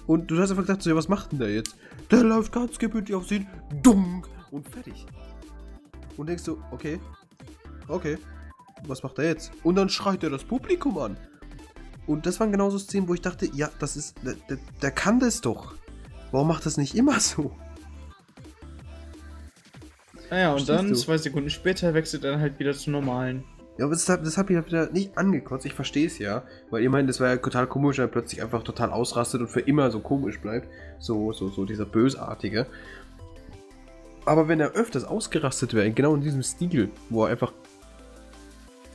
und 0.07 0.31
du 0.31 0.39
hast 0.39 0.51
einfach 0.51 0.65
gedacht, 0.65 0.83
so, 0.83 0.91
ja, 0.91 0.97
was 0.97 1.09
macht 1.09 1.33
denn 1.33 1.39
der 1.39 1.55
jetzt? 1.55 1.77
Der 2.11 2.23
läuft 2.23 2.53
ganz 2.53 2.79
gebündlich 2.79 3.15
auf 3.15 3.27
sie, 3.27 3.47
dumm, 3.83 4.23
und 4.51 4.69
fertig. 4.69 5.07
Und 6.17 6.29
denkst 6.29 6.45
du, 6.45 6.63
okay, 6.71 7.01
okay, 7.89 8.19
was 8.87 9.03
macht 9.03 9.19
er 9.19 9.27
jetzt? 9.27 9.53
Und 9.63 9.77
dann 9.77 9.89
schreit 9.89 10.23
er 10.23 10.31
das 10.31 10.45
Publikum 10.45 10.99
an. 10.99 11.17
Und 12.07 12.27
das 12.27 12.41
waren 12.41 12.51
genauso 12.51 12.79
Szenen, 12.79 13.09
wo 13.09 13.15
ich 13.15 13.21
dachte, 13.21 13.49
ja, 13.55 13.71
das 13.79 13.97
ist, 13.97 14.17
der, 14.25 14.35
der, 14.49 14.59
der 14.81 14.91
kann 14.91 15.21
das 15.21 15.41
doch. 15.41 15.75
Warum 16.33 16.49
macht 16.49 16.67
das 16.67 16.77
nicht 16.77 16.95
immer 16.95 17.21
so? 17.21 17.53
Naja, 20.31 20.53
und 20.53 20.63
Verstehst 20.63 20.79
dann, 20.79 20.89
du? 20.89 20.95
zwei 20.95 21.19
Sekunden 21.19 21.51
später, 21.51 21.95
wechselt 21.95 22.25
er 22.25 22.41
halt 22.41 22.59
wieder 22.59 22.73
zum 22.73 22.95
normalen. 22.95 23.45
Ja, 23.79 23.87
aber 23.87 23.95
das, 23.95 24.05
das 24.05 24.37
hat 24.37 24.49
mich 24.49 24.57
halt 24.57 24.67
wieder 24.67 24.91
nicht 24.91 25.17
angekotzt. 25.17 25.65
Ich 25.65 25.75
verstehe 25.75 26.07
es 26.07 26.19
ja. 26.19 26.43
Weil 26.71 26.83
ihr 26.83 26.91
meint, 26.91 27.09
das 27.09 27.21
war 27.21 27.29
ja 27.29 27.37
total 27.37 27.67
komisch, 27.67 27.99
wenn 27.99 28.07
er 28.07 28.09
plötzlich 28.09 28.43
einfach 28.43 28.63
total 28.63 28.91
ausrastet 28.91 29.41
und 29.41 29.49
für 29.49 29.61
immer 29.61 29.91
so 29.91 30.01
komisch 30.01 30.41
bleibt. 30.41 30.69
So, 30.99 31.33
so, 31.33 31.49
so 31.49 31.65
dieser 31.65 31.87
Bösartige. 31.87 32.67
Aber 34.25 34.49
wenn 34.49 34.61
er 34.61 34.73
öfters 34.73 35.05
ausgerastet 35.05 35.75
wäre, 35.75 35.91
genau 35.91 36.15
in 36.15 36.21
diesem 36.21 36.43
Stil, 36.43 36.91
wo 37.11 37.25
er 37.25 37.31
einfach 37.31 37.53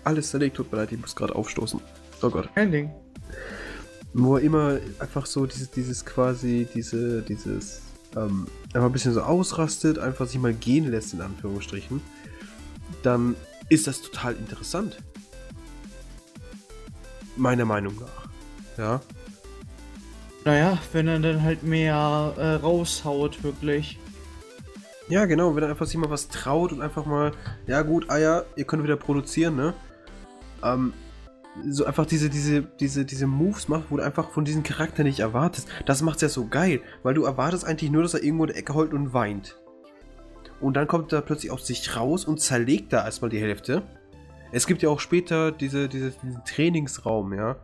alles 0.03 0.29
zerlegt, 0.29 0.55
tut 0.55 0.71
mir 0.71 0.77
leid, 0.77 0.91
ich 0.91 0.99
muss 0.99 1.15
gerade 1.15 1.35
aufstoßen. 1.35 1.81
Oh 2.21 2.29
Gott. 2.29 2.49
Kein 2.55 2.71
Ding. 2.71 2.91
Wo 4.13 4.37
er 4.37 4.43
immer 4.43 4.79
einfach 4.99 5.25
so 5.25 5.45
dieses, 5.45 5.69
dieses 5.69 6.05
quasi, 6.05 6.67
diese, 6.73 7.21
dieses, 7.21 7.81
ähm, 8.15 8.47
einfach 8.73 8.87
ein 8.87 8.91
bisschen 8.91 9.13
so 9.13 9.21
ausrastet, 9.21 9.99
einfach 9.99 10.27
sich 10.27 10.39
mal 10.39 10.53
gehen 10.53 10.89
lässt, 10.89 11.13
in 11.13 11.21
Anführungsstrichen, 11.21 12.01
dann 13.03 13.35
ist 13.69 13.87
das 13.87 14.01
total 14.01 14.35
interessant. 14.35 14.97
Meiner 17.35 17.65
Meinung 17.65 17.95
nach. 17.99 18.27
Ja. 18.77 19.01
Naja, 20.45 20.77
wenn 20.93 21.07
er 21.07 21.19
dann 21.19 21.43
halt 21.43 21.63
mehr 21.63 22.33
äh, 22.37 22.53
raushaut, 22.55 23.43
wirklich. 23.43 23.99
Ja, 25.09 25.25
genau, 25.25 25.55
wenn 25.55 25.63
er 25.63 25.69
einfach 25.69 25.85
sich 25.85 25.97
mal 25.97 26.09
was 26.09 26.29
traut 26.29 26.71
und 26.71 26.81
einfach 26.81 27.05
mal, 27.05 27.31
ja 27.65 27.81
gut, 27.81 28.09
Eier, 28.09 28.45
ihr 28.55 28.65
könnt 28.65 28.83
wieder 28.83 28.95
produzieren, 28.95 29.55
ne? 29.55 29.73
Ähm, 30.63 30.93
so 31.69 31.85
einfach 31.85 32.05
diese, 32.05 32.29
diese, 32.29 32.61
diese, 32.61 33.05
diese 33.05 33.27
Moves 33.27 33.67
macht, 33.67 33.85
wo 33.89 33.97
du 33.97 34.03
einfach 34.03 34.31
von 34.31 34.45
diesem 34.45 34.63
Charakter 34.63 35.03
nicht 35.03 35.19
erwartest. 35.19 35.67
Das 35.85 36.01
macht's 36.01 36.21
ja 36.21 36.29
so 36.29 36.47
geil, 36.47 36.81
weil 37.03 37.13
du 37.13 37.23
erwartest 37.23 37.65
eigentlich 37.65 37.91
nur, 37.91 38.03
dass 38.03 38.13
er 38.13 38.23
irgendwo 38.23 38.43
in 38.45 38.49
der 38.49 38.57
Ecke 38.57 38.73
heult 38.73 38.93
und 38.93 39.13
weint. 39.13 39.57
Und 40.59 40.75
dann 40.75 40.87
kommt 40.87 41.13
er 41.13 41.21
plötzlich 41.21 41.51
aus 41.51 41.67
sich 41.67 41.95
raus 41.95 42.25
und 42.25 42.39
zerlegt 42.39 42.93
da 42.93 43.05
erstmal 43.05 43.29
die 43.29 43.39
Hälfte. 43.39 43.83
Es 44.51 44.65
gibt 44.65 44.81
ja 44.81 44.89
auch 44.89 44.99
später 44.99 45.51
diese, 45.51 45.87
diese, 45.87 46.11
diesen 46.11 46.43
Trainingsraum, 46.45 47.33
ja. 47.33 47.57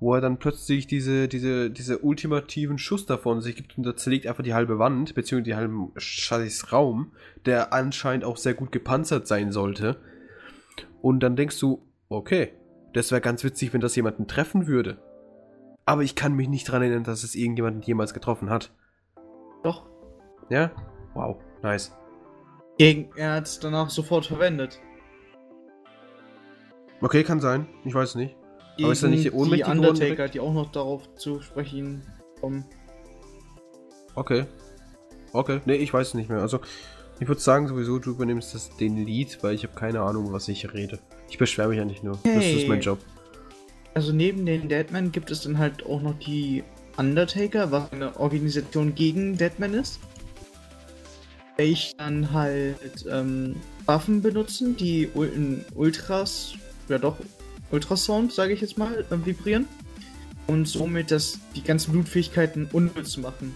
Wo 0.00 0.14
er 0.14 0.20
dann 0.20 0.38
plötzlich 0.38 0.86
diese, 0.86 1.26
diese, 1.26 1.70
diese 1.70 1.98
ultimativen 1.98 2.78
Schuss 2.78 3.06
davon 3.06 3.40
sich 3.40 3.56
gibt 3.56 3.76
und 3.76 3.84
da 3.84 3.96
zerlegt 3.96 4.28
einfach 4.28 4.44
die 4.44 4.54
halbe 4.54 4.78
Wand, 4.78 5.14
beziehungsweise 5.14 5.50
die 5.50 5.56
halben 5.56 5.90
scheiß 5.96 6.72
Raum, 6.72 7.12
der 7.46 7.72
anscheinend 7.72 8.24
auch 8.24 8.36
sehr 8.36 8.54
gut 8.54 8.70
gepanzert 8.70 9.26
sein 9.26 9.50
sollte. 9.50 9.96
Und 11.02 11.20
dann 11.20 11.34
denkst 11.34 11.58
du, 11.58 11.82
okay, 12.08 12.52
das 12.98 13.10
wäre 13.10 13.20
ganz 13.20 13.44
witzig, 13.44 13.72
wenn 13.72 13.80
das 13.80 13.96
jemanden 13.96 14.26
treffen 14.26 14.66
würde. 14.66 14.98
Aber 15.84 16.02
ich 16.02 16.14
kann 16.14 16.34
mich 16.34 16.48
nicht 16.48 16.68
daran 16.68 16.82
erinnern, 16.82 17.04
dass 17.04 17.22
es 17.22 17.34
irgendjemanden 17.34 17.80
jemals 17.82 18.12
getroffen 18.12 18.50
hat. 18.50 18.72
Doch. 19.62 19.86
Ja? 20.50 20.72
Wow, 21.14 21.36
nice. 21.62 21.96
Gegen, 22.76 23.10
er 23.16 23.34
hat 23.34 23.46
es 23.46 23.58
danach 23.58 23.88
sofort 23.90 24.26
verwendet. 24.26 24.80
Okay, 27.00 27.22
kann 27.22 27.40
sein. 27.40 27.68
Ich 27.84 27.94
weiß 27.94 28.16
nicht. 28.16 28.36
Aber 28.80 28.92
ist 28.92 29.02
er 29.02 29.08
nicht 29.08 29.24
Gegen 29.24 29.36
ohnmächtig 29.36 29.66
die 29.66 29.70
Undertaker, 29.70 30.14
direkt? 30.14 30.34
die 30.34 30.40
auch 30.40 30.52
noch 30.52 30.70
darauf 30.70 31.14
zu 31.14 31.40
sprechen 31.40 32.02
kommen. 32.40 32.64
Okay. 34.14 34.46
Okay, 35.32 35.60
nee, 35.64 35.76
ich 35.76 35.92
weiß 35.92 36.08
es 36.08 36.14
nicht 36.14 36.28
mehr. 36.28 36.40
Also, 36.40 36.60
ich 37.20 37.28
würde 37.28 37.40
sagen, 37.40 37.68
sowieso, 37.68 37.98
du 37.98 38.10
übernimmst 38.10 38.54
das, 38.54 38.76
den 38.76 38.96
Lied, 38.96 39.38
weil 39.42 39.54
ich 39.54 39.64
habe 39.64 39.74
keine 39.74 40.02
Ahnung, 40.02 40.32
was 40.32 40.48
ich 40.48 40.72
rede. 40.72 40.98
Ich 41.28 41.38
beschwere 41.38 41.68
mich 41.68 41.80
eigentlich 41.80 42.02
nur. 42.02 42.18
Das 42.24 42.32
Hey. 42.32 42.62
ist 42.62 42.68
mein 42.68 42.80
Job. 42.80 42.98
Also 43.94 44.12
neben 44.12 44.46
den 44.46 44.68
Deadman 44.68 45.12
gibt 45.12 45.30
es 45.30 45.42
dann 45.42 45.58
halt 45.58 45.84
auch 45.84 46.00
noch 46.00 46.18
die 46.18 46.62
Undertaker, 46.96 47.70
was 47.72 47.92
eine 47.92 48.18
Organisation 48.18 48.94
gegen 48.94 49.36
Deadman 49.36 49.74
ist. 49.74 49.98
Welch 51.56 51.94
dann 51.98 52.32
halt 52.32 53.04
ähm, 53.10 53.56
Waffen 53.86 54.22
benutzen, 54.22 54.76
die 54.76 55.04
in 55.14 55.64
Ultras, 55.74 56.54
ja 56.88 56.98
doch, 56.98 57.16
Ultrasound, 57.70 58.32
sage 58.32 58.52
ich 58.52 58.60
jetzt 58.60 58.78
mal, 58.78 59.04
äh, 59.10 59.26
vibrieren. 59.26 59.66
Und 60.46 60.66
somit 60.66 61.10
das, 61.10 61.38
die 61.56 61.62
ganzen 61.62 61.92
Blutfähigkeiten 61.92 62.68
unnütz 62.72 63.16
machen. 63.18 63.54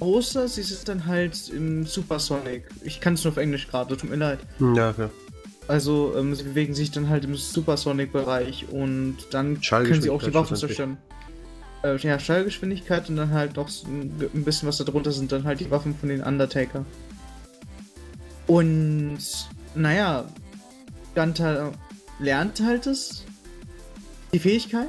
Außer 0.00 0.48
sie 0.48 0.62
sind 0.62 0.86
dann 0.88 1.06
halt 1.06 1.48
im 1.48 1.86
Supersonic. 1.86 2.68
Ich 2.82 3.00
kann 3.00 3.14
es 3.14 3.24
nur 3.24 3.32
auf 3.32 3.38
Englisch 3.38 3.68
gerade, 3.68 3.96
tut 3.96 4.10
mir 4.10 4.16
leid. 4.16 4.40
Ja, 4.60 4.94
ja. 4.98 5.08
Also 5.68 6.14
ähm, 6.16 6.34
sie 6.34 6.44
bewegen 6.44 6.74
sich 6.74 6.90
dann 6.90 7.08
halt 7.08 7.24
im 7.24 7.34
Supersonic-Bereich 7.34 8.66
und 8.70 9.16
dann 9.30 9.60
können 9.60 10.00
sie 10.00 10.10
auch 10.10 10.22
die 10.22 10.32
Waffen 10.32 10.56
zerstören. 10.56 10.96
Äh, 11.82 11.96
ja, 11.98 12.18
Schallgeschwindigkeit 12.18 13.08
und 13.08 13.16
dann 13.16 13.32
halt 13.32 13.56
noch 13.56 13.68
ein 13.84 14.44
bisschen 14.44 14.68
was 14.68 14.78
darunter 14.78 15.12
sind 15.12 15.32
dann 15.32 15.44
halt 15.44 15.60
die 15.60 15.70
Waffen 15.70 15.96
von 15.96 16.08
den 16.08 16.22
Undertaker. 16.22 16.84
Und 18.46 19.18
naja, 19.74 20.24
Ganta 21.14 21.72
lernt 22.18 22.60
halt 22.60 22.86
es, 22.86 23.24
die 24.32 24.38
Fähigkeit 24.38 24.88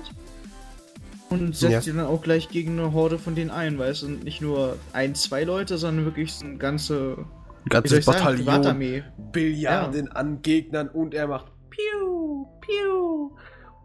und 1.30 1.56
setzt 1.56 1.72
ja. 1.72 1.80
die 1.80 1.94
dann 1.94 2.06
auch 2.06 2.22
gleich 2.22 2.50
gegen 2.50 2.80
eine 2.80 2.94
Horde 2.94 3.20
von 3.20 3.36
denen 3.36 3.50
ein, 3.50 3.80
weil 3.80 3.92
es 3.92 4.02
sind 4.02 4.24
nicht 4.24 4.42
nur 4.42 4.78
ein, 4.94 5.16
zwei 5.16 5.44
Leute, 5.44 5.78
sondern 5.78 6.06
wirklich 6.06 6.34
so 6.34 6.46
ein 6.46 6.60
ganze 6.60 7.26
ganzes 7.70 8.06
Bataillon, 8.06 8.64
sagen, 8.64 9.04
Billiarden 9.32 10.06
ja. 10.08 10.12
an 10.14 10.42
Gegnern 10.42 10.90
und 10.90 11.14
er 11.14 11.28
macht 11.28 11.52
Piu, 11.70 12.46
Piu 12.62 13.32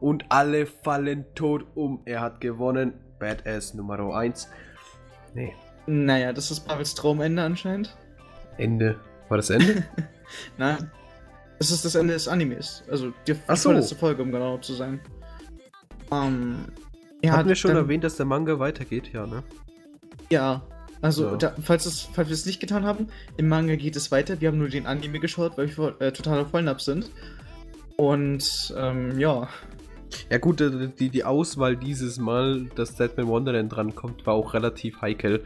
und 0.01 0.25
alle 0.31 0.67
fallen 0.67 1.27
tot 1.35 1.67
um. 1.75 2.03
Er 2.05 2.21
hat 2.21 2.41
gewonnen. 2.41 2.95
Badass 3.19 3.75
Nummer 3.75 4.01
1. 4.15 4.49
Nee. 5.35 5.55
Naja, 5.87 6.33
das 6.33 6.51
ist 6.51 6.61
Pavels 6.61 6.95
Traumende 6.95 7.43
anscheinend. 7.43 7.97
Ende. 8.59 8.99
War 9.29 9.37
das 9.37 9.51
Ende? 9.51 9.85
Nein. 10.59 10.91
Das 11.59 11.71
ist 11.71 11.85
das 11.85 11.95
Ende 11.95 12.15
des 12.15 12.27
Animes. 12.27 12.83
Also 12.91 13.13
die 13.27 13.35
so. 13.35 13.55
vorletzte 13.55 13.95
Folge, 13.95 14.23
um 14.23 14.33
genau 14.33 14.59
zu 14.59 14.75
sein. 14.75 15.01
Ähm, 16.11 16.67
ja, 17.23 17.37
Hatten 17.37 17.49
wir 17.49 17.55
schon 17.55 17.77
erwähnt, 17.77 18.03
dass 18.03 18.17
der 18.17 18.27
Manga 18.27 18.59
weitergeht? 18.59 19.13
Ja, 19.13 19.27
ne? 19.27 19.45
Ja. 20.31 20.63
Also, 21.03 21.31
ja. 21.31 21.37
Da, 21.37 21.55
falls, 21.61 21.85
es, 21.85 22.09
falls 22.13 22.29
wir 22.29 22.35
es 22.35 22.47
nicht 22.47 22.61
getan 22.61 22.85
haben, 22.87 23.09
im 23.37 23.49
Manga 23.49 23.75
geht 23.75 23.97
es 23.97 24.13
weiter. 24.13 24.41
Wir 24.41 24.49
haben 24.49 24.59
nur 24.59 24.69
den 24.69 24.87
Anime 24.87 25.19
geschaut, 25.19 25.59
weil 25.59 25.77
wir 25.77 26.01
äh, 26.01 26.13
total 26.13 26.41
auf 26.41 26.51
Vollnap 26.51 26.81
sind. 26.81 27.11
Und, 27.97 28.73
ähm, 28.79 29.19
ja. 29.19 29.49
Ja 30.31 30.39
gut, 30.39 30.61
äh, 30.61 30.89
die, 30.89 31.11
die 31.11 31.25
Auswahl 31.25 31.77
dieses 31.77 32.19
Mal, 32.19 32.67
dass 32.77 32.95
Deadman 32.95 33.27
Wonderland 33.27 33.75
drankommt, 33.75 34.25
war 34.27 34.35
auch 34.35 34.55
relativ 34.55 35.01
heikel. 35.03 35.43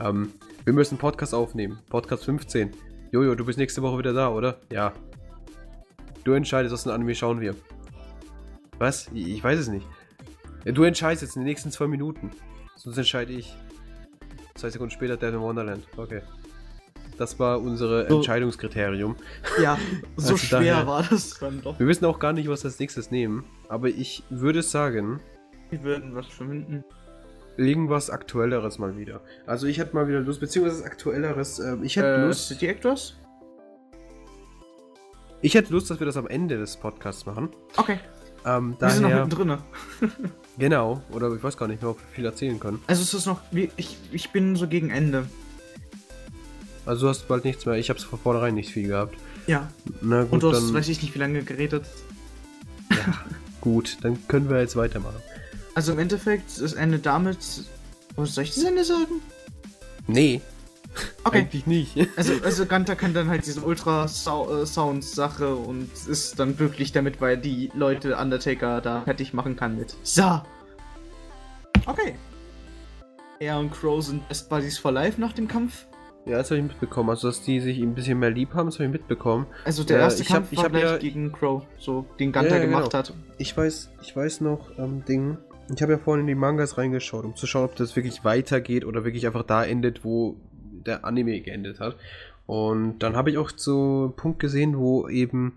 Ähm, 0.00 0.32
wir 0.64 0.72
müssen 0.72 0.96
Podcast 0.96 1.34
aufnehmen. 1.34 1.78
Podcast 1.90 2.24
15. 2.24 2.72
Jojo, 3.12 3.34
du 3.34 3.44
bist 3.44 3.58
nächste 3.58 3.82
Woche 3.82 3.98
wieder 3.98 4.14
da, 4.14 4.30
oder? 4.30 4.58
Ja. 4.72 4.94
Du 6.24 6.32
entscheidest, 6.32 6.72
was 6.72 6.86
ein 6.86 6.90
Anime 6.90 7.14
schauen 7.14 7.42
wir. 7.42 7.54
Was? 8.78 9.08
Ich 9.12 9.44
weiß 9.44 9.58
es 9.58 9.68
nicht. 9.68 9.86
Du 10.64 10.82
entscheidest 10.84 11.22
jetzt 11.22 11.36
in 11.36 11.42
den 11.42 11.48
nächsten 11.48 11.70
zwei 11.70 11.86
Minuten. 11.86 12.30
Sonst 12.74 12.96
entscheide 12.96 13.34
ich. 13.34 13.54
Zwei 14.54 14.70
Sekunden 14.70 14.92
später 14.92 15.16
Dead 15.16 15.34
in 15.34 15.40
Wonderland. 15.40 15.84
Okay. 15.96 16.22
Das 17.18 17.38
war 17.38 17.60
unser 17.60 18.08
so, 18.08 18.16
Entscheidungskriterium. 18.16 19.16
Ja, 19.62 19.78
so 20.16 20.34
also 20.34 20.36
schwer 20.36 20.60
daher, 20.60 20.86
war 20.86 21.02
das 21.02 21.38
dann 21.38 21.60
doch. 21.62 21.78
Wir 21.78 21.86
wissen 21.86 22.04
auch 22.04 22.18
gar 22.18 22.32
nicht, 22.32 22.48
was 22.48 22.62
wir 22.62 22.68
als 22.68 22.78
nächstes 22.78 23.10
nehmen. 23.10 23.44
Aber 23.68 23.88
ich 23.88 24.22
würde 24.30 24.62
sagen. 24.62 25.20
Wir 25.70 25.82
würden 25.82 26.14
was 26.14 26.26
verwenden. 26.26 26.84
Irgendwas 27.56 28.10
Aktuelleres 28.10 28.78
mal 28.78 28.96
wieder. 28.96 29.20
Also 29.46 29.66
ich 29.66 29.78
hätte 29.78 29.94
mal 29.94 30.08
wieder 30.08 30.20
Lust, 30.20 30.40
beziehungsweise 30.40 30.84
Aktuelleres. 30.84 31.58
Äh, 31.58 31.76
ich 31.82 31.96
hätte 31.96 32.14
äh, 32.14 32.26
Lust. 32.26 32.48
City 32.48 32.66
Actors? 32.66 33.16
Ich 35.40 35.54
hätte 35.54 35.72
Lust, 35.72 35.90
dass 35.90 36.00
wir 36.00 36.06
das 36.06 36.16
am 36.16 36.26
Ende 36.26 36.58
des 36.58 36.76
Podcasts 36.76 37.26
machen. 37.26 37.50
Okay. 37.76 37.98
Ähm, 38.46 38.76
daher, 38.78 39.00
wir 39.00 39.26
sind 39.26 39.38
noch 39.38 39.58
mittendrin. 40.00 40.30
genau, 40.58 41.02
oder 41.10 41.32
ich 41.34 41.42
weiß 41.42 41.56
gar 41.56 41.68
nicht 41.68 41.82
mehr, 41.82 41.90
ob 41.90 41.98
wir 41.98 42.06
viel 42.14 42.24
erzählen 42.24 42.58
können. 42.60 42.80
Also 42.86 43.02
es 43.02 43.14
ist 43.14 43.26
noch, 43.26 43.40
ich, 43.52 43.96
ich 44.12 44.30
bin 44.30 44.56
so 44.56 44.68
gegen 44.68 44.90
Ende. 44.90 45.26
Also 46.86 47.06
du 47.06 47.08
hast 47.08 47.28
bald 47.28 47.44
nichts 47.44 47.64
mehr. 47.66 47.76
Ich 47.76 47.88
habe 47.88 47.98
es 47.98 48.04
von 48.04 48.18
vornherein 48.18 48.54
nicht 48.54 48.70
viel 48.70 48.88
gehabt. 48.88 49.16
Ja. 49.46 49.68
Na 50.00 50.22
gut, 50.22 50.32
Und 50.32 50.42
du 50.42 50.52
hast, 50.52 50.60
dann, 50.68 50.74
weiß 50.74 50.88
ich 50.88 51.02
nicht, 51.02 51.14
wie 51.14 51.18
lange 51.18 51.42
geredet. 51.42 51.84
Ja, 52.90 53.14
gut, 53.60 53.98
dann 54.02 54.18
können 54.28 54.48
wir 54.50 54.60
jetzt 54.60 54.76
weitermachen. 54.76 55.20
Also 55.74 55.92
im 55.92 55.98
Endeffekt 55.98 56.48
ist 56.48 56.60
das 56.62 56.72
Ende 56.74 56.98
damit. 56.98 57.38
Was 58.16 58.34
soll 58.34 58.44
ich 58.44 58.54
das 58.54 58.64
Ende 58.64 58.84
sagen? 58.84 59.20
Nee. 60.06 60.40
Okay. 61.26 61.38
Eigentlich 61.38 61.66
nicht. 61.66 61.96
Also, 62.16 62.34
also 62.44 62.66
Ganta 62.66 62.94
kann 62.94 63.14
dann 63.14 63.28
halt 63.28 63.46
diese 63.46 63.62
Ultra-Sound-Sache 63.62 65.44
äh, 65.44 65.68
und 65.68 65.90
ist 66.06 66.38
dann 66.38 66.54
glücklich 66.56 66.92
damit, 66.92 67.20
weil 67.20 67.38
die 67.38 67.70
Leute 67.74 68.16
Undertaker 68.18 68.82
da 68.82 69.00
fertig 69.00 69.32
machen 69.32 69.56
kann 69.56 69.76
mit. 69.76 69.96
So. 70.02 70.42
Okay. 71.86 72.14
Er 73.40 73.58
und 73.58 73.72
Crow 73.72 74.04
sind 74.04 74.28
Best 74.28 74.48
Buddies 74.50 74.78
for 74.78 74.92
Life 74.92 75.20
nach 75.20 75.32
dem 75.32 75.48
Kampf. 75.48 75.86
Ja, 76.26 76.38
das 76.38 76.50
habe 76.50 76.58
ich 76.58 76.66
mitbekommen. 76.66 77.10
Also, 77.10 77.28
dass 77.28 77.42
die 77.42 77.60
sich 77.60 77.78
ein 77.78 77.94
bisschen 77.94 78.18
mehr 78.18 78.30
lieb 78.30 78.54
haben, 78.54 78.66
das 78.66 78.76
habe 78.76 78.84
ich 78.84 78.92
mitbekommen. 78.92 79.46
Also, 79.64 79.84
der 79.84 79.98
erste 79.98 80.22
äh, 80.22 80.26
Kampf 80.26 80.46
hab, 80.46 80.52
ich 80.52 80.58
war 80.58 80.70
gleich 80.70 80.82
ja, 80.82 80.96
gegen 80.96 81.32
Crow, 81.32 81.62
so, 81.78 82.06
den 82.18 82.32
Gunter 82.32 82.50
ja, 82.50 82.56
ja, 82.56 82.64
gemacht 82.64 82.90
genau. 82.90 82.98
hat. 82.98 83.14
Ich 83.36 83.54
weiß, 83.56 83.90
ich 84.02 84.16
weiß 84.16 84.40
noch, 84.40 84.78
ähm, 84.78 85.04
Ding. 85.04 85.36
Ich 85.74 85.82
habe 85.82 85.92
ja 85.92 85.98
vorhin 85.98 86.22
in 86.22 86.26
die 86.26 86.34
Mangas 86.34 86.78
reingeschaut, 86.78 87.24
um 87.24 87.36
zu 87.36 87.46
schauen, 87.46 87.64
ob 87.64 87.76
das 87.76 87.96
wirklich 87.96 88.24
weitergeht 88.24 88.84
oder 88.84 89.04
wirklich 89.04 89.26
einfach 89.26 89.44
da 89.44 89.64
endet, 89.64 90.04
wo 90.04 90.36
der 90.86 91.04
Anime 91.04 91.40
geendet 91.40 91.80
hat. 91.80 91.96
Und 92.46 92.98
dann 92.98 93.16
habe 93.16 93.30
ich 93.30 93.38
auch 93.38 93.50
so 93.54 94.04
einen 94.04 94.16
Punkt 94.16 94.38
gesehen, 94.38 94.76
wo 94.76 95.08
eben, 95.08 95.54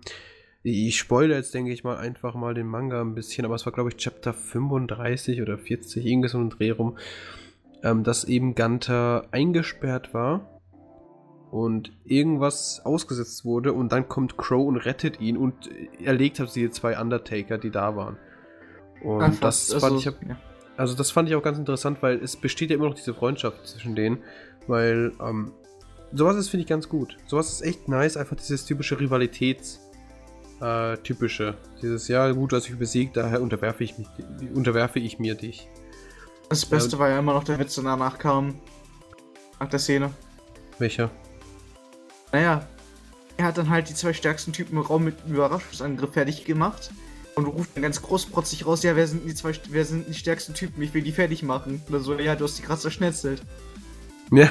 ich 0.62 0.98
spoilere 0.98 1.36
jetzt, 1.36 1.54
denke 1.54 1.72
ich 1.72 1.84
mal, 1.84 1.96
einfach 1.96 2.34
mal 2.34 2.54
den 2.54 2.66
Manga 2.66 3.00
ein 3.00 3.14
bisschen, 3.14 3.44
aber 3.44 3.54
es 3.54 3.66
war, 3.66 3.72
glaube 3.72 3.90
ich, 3.90 3.96
Chapter 3.96 4.32
35 4.32 5.42
oder 5.42 5.58
40, 5.58 6.04
irgendwie 6.04 6.28
so 6.28 6.38
ein 6.38 6.50
Dreh 6.50 6.70
rum, 6.70 6.96
ähm, 7.82 8.04
dass 8.04 8.24
eben 8.24 8.54
Gunter 8.54 9.26
eingesperrt 9.30 10.14
war 10.14 10.60
und 11.50 11.92
irgendwas 12.04 12.82
ausgesetzt 12.84 13.44
wurde 13.44 13.72
und 13.72 13.92
dann 13.92 14.08
kommt 14.08 14.36
Crow 14.36 14.66
und 14.66 14.76
rettet 14.76 15.20
ihn 15.20 15.36
und 15.36 15.54
erlegt 16.02 16.40
hat 16.40 16.50
sie 16.50 16.70
zwei 16.70 16.98
Undertaker, 17.00 17.58
die 17.58 17.70
da 17.70 17.96
waren. 17.96 18.16
Und 19.02 19.22
Ach, 19.22 19.40
das 19.40 19.72
also, 19.72 19.86
fand 19.86 19.98
ich 20.00 20.04
ja. 20.04 20.36
also 20.76 20.94
das 20.94 21.10
fand 21.10 21.28
ich 21.28 21.34
auch 21.36 21.42
ganz 21.42 21.58
interessant, 21.58 22.02
weil 22.02 22.18
es 22.18 22.36
besteht 22.36 22.70
ja 22.70 22.76
immer 22.76 22.86
noch 22.86 22.94
diese 22.94 23.14
Freundschaft 23.14 23.66
zwischen 23.66 23.94
denen, 23.94 24.18
weil 24.68 25.12
ähm, 25.20 25.52
sowas 26.12 26.36
ist 26.36 26.48
finde 26.48 26.62
ich 26.62 26.68
ganz 26.68 26.88
gut. 26.88 27.16
Sowas 27.26 27.50
ist 27.52 27.62
echt 27.62 27.88
nice, 27.88 28.16
einfach 28.16 28.36
dieses 28.36 28.64
typische 28.64 29.00
Rivalitäts 29.00 29.80
äh, 30.60 30.96
typische, 30.98 31.56
dieses 31.82 32.08
ja 32.08 32.30
gut, 32.32 32.52
dass 32.52 32.68
ich 32.68 32.76
besiegt, 32.76 33.16
daher 33.16 33.40
unterwerfe 33.40 33.84
ich 33.84 33.98
mich 33.98 34.08
unterwerfe 34.54 34.98
ich 34.98 35.18
mir 35.18 35.34
dich. 35.34 35.68
Das 36.48 36.66
Beste 36.66 36.96
ja, 36.96 36.98
war 36.98 37.08
ja 37.10 37.18
immer 37.18 37.34
noch 37.34 37.44
der 37.44 37.58
Witz, 37.58 37.74
der 37.74 37.84
danach 37.84 38.18
kam. 38.18 38.60
Nach 39.60 39.68
der 39.68 39.78
Szene. 39.78 40.10
Welcher? 40.78 41.10
Naja, 42.32 42.66
er 43.36 43.44
hat 43.44 43.58
dann 43.58 43.68
halt 43.68 43.88
die 43.88 43.94
zwei 43.94 44.12
stärksten 44.12 44.52
Typen 44.52 44.76
im 44.76 44.82
Raum 44.82 45.04
mit 45.04 45.22
einem 45.24 45.34
Überraschungsangriff 45.34 46.12
fertig 46.12 46.44
gemacht 46.44 46.90
und 47.34 47.46
ruft 47.46 47.76
dann 47.76 47.82
ganz 47.82 48.02
großprotzig 48.02 48.66
raus, 48.66 48.82
ja, 48.82 48.96
wer 48.96 49.06
sind 49.06 49.24
die 49.24 49.34
zwei, 49.34 49.52
wer 49.68 49.84
sind 49.84 50.08
die 50.08 50.14
stärksten 50.14 50.54
Typen? 50.54 50.82
Ich 50.82 50.94
will 50.94 51.02
die 51.02 51.12
fertig 51.12 51.42
machen. 51.42 51.82
Oder 51.88 52.00
so, 52.00 52.14
ja, 52.14 52.34
du 52.34 52.44
hast 52.44 52.58
die 52.58 52.62
krass 52.62 52.80
zerschnetzelt. 52.80 53.42
Ja, 54.30 54.50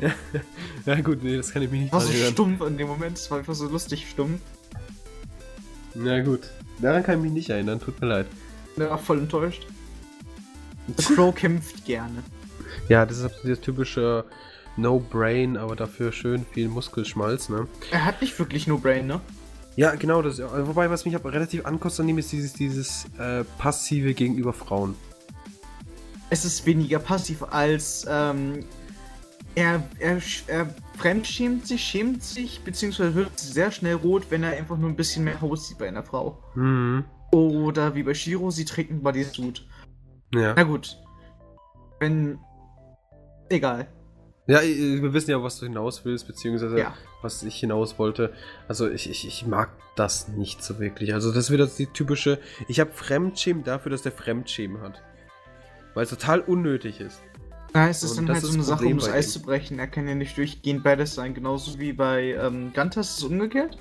ja, 0.00 0.10
ja 0.86 1.00
gut, 1.00 1.22
nee, 1.22 1.36
das 1.36 1.50
kann 1.52 1.62
ich 1.62 1.70
mich 1.70 1.82
nicht 1.82 1.92
War 1.92 2.00
so 2.00 2.10
erinnern. 2.10 2.32
stumpf 2.32 2.60
in 2.62 2.76
dem 2.76 2.88
Moment, 2.88 3.16
das 3.16 3.30
war 3.30 3.38
einfach 3.38 3.54
so 3.54 3.68
lustig 3.68 4.08
stumpf. 4.08 4.40
Na 5.94 6.20
gut, 6.22 6.50
daran 6.80 7.02
kann 7.02 7.16
ich 7.18 7.22
mich 7.22 7.32
nicht 7.32 7.50
erinnern, 7.50 7.80
tut 7.80 8.00
mir 8.00 8.08
leid. 8.08 8.26
Ja, 8.76 8.96
voll 8.98 9.18
enttäuscht. 9.18 9.66
The 10.96 11.14
Crow 11.14 11.34
kämpft 11.34 11.84
gerne. 11.84 12.22
Ja, 12.88 13.06
das 13.06 13.18
ist 13.18 13.30
das 13.44 13.60
typische 13.60 14.24
No 14.76 14.98
Brain, 14.98 15.56
aber 15.56 15.76
dafür 15.76 16.12
schön 16.12 16.44
viel 16.52 16.68
Muskelschmalz, 16.68 17.48
ne? 17.48 17.66
Er 17.90 18.04
hat 18.04 18.20
nicht 18.20 18.38
wirklich 18.38 18.66
No 18.66 18.78
Brain, 18.78 19.06
ne? 19.06 19.20
Ja, 19.76 19.94
genau, 19.94 20.22
das, 20.22 20.40
wobei, 20.40 20.90
was 20.90 21.04
mich 21.04 21.14
aber 21.16 21.32
relativ 21.32 21.64
ankostet 21.64 22.04
an 22.04 22.08
ihm, 22.08 22.18
ist 22.18 22.30
dieses, 22.30 22.52
dieses 22.52 23.06
äh, 23.18 23.44
Passive 23.58 24.14
gegenüber 24.14 24.52
Frauen. 24.52 24.94
Es 26.30 26.44
ist 26.44 26.66
weniger 26.66 26.98
passiv 26.98 27.42
als 27.42 28.06
ähm, 28.08 28.64
er, 29.54 29.82
er, 29.98 30.20
er 30.46 30.74
fremdschämt 30.98 31.66
sich, 31.66 31.82
schämt 31.82 32.22
sich, 32.22 32.60
beziehungsweise 32.62 33.14
wird 33.14 33.38
sehr 33.38 33.70
schnell 33.70 33.94
rot, 33.94 34.26
wenn 34.30 34.42
er 34.42 34.56
einfach 34.56 34.76
nur 34.76 34.90
ein 34.90 34.96
bisschen 34.96 35.24
mehr 35.24 35.40
Haus 35.40 35.68
sieht 35.68 35.78
bei 35.78 35.88
einer 35.88 36.02
Frau. 36.02 36.42
Mhm. 36.54 37.04
Oder 37.32 37.94
wie 37.94 38.02
bei 38.02 38.14
Shiro, 38.14 38.50
sie 38.50 38.64
trägt 38.64 38.90
einen 38.90 39.02
Bodysuit. 39.02 39.66
Ja. 40.34 40.54
Na 40.56 40.62
gut. 40.62 40.96
Wenn. 42.00 42.38
Egal. 43.48 43.88
Ja, 44.46 44.60
wir 44.60 45.12
wissen 45.14 45.30
ja, 45.30 45.42
was 45.42 45.58
du 45.58 45.66
hinaus 45.66 46.04
willst, 46.04 46.26
beziehungsweise 46.26 46.78
ja. 46.78 46.94
was 47.22 47.42
ich 47.42 47.56
hinaus 47.56 47.98
wollte. 47.98 48.32
Also 48.68 48.88
ich, 48.90 49.08
ich, 49.08 49.26
ich 49.26 49.46
mag 49.46 49.70
das 49.96 50.28
nicht 50.28 50.62
so 50.62 50.78
wirklich. 50.78 51.14
Also 51.14 51.32
das 51.32 51.50
wird 51.50 51.60
jetzt 51.60 51.78
die 51.78 51.86
typische. 51.86 52.38
Ich 52.68 52.78
habe 52.78 52.90
Fremdschämen 52.92 53.64
dafür, 53.64 53.90
dass 53.90 54.02
der 54.02 54.12
Fremdschämen 54.12 54.82
hat. 54.82 55.02
Weil 55.94 56.04
es 56.04 56.10
total 56.10 56.40
unnötig 56.40 57.00
ist. 57.00 57.22
Ja, 57.74 57.88
es 57.88 58.04
ist 58.04 58.18
und 58.18 58.28
dann 58.28 58.36
halt 58.36 58.44
so 58.44 58.52
eine 58.52 58.62
Sache, 58.62 58.86
um 58.86 58.98
das 58.98 59.08
Eis 59.08 59.32
zu 59.32 59.42
brechen. 59.42 59.80
Er 59.80 59.88
kann 59.88 60.06
ja 60.06 60.14
nicht 60.14 60.36
durchgehend 60.38 60.84
beides 60.84 61.14
sein. 61.14 61.34
Genauso 61.34 61.78
wie 61.80 61.92
bei 61.92 62.34
ähm, 62.40 62.72
Gantas 62.72 63.10
ist 63.10 63.18
es 63.18 63.24
umgekehrt. 63.24 63.76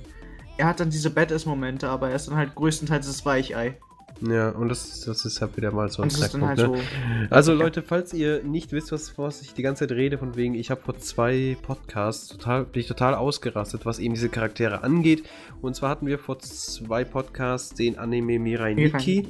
er 0.58 0.68
hat 0.68 0.80
dann 0.80 0.89
diese 0.89 1.12
Badass-Momente, 1.12 1.88
aber 1.89 2.10
er 2.10 2.16
ist 2.16 2.28
dann 2.28 2.36
halt 2.36 2.56
größtenteils 2.56 3.06
das 3.06 3.26
Weichei. 3.26 3.78
Ja, 4.22 4.50
und 4.50 4.70
das, 4.70 5.02
das 5.02 5.26
ist 5.26 5.41
halt 5.41 5.58
wieder 5.58 5.72
mal 5.72 5.89
so 5.89 6.02
ein 6.02 6.10
dann 6.10 6.22
halt 6.22 6.32
Knackpunkt, 6.32 6.60
so. 6.60 6.76
ne? 6.76 7.28
Also 7.30 7.54
Leute, 7.54 7.82
falls 7.82 8.14
ihr 8.14 8.44
nicht 8.44 8.72
wisst, 8.72 8.91
was, 8.91 9.18
was 9.18 9.41
ich 9.41 9.54
die 9.54 9.64
ganze 9.64 9.88
Zeit 9.88 9.98
rede, 9.98 10.18
von 10.18 10.36
wegen, 10.36 10.56
ich 10.56 10.72
habe 10.72 10.82
vor 10.82 10.98
zwei 10.98 11.58
Podcasts 11.62 12.30
total, 12.30 12.64
bin 12.64 12.82
ich 12.82 12.88
total 12.88 13.16
ausgerastet, 13.16 13.86
was 13.86 14.00
eben 14.00 14.14
diese 14.14 14.30
Charaktere 14.30 14.84
angeht. 14.84 15.24
Und 15.62 15.76
zwar 15.76 15.89
hatten 15.89 16.08
wir 16.08 16.20
vor 16.20 16.39
zwei 16.39 17.04
Podcasts 17.04 17.74
den 17.76 17.98
Anime 17.98 18.39
Mirai 18.39 18.74
Nikki. 18.76 19.28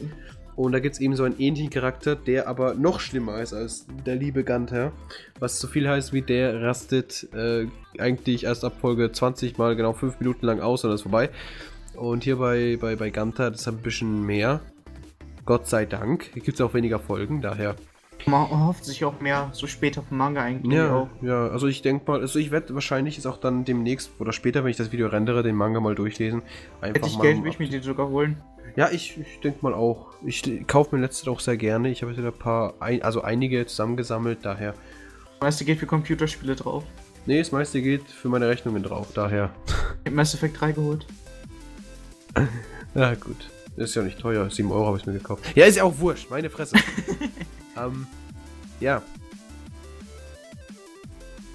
Und 0.55 0.71
da 0.71 0.79
gibt 0.79 0.95
es 0.95 1.01
eben 1.01 1.15
so 1.15 1.23
einen 1.23 1.39
ähnlichen 1.39 1.69
Charakter, 1.69 2.15
der 2.15 2.47
aber 2.47 2.75
noch 2.75 2.99
schlimmer 2.99 3.41
ist 3.41 3.53
als 3.53 3.87
der 4.05 4.15
liebe 4.15 4.43
Gunter. 4.43 4.91
Was 5.39 5.59
so 5.59 5.67
viel 5.67 5.89
heißt 5.89 6.13
wie 6.13 6.21
der 6.21 6.61
rastet 6.61 7.27
äh, 7.33 7.67
eigentlich 7.97 8.43
erst 8.43 8.63
ab 8.63 8.73
Folge 8.79 9.11
20 9.11 9.57
mal 9.57 9.75
genau 9.75 9.93
5 9.93 10.19
Minuten 10.19 10.45
lang 10.45 10.59
aus 10.59 10.83
und 10.83 10.89
dann 10.89 10.95
ist 10.95 11.01
vorbei. 11.03 11.29
Und 11.95 12.23
hier 12.23 12.37
bei, 12.37 12.77
bei, 12.79 12.95
bei 12.95 13.09
Gunter, 13.09 13.51
das 13.51 13.61
ist 13.61 13.67
ein 13.67 13.77
bisschen 13.77 14.25
mehr. 14.25 14.61
Gott 15.45 15.67
sei 15.67 15.85
Dank. 15.85 16.29
Hier 16.33 16.41
gibt 16.41 16.59
es 16.59 16.61
auch 16.61 16.73
weniger 16.73 16.99
Folgen, 16.99 17.41
daher. 17.41 17.75
Man 18.25 18.49
hofft 18.67 18.85
sich 18.85 19.03
auch 19.03 19.19
mehr 19.19 19.49
so 19.51 19.67
später 19.67 20.01
vom 20.01 20.17
Manga 20.17 20.41
eigentlich 20.41 20.73
Ja, 20.73 20.95
auch. 20.95 21.09
ja, 21.21 21.47
also 21.47 21.67
ich 21.67 21.81
denke 21.81 22.09
mal, 22.09 22.21
also 22.21 22.39
ich 22.39 22.51
werde 22.51 22.73
wahrscheinlich 22.73 23.15
jetzt 23.17 23.25
auch 23.25 23.37
dann 23.37 23.65
demnächst 23.65 24.11
oder 24.19 24.31
später, 24.31 24.63
wenn 24.63 24.71
ich 24.71 24.77
das 24.77 24.91
Video 24.93 25.07
rendere, 25.07 25.43
den 25.43 25.55
Manga 25.55 25.79
mal 25.81 25.93
durchlesen. 25.95 26.41
Einfach 26.79 26.95
Hätte 26.95 27.07
ich 27.07 27.17
mal 27.17 27.23
Geld, 27.23 27.37
würde 27.39 27.49
ich 27.49 27.59
mir 27.59 27.67
die 27.67 27.79
sogar 27.79 28.07
holen. 28.07 28.41
Ja, 28.75 28.89
ich, 28.89 29.17
ich 29.19 29.39
denke 29.41 29.59
mal 29.61 29.73
auch. 29.73 30.13
Ich 30.25 30.65
kaufe 30.67 30.95
mir 30.95 31.01
letztes 31.01 31.27
auch 31.27 31.39
sehr 31.41 31.57
gerne. 31.57 31.89
Ich 31.89 32.01
habe 32.01 32.11
jetzt 32.11 32.19
wieder 32.19 32.29
ein 32.31 32.39
paar, 32.39 32.73
ein, 32.79 33.01
also 33.03 33.21
einige 33.21 33.65
zusammengesammelt, 33.65 34.39
daher. 34.43 34.71
Das 34.71 35.41
meiste 35.41 35.65
geht 35.65 35.79
für 35.79 35.85
Computerspiele 35.85 36.55
drauf. 36.55 36.83
Nee, 37.25 37.39
das 37.39 37.51
meiste 37.51 37.81
geht 37.81 38.09
für 38.09 38.29
meine 38.29 38.47
Rechnungen 38.47 38.81
drauf, 38.83 39.07
daher. 39.13 39.49
Ich 40.05 40.09
hab 40.11 40.15
Mass 40.15 40.33
Effect 40.33 40.59
3 40.59 40.71
geholt. 40.73 41.05
Ja, 42.93 43.15
gut. 43.15 43.49
Ist 43.77 43.95
ja 43.95 44.01
nicht 44.01 44.19
teuer. 44.19 44.49
7 44.49 44.69
Euro 44.71 44.87
habe 44.87 44.97
ich 44.97 45.05
mir 45.05 45.13
gekauft. 45.13 45.43
Ja, 45.55 45.65
ist 45.65 45.77
ja 45.77 45.83
auch 45.83 45.97
wurscht. 45.97 46.29
Meine 46.29 46.49
Fresse. 46.49 46.75
ähm, 47.77 48.07
ja. 48.79 49.01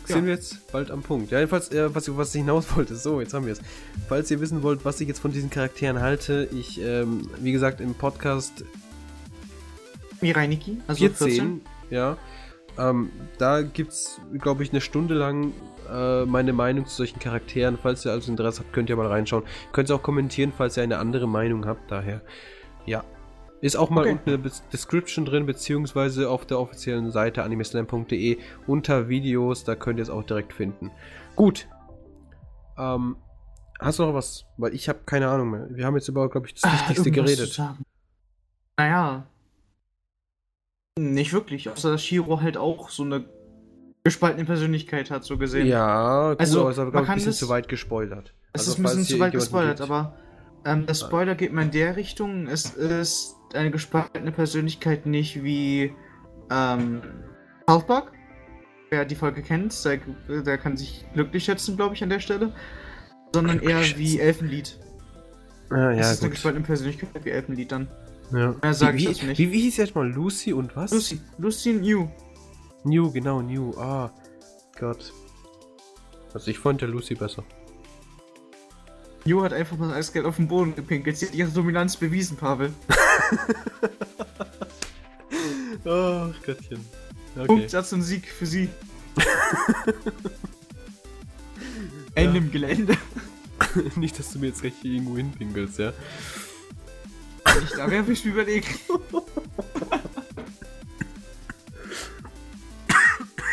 Ja. 0.09 0.15
Sind 0.15 0.25
wir 0.25 0.33
jetzt 0.33 0.73
bald 0.73 0.91
am 0.91 1.03
Punkt. 1.03 1.31
Ja, 1.31 1.39
jedenfalls, 1.39 1.71
äh, 1.71 1.95
was, 1.95 2.17
was 2.17 2.35
ich 2.35 2.41
hinaus 2.41 2.65
wollte. 2.77 2.97
So, 2.97 3.21
jetzt 3.21 3.35
haben 3.35 3.45
wir 3.45 3.53
es. 3.53 3.61
Falls 4.09 4.31
ihr 4.31 4.41
wissen 4.41 4.63
wollt, 4.63 4.85
was 4.85 5.01
ich 5.01 5.09
jetzt 5.09 5.21
von 5.21 5.33
diesen 5.33 5.51
Charakteren 5.51 6.01
halte, 6.01 6.49
ich, 6.53 6.81
ähm, 6.81 7.29
wie 7.39 7.53
gesagt, 7.53 7.81
im 7.81 7.95
Podcast 7.95 8.65
Mirai 10.21 10.47
Nikki, 10.47 10.79
also 10.87 11.01
14, 11.01 11.29
14. 11.29 11.61
ja. 11.91 12.17
Ähm, 12.79 13.11
da 13.39 13.63
gibt's, 13.63 14.21
glaube 14.39 14.63
ich, 14.63 14.71
eine 14.71 14.81
Stunde 14.81 15.15
lang 15.15 15.53
äh, 15.91 16.25
meine 16.25 16.53
Meinung 16.53 16.87
zu 16.87 16.97
solchen 16.97 17.19
Charakteren. 17.19 17.77
Falls 17.77 18.05
ihr 18.07 18.13
also 18.13 18.31
Interesse 18.31 18.61
habt, 18.61 18.73
könnt 18.73 18.89
ihr 18.89 18.97
mal 18.97 19.09
reinschauen. 19.09 19.45
Könnt 19.73 19.91
ihr 19.91 19.97
auch 19.97 20.03
kommentieren, 20.03 20.53
falls 20.57 20.77
ihr 20.77 20.85
eine 20.85 20.99
andere 20.99 21.27
Meinung 21.29 21.67
habt. 21.67 21.91
Daher, 21.91 22.23
ja. 22.87 23.05
Ist 23.61 23.77
auch 23.77 23.91
mal 23.91 24.03
Okay. 24.03 24.13
unten 24.13 24.31
in 24.31 24.43
der 24.43 24.49
Be- 24.51 24.57
Description 24.73 25.25
drin, 25.25 25.45
beziehungsweise 25.47 26.31
auf 26.31 26.47
der 26.47 26.61
offiziellen 26.61 27.11
Seite 27.11 27.43
animeslam.de 27.43 28.39
unter 28.67 29.09
Videos. 29.09 29.65
Da 29.65 29.75
könnt 29.75 29.99
ihr 29.99 30.03
es 30.05 30.11
auch 30.11 30.23
direkt 30.23 30.53
finden. 30.53 30.91
Gut. 31.35 31.67
Ähm, 32.79 33.17
hast 33.81 33.99
du 33.99 34.05
noch 34.05 34.15
was? 34.15 34.45
Weil 34.59 34.75
ich 34.75 34.89
habe 34.89 35.01
keine 35.07 35.29
Ahnung 35.29 35.51
mehr. 35.51 35.67
Wir 35.71 35.87
haben 35.87 35.97
jetzt 35.97 36.09
über, 36.09 36.29
glaube 36.31 36.47
ich, 36.47 36.55
das 36.55 36.65
Ah, 36.65 36.73
Wichtigste 36.73 37.11
geredet. 37.11 37.61
Naja. 38.77 39.27
Nicht 40.99 41.33
wirklich, 41.33 41.69
außer 41.69 41.93
dass 41.93 42.03
Shiro 42.05 42.41
halt 42.41 42.57
auch 42.57 42.91
so 42.91 43.03
eine 43.05 43.25
gespaltene 44.05 44.45
Persönlichkeit 44.45 45.11
hat, 45.11 45.25
so 45.25 45.37
gesehen. 45.39 45.67
Ja, 45.67 46.31
gut, 46.31 46.41
Also, 46.41 46.61
aber 46.61 46.71
es 46.71 46.77
ist 46.77 46.81
aber, 46.81 46.85
man 46.87 46.93
glaub 46.93 47.03
ich, 47.05 47.09
ein 47.11 47.15
bisschen 47.17 47.31
das- 47.31 47.39
zu 47.39 47.49
weit 47.49 47.69
gespoilert. 47.69 48.35
Es 48.53 48.61
Also, 48.63 48.73
ist 48.73 48.79
ein 48.79 48.83
bisschen 48.85 49.05
zu 49.05 49.19
weit 49.19 49.33
gespoilert, 49.33 49.81
aber 49.81 50.17
ähm, 50.65 50.87
der 50.87 50.95
Spoiler 50.95 51.35
geht 51.35 51.53
mal 51.53 51.63
in 51.63 51.71
der 51.71 51.97
Richtung. 51.97 52.47
Es 52.47 52.71
ist 52.71 53.37
eine 53.55 53.71
gespaltene 53.71 54.33
Persönlichkeit 54.33 55.07
nicht 55.07 55.43
wie 55.43 55.93
ähm, 56.51 57.03
South 57.69 57.87
Park. 57.87 58.13
Wer 58.91 59.05
die 59.05 59.15
Folge 59.15 59.43
kennt, 59.43 59.85
der, 59.85 59.99
der 60.43 60.59
kann 60.59 60.77
sich 60.77 61.05
glücklich 61.13 61.45
schätzen, 61.45 61.77
glaube 61.77 61.95
ich, 61.95 62.03
an 62.03 62.09
der 62.09 62.21
Stelle. 62.21 62.55
Sondern 63.35 63.61
eher 63.61 63.83
wie. 63.97 64.19
Elfenlied. 64.19 64.79
Ah, 65.71 65.91
es 65.91 65.99
ja, 65.99 66.13
ist 66.13 66.21
eine 66.21 66.29
gut. 66.29 66.31
gespaltene 66.31 66.65
Persönlichkeit 66.65 67.25
wie 67.25 67.31
Elfenlied 67.31 67.73
dann. 67.73 67.89
Ja. 68.33 68.55
Mehr 68.63 68.75
sag 68.75 68.95
wie, 68.95 68.99
ich 68.99 69.05
dazu 69.07 69.27
nicht. 69.27 69.39
Wie, 69.39 69.53
wie 69.53 69.61
hieß 69.61 69.77
jetzt 69.77 69.95
mal 69.95 70.09
Lucy 70.09 70.53
und 70.55 70.75
was? 70.77 70.93
Lucy, 70.93 71.21
Lucy 71.37 71.73
New. 71.75 72.09
New, 72.85 73.11
genau, 73.11 73.43
New. 73.43 73.73
Ah, 73.79 74.11
Gott. 74.79 75.13
Also 76.33 76.51
ich 76.51 76.59
fand 76.59 76.81
ja 76.81 76.89
Lucy 76.89 77.15
besser. 77.15 77.45
New 79.29 79.43
hat 79.43 79.53
einfach 79.53 79.77
mal 79.77 79.93
alles 79.93 80.13
Geld 80.13 80.25
auf 80.25 80.37
den 80.37 80.49
Boden 80.49 80.75
gepinkelt. 80.75 81.19
Sie 81.19 81.27
hat 81.27 81.35
ihre 81.35 81.51
Dominanz 81.51 81.97
bewiesen, 81.97 82.37
Pavel. 82.37 82.73
Oh, 85.85 86.33
Gottchen. 86.45 86.85
Okay. 87.35 87.47
Punkt, 87.47 87.71
Satz 87.71 87.93
und 87.93 88.03
Sieg 88.03 88.27
für 88.29 88.47
sie. 88.47 88.69
Ende 92.15 92.39
im 92.39 92.51
Gelände. 92.51 92.97
Nicht, 93.97 94.19
dass 94.19 94.33
du 94.33 94.39
mir 94.39 94.49
jetzt 94.49 94.63
recht 94.65 94.85
irgendwo 94.85 95.17
hinpinkelst, 95.17 95.79
ja? 95.79 95.93
Ich 97.63 97.71
da 97.71 97.91
wäre, 97.91 98.07
würde 98.07 98.13
ich 98.13 98.25
mir 98.25 98.33
überlegen. 98.33 98.67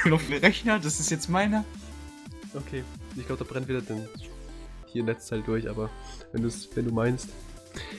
noch 0.05 0.19
viel 0.19 0.38
Rechner, 0.38 0.80
das 0.80 0.99
ist 0.99 1.11
jetzt 1.11 1.30
meiner. 1.30 1.63
Okay. 2.53 2.84
Ich 3.15 3.26
glaube, 3.28 3.45
da 3.45 3.49
brennt 3.49 3.67
wieder 3.69 3.82
den 3.82 4.07
hier 4.96 5.04
Netzteil 5.04 5.41
durch, 5.41 5.70
aber 5.70 5.89
wenn, 6.32 6.41
du's, 6.41 6.70
wenn 6.74 6.86
du 6.86 6.93
meinst. 6.93 7.30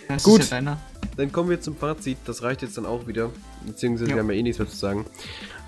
Das 0.09 0.23
Gut. 0.23 0.51
ja. 0.51 0.79
Dann 1.17 1.33
kommen 1.33 1.51
wir 1.51 1.61
zum 1.61 1.77
Fazit. 1.77 2.17
Das 2.25 2.43
reicht 2.43 2.63
jetzt 2.63 2.79
dann 2.79 2.87
auch 2.87 3.07
wieder. 3.07 3.31
Beziehungsweise 3.67 4.11
Ja. 4.11 4.17
wir 4.17 4.23
haben 4.23 4.31
ja 4.31 4.37
eh 4.37 4.43
nichts 4.43 4.59
mehr 4.59 4.69
zu 4.69 4.77
sagen. 4.77 5.05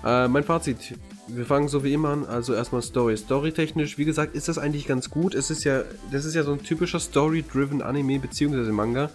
Äh, 0.03 0.27
mein 0.27 0.43
Fazit. 0.43 0.95
Wir 1.27 1.45
fangen 1.45 1.67
so 1.67 1.83
wie 1.83 1.93
immer 1.93 2.09
an. 2.09 2.25
Also 2.25 2.53
erstmal 2.55 2.81
Story. 2.81 3.15
Storytechnisch, 3.17 3.99
wie 3.99 4.05
gesagt, 4.05 4.35
ist 4.35 4.47
das 4.47 4.57
eigentlich 4.57 4.87
ganz 4.87 5.11
gut. 5.11 5.35
Es 5.35 5.51
ist 5.51 5.63
ja, 5.63 5.83
das 6.11 6.25
ist 6.25 6.33
ja 6.33 6.43
so 6.43 6.53
ein 6.53 6.63
typischer 6.63 6.99
Story-driven 6.99 7.83
Anime 7.83 8.19
beziehungsweise 8.19 8.71
Manga. 8.71 9.11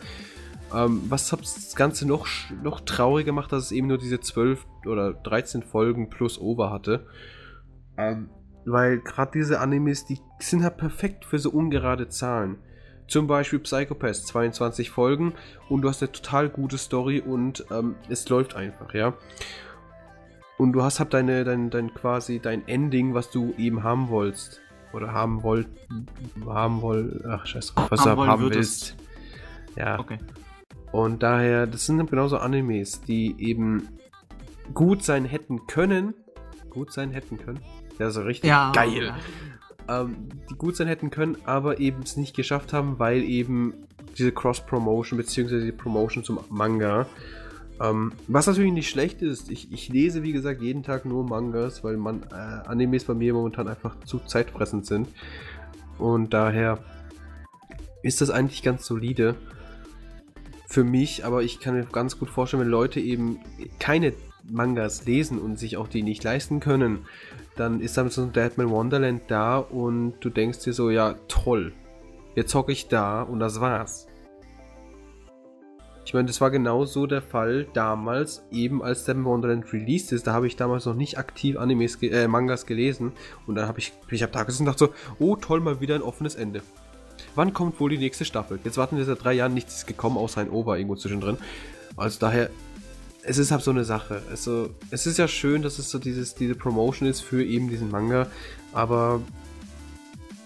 Ähm, 0.72 1.02
was 1.08 1.32
hat 1.32 1.40
das 1.42 1.74
Ganze 1.74 2.06
noch, 2.06 2.26
noch 2.62 2.80
trauriger 2.80 3.26
gemacht, 3.26 3.50
dass 3.50 3.64
es 3.64 3.72
eben 3.72 3.88
nur 3.88 3.98
diese 3.98 4.20
12 4.20 4.64
oder 4.86 5.12
13 5.12 5.62
Folgen 5.64 6.08
plus 6.08 6.40
Over 6.40 6.70
hatte. 6.70 7.06
Ähm, 7.96 8.28
weil 8.64 8.98
gerade 8.98 9.32
diese 9.34 9.60
Animes, 9.60 10.04
die 10.06 10.20
sind 10.38 10.62
halt 10.62 10.76
perfekt 10.76 11.24
für 11.24 11.38
so 11.38 11.50
ungerade 11.50 12.08
Zahlen. 12.08 12.56
Zum 13.06 13.26
Beispiel 13.26 13.58
Psychopath, 13.58 14.16
22 14.16 14.90
Folgen 14.90 15.34
und 15.68 15.82
du 15.82 15.88
hast 15.88 16.02
eine 16.02 16.12
total 16.12 16.48
gute 16.48 16.78
Story 16.78 17.20
und 17.20 17.64
ähm, 17.70 17.96
es 18.08 18.28
läuft 18.28 18.56
einfach, 18.56 18.94
ja. 18.94 19.14
Und 20.56 20.72
du 20.72 20.82
hast 20.82 21.00
halt 21.00 21.12
deine, 21.12 21.44
dein, 21.44 21.68
dein 21.70 21.92
quasi 21.92 22.38
dein 22.40 22.66
Ending, 22.68 23.12
was 23.12 23.30
du 23.30 23.54
eben 23.58 23.82
haben 23.82 24.08
wolltest. 24.08 24.60
Oder 24.92 25.12
haben 25.12 25.42
wollt, 25.42 25.66
haben 26.46 26.80
woll, 26.80 27.24
ach 27.28 27.44
scheiße, 27.44 27.72
was 27.88 28.06
Haben 28.06 28.16
du 28.16 28.26
haben 28.26 28.42
würdest. 28.42 28.96
willst. 28.96 29.76
Ja. 29.76 29.98
Okay. 29.98 30.18
Und 30.92 31.24
daher, 31.24 31.66
das 31.66 31.86
sind 31.86 32.08
genauso 32.08 32.38
Animes, 32.38 33.00
die 33.00 33.34
eben 33.38 33.88
gut 34.72 35.02
sein 35.02 35.24
hätten 35.24 35.66
können. 35.66 36.14
Gut 36.70 36.92
sein 36.92 37.10
hätten 37.10 37.38
können. 37.38 37.58
Ja, 37.98 38.10
so 38.10 38.22
richtig 38.22 38.48
Ja. 38.48 38.72
geil. 38.72 39.14
Ähm, 39.88 40.28
die 40.50 40.54
gut 40.54 40.76
sein 40.76 40.86
hätten 40.88 41.10
können, 41.10 41.36
aber 41.44 41.78
eben 41.78 42.02
es 42.02 42.16
nicht 42.16 42.34
geschafft 42.34 42.72
haben, 42.72 42.98
weil 42.98 43.22
eben 43.22 43.74
diese 44.16 44.32
Cross-Promotion 44.32 45.16
beziehungsweise 45.16 45.64
die 45.64 45.72
Promotion 45.72 46.24
zum 46.24 46.40
Manga. 46.48 47.06
Ähm, 47.80 48.12
was 48.28 48.46
natürlich 48.46 48.72
nicht 48.72 48.88
schlecht 48.88 49.20
ist. 49.20 49.50
Ich, 49.50 49.72
ich 49.72 49.88
lese, 49.88 50.22
wie 50.22 50.32
gesagt, 50.32 50.62
jeden 50.62 50.82
Tag 50.82 51.04
nur 51.04 51.24
Mangas, 51.24 51.82
weil 51.82 51.96
man 51.96 52.22
äh, 52.30 52.34
Animes 52.34 53.04
bei 53.04 53.14
mir 53.14 53.34
momentan 53.34 53.68
einfach 53.68 53.96
zu 54.04 54.20
zeitfressend 54.20 54.86
sind. 54.86 55.08
Und 55.98 56.32
daher 56.32 56.78
ist 58.02 58.20
das 58.20 58.30
eigentlich 58.30 58.62
ganz 58.62 58.86
solide 58.86 59.34
für 60.68 60.84
mich, 60.84 61.24
aber 61.24 61.42
ich 61.42 61.60
kann 61.60 61.74
mir 61.74 61.84
ganz 61.84 62.18
gut 62.18 62.30
vorstellen, 62.30 62.62
wenn 62.62 62.70
Leute 62.70 63.00
eben 63.00 63.38
keine 63.78 64.12
Mangas 64.48 65.06
lesen 65.06 65.38
und 65.38 65.58
sich 65.58 65.76
auch 65.76 65.88
die 65.88 66.02
nicht 66.02 66.22
leisten 66.22 66.60
können, 66.60 67.06
dann 67.56 67.80
ist 67.80 67.96
dann 67.96 68.10
so 68.10 68.22
ein 68.22 68.32
Deadman 68.32 68.70
Wonderland 68.70 69.22
da 69.28 69.58
und 69.58 70.14
du 70.20 70.30
denkst 70.30 70.60
dir 70.60 70.72
so, 70.72 70.90
ja, 70.90 71.14
toll. 71.28 71.72
Jetzt 72.34 72.54
hocke 72.54 72.72
ich 72.72 72.88
da 72.88 73.22
und 73.22 73.38
das 73.38 73.60
war's. 73.60 74.06
Ich 76.06 76.12
meine, 76.12 76.26
das 76.26 76.40
war 76.40 76.50
genau 76.50 76.84
so 76.84 77.06
der 77.06 77.22
Fall 77.22 77.66
damals, 77.72 78.44
eben 78.50 78.82
als 78.82 79.04
Deadman 79.04 79.24
Wonderland 79.24 79.72
released 79.72 80.12
ist. 80.12 80.26
Da 80.26 80.32
habe 80.32 80.46
ich 80.46 80.56
damals 80.56 80.84
noch 80.84 80.94
nicht 80.94 81.16
aktiv 81.18 81.56
Animes, 81.56 81.96
äh, 82.02 82.28
Mangas 82.28 82.66
gelesen 82.66 83.12
und 83.46 83.54
dann 83.54 83.66
habe 83.68 83.78
ich, 83.78 83.92
ich 84.10 84.22
habe 84.22 84.32
da 84.32 84.42
gesessen 84.42 84.66
und 84.66 84.78
dachte 84.78 84.86
so, 84.86 84.94
oh 85.18 85.36
toll, 85.36 85.60
mal 85.60 85.80
wieder 85.80 85.94
ein 85.94 86.02
offenes 86.02 86.34
Ende. 86.34 86.62
Wann 87.34 87.52
kommt 87.54 87.80
wohl 87.80 87.90
die 87.90 87.98
nächste 87.98 88.24
Staffel? 88.24 88.58
Jetzt 88.64 88.76
warten 88.76 88.96
wir 88.96 89.04
seit 89.04 89.24
drei 89.24 89.32
Jahren, 89.32 89.54
nichts 89.54 89.76
ist 89.76 89.86
gekommen, 89.86 90.18
außer 90.18 90.40
ein 90.40 90.50
Over 90.50 90.76
irgendwo 90.76 90.96
zwischendrin. 90.96 91.38
Also 91.96 92.18
daher, 92.20 92.50
es 93.26 93.38
ist 93.38 93.50
halt 93.50 93.62
so 93.62 93.70
eine 93.70 93.84
Sache. 93.84 94.22
Also, 94.30 94.70
es 94.90 95.06
ist 95.06 95.18
ja 95.18 95.28
schön, 95.28 95.62
dass 95.62 95.78
es 95.78 95.90
so 95.90 95.98
dieses, 95.98 96.34
diese 96.34 96.54
Promotion 96.54 97.08
ist 97.08 97.20
für 97.20 97.44
eben 97.44 97.68
diesen 97.68 97.90
Manga, 97.90 98.28
aber 98.72 99.20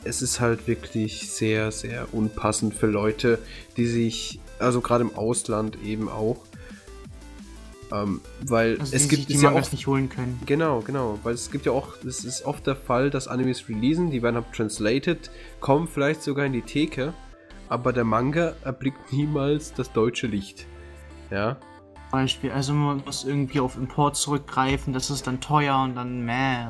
es 0.05 0.23
ist 0.23 0.41
halt 0.41 0.67
wirklich 0.67 1.31
sehr, 1.31 1.73
sehr 1.73 2.13
unpassend 2.15 2.75
für 2.75 2.87
Leute, 2.87 3.39
die 3.77 3.87
sich, 3.87 4.41
also 4.59 4.81
gerade 4.81 5.05
im 5.05 5.15
Ausland 5.17 5.79
eben 5.85 6.09
auch, 6.09 6.39
ähm, 7.91 8.21
weil 8.47 8.79
Also 8.79 8.95
es 8.95 9.09
gibt 9.09 9.31
es 9.31 9.43
ja 9.43 9.51
auch 9.51 9.73
nicht 9.73 9.87
holen 9.87 10.09
können. 10.09 10.41
Genau, 10.47 10.81
genau. 10.81 11.19
Weil 11.23 11.35
es 11.35 11.51
gibt 11.51 11.67
ja 11.67 11.73
auch, 11.73 11.95
es 12.07 12.25
ist 12.25 12.45
oft 12.45 12.67
der 12.67 12.77
Fall, 12.77 13.11
dass 13.11 13.29
Animes 13.29 13.69
releasen, 13.69 14.11
die 14.11 14.23
werden 14.23 14.37
halt 14.37 14.53
translated, 14.53 15.31
kommen 15.61 15.89
vielleicht 15.89 16.23
sogar 16.23 16.45
in 16.45 16.53
die 16.53 16.63
Theke, 16.63 17.15
aber 17.69 17.93
der 17.93 18.05
Manga 18.05 18.55
erblickt 18.63 19.13
niemals 19.13 19.73
das 19.73 19.93
deutsche 19.93 20.27
Licht. 20.27 20.67
Ja. 21.31 21.57
Beispiel, 22.11 22.51
also 22.51 22.73
man 22.73 23.03
muss 23.05 23.25
irgendwie 23.25 23.61
auf 23.61 23.77
Import 23.77 24.17
zurückgreifen, 24.17 24.93
das 24.93 25.11
ist 25.11 25.27
dann 25.27 25.41
teuer 25.41 25.83
und 25.83 25.95
dann 25.95 26.25
meh. 26.25 26.67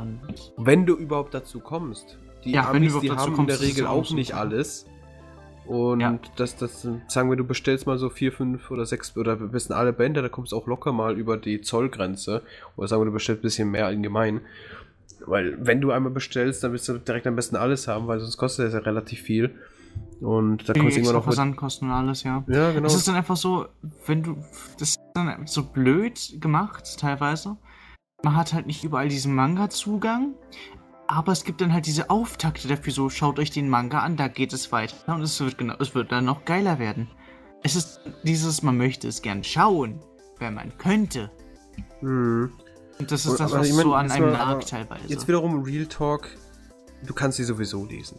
Wenn 0.57 0.86
du 0.86 0.95
überhaupt 0.95 1.34
dazu 1.34 1.61
kommst. 1.61 2.18
Die 2.45 2.53
Ja, 2.53 2.70
Amis, 2.70 2.99
die 3.01 3.11
haben 3.11 3.34
kommst, 3.34 3.41
in 3.41 3.47
der 3.59 3.61
Regel 3.61 3.86
auch 3.86 4.11
nicht 4.11 4.34
alles. 4.34 4.86
Und 5.66 6.01
Ja. 6.01 6.18
das, 6.36 6.57
das, 6.57 6.89
sagen 7.09 7.28
wir, 7.28 7.36
du 7.36 7.45
bestellst 7.45 7.86
mal 7.86 7.99
so 7.99 8.09
vier, 8.09 8.32
fünf 8.32 8.70
oder 8.70 8.86
sechs 8.86 9.14
oder 9.16 9.39
wir 9.39 9.53
wissen 9.53 9.74
alle 9.74 9.93
Bände, 9.93 10.22
da 10.22 10.28
kommst 10.30 10.53
du 10.53 10.57
auch 10.57 10.66
locker 10.66 10.93
mal 10.93 11.18
über 11.18 11.36
die 11.36 11.61
Zollgrenze. 11.61 12.43
Oder 12.76 12.89
sagen 12.89 13.03
wir, 13.03 13.07
du 13.07 13.12
bestellst 13.12 13.41
ein 13.41 13.43
bisschen 13.43 13.70
mehr 13.70 13.86
allgemein. 13.86 14.41
Weil 15.26 15.59
wenn 15.61 15.80
du 15.80 15.91
einmal 15.91 16.12
bestellst, 16.12 16.64
dann 16.64 16.72
willst 16.72 16.89
du 16.89 16.97
direkt 16.99 17.26
am 17.26 17.36
besten 17.36 17.57
alles 17.57 17.86
haben, 17.86 18.07
weil 18.07 18.18
sonst 18.18 18.39
kostet 18.39 18.66
das 18.66 18.72
ja 18.72 18.80
relativ 18.80 19.20
viel. 19.20 19.57
Und 20.20 20.68
da 20.68 20.72
extra 20.72 20.88
irgendwann 20.88 21.14
noch. 21.14 21.24
Versandkosten 21.24 21.88
und 21.88 21.94
alles, 21.94 22.22
ja. 22.22 22.44
Ja, 22.49 22.72
genau. 22.72 22.86
Es 22.86 22.94
ist 22.94 23.07
dann 23.07 23.14
einfach 23.14 23.36
so, 23.36 23.66
wenn 24.07 24.22
du, 24.22 24.36
das 24.78 24.90
ist 24.90 25.01
dann 25.14 25.46
so 25.46 25.62
blöd 25.64 26.40
gemacht, 26.40 26.99
teilweise. 26.99 27.57
Man 28.24 28.34
hat 28.34 28.53
halt 28.53 28.66
nicht 28.66 28.82
überall 28.82 29.09
diesen 29.09 29.34
Manga-Zugang, 29.34 30.34
aber 31.07 31.32
es 31.32 31.44
gibt 31.44 31.61
dann 31.61 31.72
halt 31.72 31.86
diese 31.86 32.11
Auftakte 32.11 32.66
dafür, 32.66 32.92
so 32.92 33.09
schaut 33.11 33.38
euch 33.38 33.51
den 33.51 33.68
Manga 33.68 34.01
an, 34.01 34.16
da 34.16 34.28
geht 34.28 34.53
es 34.53 34.72
weiter 34.72 35.14
und 35.14 35.22
es 35.22 35.40
wird 35.40 35.57
genau, 35.57 35.74
es 35.78 35.94
wird 35.94 36.11
dann 36.11 36.24
noch 36.24 36.44
geiler 36.44 36.78
werden. 36.78 37.09
Es 37.62 37.76
ist 37.76 38.01
dieses, 38.24 38.62
man 38.62 38.76
möchte 38.76 39.09
es 39.09 39.22
gern 39.22 39.44
schauen, 39.44 40.01
wenn 40.38 40.55
man 40.55 40.76
könnte. 40.78 41.30
Hm. 42.01 42.53
Und 42.99 43.11
das 43.12 43.24
ist 43.24 43.38
das, 43.38 43.53
was 43.53 43.68
ich 43.68 43.74
mein, 43.74 43.84
so 43.84 43.94
an 43.94 44.11
einem 44.11 44.32
mal, 44.32 44.38
nagt 44.38 44.68
teilweise. 44.68 45.07
Jetzt 45.07 45.28
wiederum 45.28 45.62
Real 45.62 45.86
Talk, 45.86 46.28
du 47.07 47.14
kannst 47.14 47.36
sie 47.36 47.44
sowieso 47.44 47.84
lesen. 47.84 48.18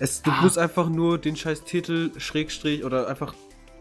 Es, 0.00 0.22
du 0.22 0.30
Ah. 0.30 0.42
musst 0.42 0.58
einfach 0.58 0.88
nur 0.88 1.18
den 1.18 1.36
scheiß 1.36 1.64
Titel, 1.64 2.10
Schrägstrich 2.18 2.84
oder 2.84 3.08
einfach 3.08 3.34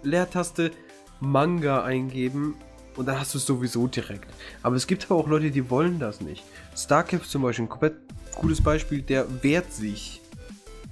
Leertaste 0.03 0.71
Manga 1.19 1.83
eingeben 1.83 2.55
und 2.95 3.07
dann 3.07 3.19
hast 3.19 3.33
du 3.33 3.37
es 3.39 3.45
sowieso 3.45 3.87
direkt. 3.87 4.27
Aber 4.63 4.75
es 4.75 4.87
gibt 4.87 5.05
aber 5.05 5.15
auch 5.19 5.27
Leute, 5.27 5.51
die 5.51 5.69
wollen 5.69 5.99
das 5.99 6.21
nicht. 6.21 6.43
Starcap 6.75 7.25
zum 7.25 7.41
Beispiel, 7.43 7.65
ein 7.65 7.69
komplett 7.69 7.95
cooles 8.35 8.61
Beispiel, 8.61 9.01
der 9.01 9.25
wehrt 9.43 9.71
sich. 9.73 10.21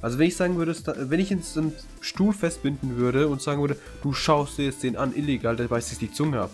Also 0.01 0.19
wenn 0.19 0.27
ich 0.27 0.35
sagen 0.35 0.57
würde, 0.57 0.75
wenn 1.09 1.19
ich 1.19 1.29
jetzt 1.29 1.57
einen 1.57 1.73
Stuhl 2.01 2.33
festbinden 2.33 2.97
würde 2.97 3.27
und 3.27 3.41
sagen 3.41 3.61
würde, 3.61 3.77
du 4.03 4.13
schaust 4.13 4.57
dir 4.57 4.65
jetzt 4.65 4.83
den 4.83 4.97
an, 4.97 5.15
illegal, 5.15 5.55
der 5.55 5.67
beißt 5.67 5.89
sich 5.89 5.97
die 5.97 6.11
Zunge 6.11 6.41
ab. 6.41 6.51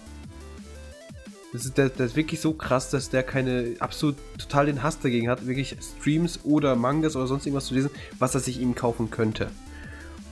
Das 1.54 1.66
ist, 1.66 1.78
der, 1.78 1.90
der 1.90 2.06
ist 2.06 2.16
wirklich 2.16 2.40
so 2.40 2.54
krass, 2.54 2.90
dass 2.90 3.10
der 3.10 3.24
keine 3.24 3.76
absolut 3.80 4.16
total 4.38 4.68
den 4.68 4.84
Hass 4.84 5.00
dagegen 5.00 5.30
hat, 5.30 5.46
wirklich 5.48 5.76
Streams 5.82 6.40
oder 6.44 6.76
Mangas 6.76 7.16
oder 7.16 7.28
sonst 7.28 7.46
irgendwas 7.46 7.66
zu 7.66 7.74
lesen, 7.74 7.92
was 8.20 8.36
er 8.36 8.42
sich 8.42 8.60
ihm 8.60 8.74
kaufen 8.74 9.12
könnte. 9.12 9.52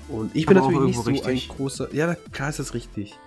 Und 0.08 0.36
ich 0.36 0.46
bin 0.46 0.58
Aber 0.58 0.68
natürlich 0.68 0.96
nicht 0.96 1.04
so 1.04 1.10
richtig. 1.10 1.50
ein 1.50 1.56
großer. 1.56 1.94
Ja, 1.94 2.16
klar 2.32 2.50
ist 2.50 2.60
das 2.60 2.74
richtig. 2.74 3.18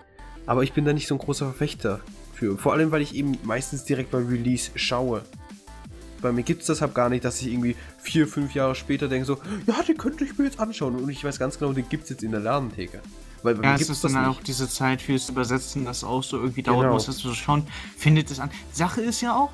Aber 0.46 0.62
ich 0.62 0.72
bin 0.72 0.84
da 0.84 0.92
nicht 0.92 1.06
so 1.06 1.14
ein 1.14 1.18
großer 1.18 1.46
Verfechter 1.46 2.00
für. 2.34 2.58
Vor 2.58 2.72
allem, 2.72 2.90
weil 2.90 3.02
ich 3.02 3.14
eben 3.14 3.38
meistens 3.44 3.84
direkt 3.84 4.10
beim 4.10 4.26
Release 4.26 4.70
schaue. 4.74 5.22
Bei 6.20 6.32
mir 6.32 6.42
gibt 6.42 6.62
es 6.62 6.68
deshalb 6.68 6.94
gar 6.94 7.08
nicht, 7.08 7.24
dass 7.24 7.40
ich 7.40 7.52
irgendwie 7.52 7.76
vier, 8.00 8.26
fünf 8.26 8.54
Jahre 8.54 8.74
später 8.74 9.08
denke 9.08 9.26
so, 9.26 9.38
ja, 9.66 9.82
den 9.82 9.96
könnte 9.96 10.24
ich 10.24 10.38
mir 10.38 10.44
jetzt 10.44 10.60
anschauen. 10.60 10.96
Und 10.96 11.08
ich 11.10 11.24
weiß 11.24 11.38
ganz 11.38 11.58
genau, 11.58 11.72
den 11.72 11.88
gibt 11.88 12.04
es 12.04 12.10
jetzt 12.10 12.22
in 12.22 12.30
der 12.30 12.40
Ladentheke. 12.40 13.00
Weil 13.42 13.56
Ja, 13.64 13.72
es 13.72 13.78
gibt's 13.78 13.90
ist 13.90 14.04
das 14.04 14.12
dann 14.12 14.28
nicht. 14.28 14.38
auch 14.38 14.42
diese 14.42 14.68
Zeit 14.68 15.02
fürs 15.02 15.28
Übersetzen, 15.28 15.84
das 15.84 16.04
auch 16.04 16.22
so 16.22 16.38
irgendwie 16.38 16.62
dauern 16.62 16.80
Genau. 16.82 16.92
muss, 16.94 17.06
dass 17.06 17.18
du 17.18 17.32
schauen, 17.34 17.66
findet 17.96 18.30
es 18.30 18.38
an. 18.40 18.50
Sache 18.72 19.00
ist 19.00 19.20
ja 19.20 19.34
auch, 19.36 19.50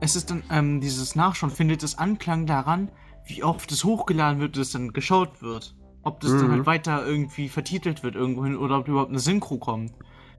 es 0.00 0.16
ist 0.16 0.30
dann 0.30 0.42
ähm, 0.50 0.80
dieses 0.80 1.14
Nachschauen, 1.14 1.50
findet 1.50 1.82
es 1.82 1.98
Anklang 1.98 2.46
daran, 2.46 2.90
wie 3.26 3.42
oft 3.44 3.70
es 3.72 3.84
hochgeladen 3.84 4.40
wird, 4.40 4.56
dass 4.56 4.72
dann 4.72 4.92
geschaut 4.92 5.42
wird. 5.42 5.74
Ob 6.02 6.20
das 6.20 6.32
dann 6.32 6.48
Mhm. 6.48 6.50
halt 6.52 6.66
weiter 6.66 7.06
irgendwie 7.06 7.48
vertitelt 7.48 8.02
wird 8.02 8.14
irgendwohin 8.14 8.56
oder 8.56 8.78
ob 8.78 8.88
überhaupt 8.88 9.10
eine 9.10 9.18
Synchro 9.18 9.56
kommt. 9.58 9.92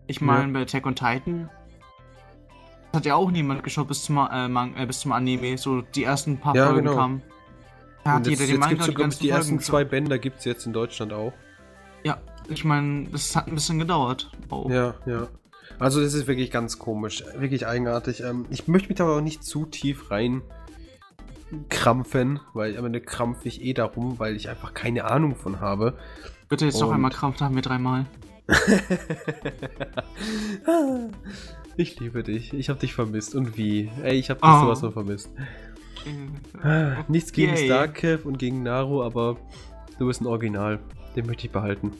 Ich 0.08 0.22
meine, 0.22 0.52
bei 0.54 0.62
Attack 0.62 0.86
on 0.86 0.96
Titan 0.96 1.50
hat 2.94 3.06
ja 3.06 3.16
auch 3.16 3.32
niemand 3.32 3.64
geschaut 3.64 3.88
bis 3.88 4.04
zum, 4.04 4.18
äh, 4.18 4.46
äh, 4.48 4.86
bis 4.86 5.00
zum 5.02 5.12
Anime, 5.12 5.58
so 5.58 5.82
die 5.82 6.04
ersten 6.04 6.38
paar 6.38 6.56
Ja, 6.56 6.68
Folgen 6.68 6.86
genau. 6.86 6.96
kamen. 6.96 7.22
Da 8.04 8.12
hat 8.14 8.18
Und 8.20 8.28
jeder 8.28 8.42
jetzt, 8.42 8.50
den 8.52 8.56
jetzt 8.56 8.60
Manga 8.60 8.74
es 8.76 8.80
die 8.80 8.86
sogar 8.92 9.04
ganzen 9.04 9.22
die 9.24 9.30
ersten 9.30 9.60
zwei 9.60 9.84
Bänder 9.84 10.20
gibt 10.20 10.38
es 10.40 10.46
jetzt 10.46 10.66
in 10.68 10.74
Deutschland 10.74 11.12
auch. 11.12 11.34
Ja, 12.04 12.20
ich 12.50 12.64
meine, 12.66 13.08
das 13.10 13.36
hat 13.36 13.48
ein 13.48 13.56
bisschen 13.56 13.80
gedauert. 13.80 14.32
Oh. 14.50 14.68
Ja, 14.70 14.96
ja. 15.06 15.28
Also 15.80 16.02
das 16.02 16.14
ist 16.14 16.28
wirklich 16.28 16.52
ganz 16.52 16.80
komisch, 16.80 17.24
wirklich 17.38 17.68
eigenartig. 17.68 18.22
Ähm, 18.22 18.46
ich 18.50 18.68
möchte 18.68 18.88
mich 18.90 18.98
da 18.98 19.04
aber 19.06 19.18
auch 19.18 19.22
nicht 19.22 19.44
zu 19.44 19.66
tief 19.66 20.10
rein 20.12 20.42
krampfen, 21.70 22.40
weil 22.54 22.78
am 22.78 22.86
Ende 22.86 23.02
krampfe 23.02 23.48
ich 23.48 23.62
eh 23.64 23.74
darum, 23.74 24.18
weil 24.20 24.36
ich 24.36 24.50
einfach 24.50 24.74
keine 24.74 25.06
Ahnung 25.06 25.36
von 25.36 25.60
habe. 25.60 25.98
Bitte 26.50 26.66
jetzt 26.66 26.80
noch 26.80 26.88
Und- 26.90 26.96
einmal 26.96 27.12
Krampf, 27.12 27.38
da 27.38 27.46
haben 27.46 27.56
wir 27.56 27.62
dreimal. 27.62 28.06
ich 31.78 32.00
liebe 32.00 32.24
dich. 32.24 32.54
Ich 32.54 32.70
habe 32.70 32.80
dich 32.80 32.94
vermisst. 32.94 33.36
Und 33.36 33.58
wie? 33.58 33.92
Ey, 34.04 34.16
ich 34.18 34.30
habe 34.30 34.40
dich 34.42 34.50
Oh. 34.50 34.60
sowas 34.62 34.80
von 34.82 34.92
vermisst. 34.94 35.30
Ah, 36.62 37.04
Nichts 37.08 37.32
gegen 37.32 37.56
Yay. 37.56 37.66
Starkev 37.66 38.26
und 38.26 38.38
gegen 38.38 38.64
Naru, 38.64 39.02
aber 39.04 39.38
du 39.98 40.08
bist 40.08 40.22
ein 40.22 40.28
Original. 40.28 40.80
Den 41.16 41.26
möchte 41.28 41.46
ich 41.48 41.52
behalten. 41.52 41.94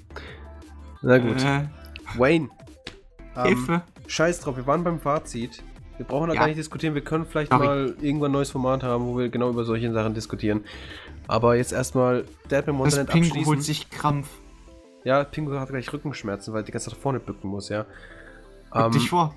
Na 1.02 1.18
gut. 1.18 1.44
Äh, 1.44 1.66
Wayne. 2.18 2.50
Ähm, 3.36 3.44
Hilfe. 3.46 3.82
Scheiß 4.08 4.40
drauf, 4.42 4.58
wir 4.58 4.68
waren 4.68 4.84
beim 4.84 5.00
Fazit. 5.00 5.64
Wir 5.98 6.06
brauchen 6.06 6.28
da 6.28 6.34
Ja. 6.34 6.42
gar 6.42 6.48
nicht 6.48 6.58
diskutieren. 6.60 6.94
Wir 6.94 7.04
können 7.04 7.26
vielleicht 7.26 7.52
Sorry. 7.52 7.66
mal 7.66 7.96
irgendwann 8.02 8.32
ein 8.32 8.34
neues 8.34 8.52
Format 8.52 8.84
haben, 8.84 9.06
wo 9.06 9.18
wir 9.18 9.30
genau 9.30 9.50
über 9.50 9.64
solche 9.64 9.92
Sachen 9.94 10.14
diskutieren. 10.14 10.64
Aber 11.28 11.56
jetzt 11.56 11.72
erstmal 11.72 12.26
Deadman 12.52 12.76
Das 12.78 12.86
Wonderland 12.98 13.10
Pingu 13.10 13.26
abschließen. 13.28 13.48
holt 13.48 13.64
sich 13.64 13.90
Krampf. 13.90 14.28
Ja, 15.04 15.24
Pingu 15.24 15.58
hat 15.60 15.70
gleich 15.70 15.92
Rückenschmerzen, 15.94 16.54
weil 16.54 16.62
er 16.62 16.66
die 16.66 16.72
ganze 16.72 16.90
Zeit 16.90 16.96
nach 16.98 17.02
vorne 17.02 17.20
bücken 17.20 17.50
muss, 17.50 17.70
ja. 17.70 17.86
Guck 18.72 18.86
Ähm, 18.86 18.92
dich 18.92 19.10
vor. 19.10 19.34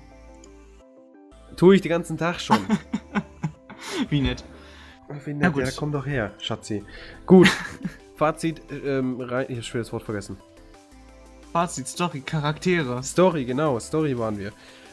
tue 1.55 1.75
ich 1.75 1.81
den 1.81 1.89
ganzen 1.89 2.17
Tag 2.17 2.39
schon. 2.41 2.57
Wie 4.09 4.21
nett. 4.21 4.43
Wie 5.25 5.33
Na 5.33 5.47
nett, 5.47 5.53
gut. 5.53 5.63
ja, 5.63 5.69
komm 5.75 5.91
doch 5.91 6.05
her, 6.05 6.31
Schatzi. 6.39 6.83
Gut. 7.25 7.49
Fazit, 8.19 8.61
ähm, 8.85 9.21
rein, 9.21 9.45
ich 9.47 9.55
hab 9.55 9.63
schon 9.63 9.75
wieder 9.75 9.83
das 9.85 9.93
Wort 9.93 10.03
vergessen. 10.03 10.35
Fazit, 11.53 11.87
Story, 11.87 12.19
Charaktere. 12.19 13.01
Story, 13.01 13.45
genau, 13.45 13.79
Story 13.79 14.17
waren 14.19 14.37
wir. 14.37 14.51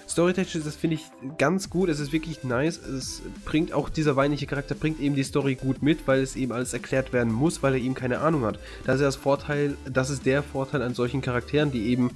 Storytechnisch, 0.08 0.62
das 0.62 0.76
finde 0.76 0.94
ich 0.94 1.02
ganz 1.36 1.68
gut, 1.68 1.88
es 1.88 1.98
ist 1.98 2.12
wirklich 2.12 2.44
nice, 2.44 2.78
es 2.78 3.22
bringt 3.44 3.72
auch 3.72 3.88
dieser 3.88 4.14
weinliche 4.14 4.46
Charakter, 4.46 4.76
bringt 4.76 5.00
eben 5.00 5.16
die 5.16 5.24
Story 5.24 5.56
gut 5.56 5.82
mit, 5.82 6.06
weil 6.06 6.20
es 6.20 6.36
eben 6.36 6.52
alles 6.52 6.72
erklärt 6.72 7.12
werden 7.12 7.32
muss, 7.32 7.64
weil 7.64 7.72
er 7.72 7.80
eben 7.80 7.94
keine 7.94 8.20
Ahnung 8.20 8.44
hat. 8.44 8.60
Das 8.84 8.94
ist 8.94 9.02
das 9.02 9.16
Vorteil, 9.16 9.76
das 9.92 10.08
ist 10.08 10.24
der 10.24 10.44
Vorteil 10.44 10.82
an 10.82 10.94
solchen 10.94 11.20
Charakteren, 11.20 11.72
die 11.72 11.88
eben 11.88 12.12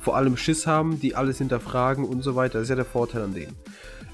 vor 0.00 0.16
allem 0.16 0.36
Schiss 0.36 0.68
haben, 0.68 1.00
die 1.00 1.16
alles 1.16 1.38
hinterfragen 1.38 2.04
und 2.04 2.22
so 2.22 2.36
weiter, 2.36 2.58
das 2.58 2.64
ist 2.64 2.70
ja 2.70 2.76
der 2.76 2.84
Vorteil 2.84 3.22
an 3.22 3.34
denen. 3.34 3.56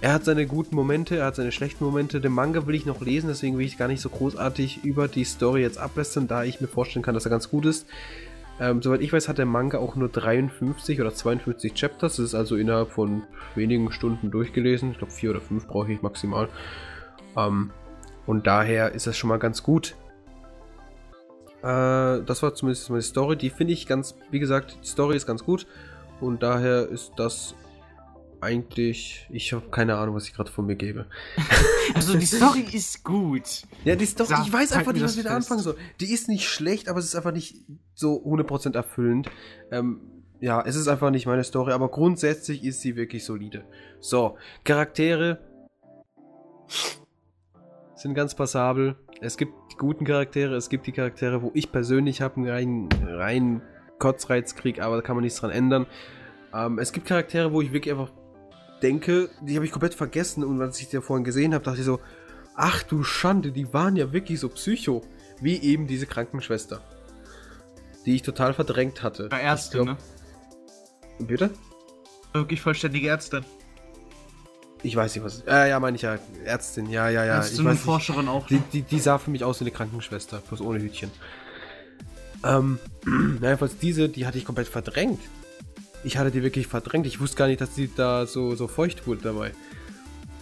Er 0.03 0.15
hat 0.15 0.25
seine 0.25 0.47
guten 0.47 0.75
Momente, 0.75 1.17
er 1.19 1.27
hat 1.27 1.37
seine 1.37 1.53
schlechten 1.53 1.85
Momente. 1.85 2.23
Den 2.23 2.33
Manga 2.33 2.67
will 2.67 2.75
ich 2.75 2.87
noch 2.87 3.03
lesen, 3.03 3.29
deswegen 3.29 3.59
will 3.59 3.67
ich 3.67 3.77
gar 3.77 3.89
nicht 3.89 4.01
so 4.01 4.09
großartig 4.09 4.83
über 4.83 5.09
die 5.09 5.25
Story 5.25 5.61
jetzt 5.61 5.79
ablästern, 5.79 6.27
da 6.27 6.43
ich 6.43 6.61
mir 6.61 6.69
vorstellen 6.69 7.03
kann, 7.03 7.15
dass 7.15 7.27
er 7.27 7.31
ganz 7.31 7.51
gut 7.51 7.67
ist. 7.67 7.87
Ähm, 8.59 8.81
soweit 8.81 9.03
ich 9.03 9.13
weiß, 9.13 9.29
hat 9.29 9.37
der 9.37 9.47
Manga 9.47 9.79
auch 9.79 9.97
nur 9.97 10.09
53 10.09 11.01
oder 11.03 11.13
52 11.13 11.75
Chapters. 11.75 12.17
Das 12.17 12.25
ist 12.25 12.35
also 12.35 12.57
innerhalb 12.57 12.91
von 12.91 13.25
wenigen 13.55 13.93
Stunden 13.93 14.31
durchgelesen. 14.31 14.93
Ich 14.93 14.99
glaube, 14.99 15.13
vier 15.13 15.31
oder 15.31 15.41
fünf 15.43 15.67
brauche 15.67 15.93
ich 15.93 16.01
maximal. 16.01 16.49
Ähm, 17.37 17.71
und 18.27 18.47
daher 18.47 18.93
ist 18.93 19.07
das 19.07 19.19
schon 19.19 19.29
mal 19.29 19.39
ganz 19.39 19.63
gut. 19.63 19.97
Äh, 21.63 22.23
das 22.23 22.43
war 22.43 22.55
zumindest 22.55 22.89
meine 22.89 23.03
Story. 23.03 23.37
Die 23.37 23.51
finde 23.51 23.75
ich 23.75 23.87
ganz, 23.87 24.15
wie 24.31 24.41
gesagt, 24.41 24.79
die 24.83 24.89
Story 24.89 25.17
ist 25.17 25.27
ganz 25.27 25.45
gut. 25.45 25.67
Und 26.21 26.43
daher 26.43 26.89
ist 26.89 27.13
das 27.17 27.55
eigentlich. 28.41 29.27
Ich 29.31 29.53
habe 29.53 29.69
keine 29.71 29.97
Ahnung, 29.97 30.15
was 30.15 30.27
ich 30.27 30.35
gerade 30.35 30.51
von 30.51 30.67
mir 30.67 30.77
gebe. 30.77 31.07
Also 31.93 32.17
die 32.17 32.27
Story 32.27 32.65
ist 32.73 33.03
gut. 33.03 33.63
Ja, 33.85 33.97
die 33.97 34.07
Story, 34.07 34.29
Sag, 34.29 34.47
ich 34.47 34.53
weiß 34.53 34.71
halt 34.71 34.79
einfach 34.79 34.93
nicht, 34.93 35.03
was 35.03 35.17
wir 35.17 35.25
da 35.25 35.35
anfangen 35.35 35.61
sollen. 35.61 35.77
Die 35.99 36.13
ist 36.13 36.29
nicht 36.29 36.49
schlecht, 36.49 36.89
aber 36.89 37.01
es 37.01 37.07
ist 37.07 37.17
einfach 37.17 37.33
nicht 37.33 37.57
so 37.95 38.25
100% 38.25 38.77
erfüllend. 38.77 39.29
Ähm, 39.73 40.01
ja, 40.39 40.63
es 40.65 40.77
ist 40.77 40.87
einfach 40.87 41.11
nicht 41.11 41.27
meine 41.27 41.43
Story, 41.43 41.73
aber 41.73 41.89
grundsätzlich 41.89 42.65
ist 42.65 42.81
sie 42.81 42.95
wirklich 42.95 43.25
solide. 43.25 43.65
So, 43.99 44.37
Charaktere 44.63 45.41
sind 47.97 48.15
ganz 48.15 48.37
passabel. 48.37 48.97
Es 49.21 49.37
gibt 49.37 49.53
die 49.73 49.77
guten 49.77 50.05
Charaktere, 50.05 50.55
es 50.55 50.69
gibt 50.69 50.87
die 50.87 50.93
Charaktere, 50.93 51.43
wo 51.43 51.51
ich 51.55 51.73
persönlich 51.73 52.23
habe 52.23 52.37
einen 52.37 52.49
reinen, 52.49 52.89
reinen 53.03 53.63
Kotzreiz 53.99 54.55
krieg, 54.55 54.81
aber 54.81 54.97
da 54.97 55.03
kann 55.03 55.17
man 55.17 55.25
nichts 55.25 55.41
dran 55.41 55.51
ändern. 55.51 55.87
Ähm, 56.55 56.79
es 56.79 56.93
gibt 56.93 57.07
Charaktere, 57.07 57.53
wo 57.53 57.61
ich 57.61 57.73
wirklich 57.73 57.93
einfach 57.93 58.11
denke, 58.83 59.31
die 59.41 59.57
habe 59.57 59.67
ich 59.67 59.73
komplett 59.73 59.95
vergessen 59.95 60.45
und 60.45 60.61
als 60.61 60.81
ich 60.81 60.89
die 60.89 61.01
vorhin 61.01 61.25
gesehen 61.25 61.55
habe, 61.55 61.65
dachte 61.65 61.81
ich 61.81 61.87
so, 61.87 62.01
ach 62.55 62.83
du 62.83 63.03
Schande, 63.03 63.53
die 63.53 63.73
waren 63.73 63.97
ja 63.97 64.13
wirklich 64.13 64.41
so 64.41 64.49
psycho. 64.49 65.03
Wie 65.41 65.57
eben 65.63 65.87
diese 65.87 66.07
Krankenschwester. 66.07 66.83
Die 68.05 68.15
ich 68.15 68.23
total 68.23 68.53
verdrängt 68.53 69.03
hatte. 69.03 69.29
Bei 69.29 69.41
Ärztin, 69.41 69.85
glaub, 69.85 69.99
ne? 71.19 71.27
Bitte? 71.27 71.51
Wirklich 72.33 72.61
vollständige 72.61 73.09
Ärztin. 73.09 73.45
Ich 74.83 74.97
weiß 74.97 75.15
nicht, 75.15 75.25
was. 75.25 75.43
Äh, 75.47 75.71
ja, 75.71 75.81
meine 75.81 75.97
ich 75.97 76.03
ja. 76.03 76.19
Ärztin, 76.45 76.89
ja, 76.89 77.09
ja, 77.09 77.25
ja. 77.25 77.37
Ärztin 77.37 77.61
ich 77.61 77.65
weiß 77.65 77.73
nicht. 77.73 77.85
Forscherin 77.85 78.29
auch. 78.29 78.47
Die, 78.47 78.57
ne? 78.57 78.63
die, 78.73 78.83
die 78.83 78.99
sah 78.99 79.19
für 79.19 79.31
mich 79.31 79.45
aus 79.45 79.61
wie 79.61 79.65
eine 79.65 79.73
Krankenschwester, 79.73 80.43
bloß 80.49 80.61
ohne 80.61 80.81
Hütchen. 80.81 81.11
Ähm, 82.45 82.79
na, 83.05 83.49
jedenfalls 83.49 83.79
diese, 83.79 84.09
die 84.09 84.27
hatte 84.27 84.39
ich 84.39 84.45
komplett 84.45 84.69
verdrängt. 84.69 85.21
Ich 86.05 86.17
hatte 86.17 86.31
die 86.31 86.43
wirklich 86.43 86.67
verdrängt. 86.67 87.07
Ich 87.07 87.21
wusste 87.21 87.37
gar 87.37 87.47
nicht, 87.47 87.61
dass 87.61 87.75
die 87.75 87.91
da 87.95 88.27
so, 88.27 88.55
so 88.55 88.69
feucht 88.69 89.07
wurde 89.07 89.21
dabei. 89.23 89.53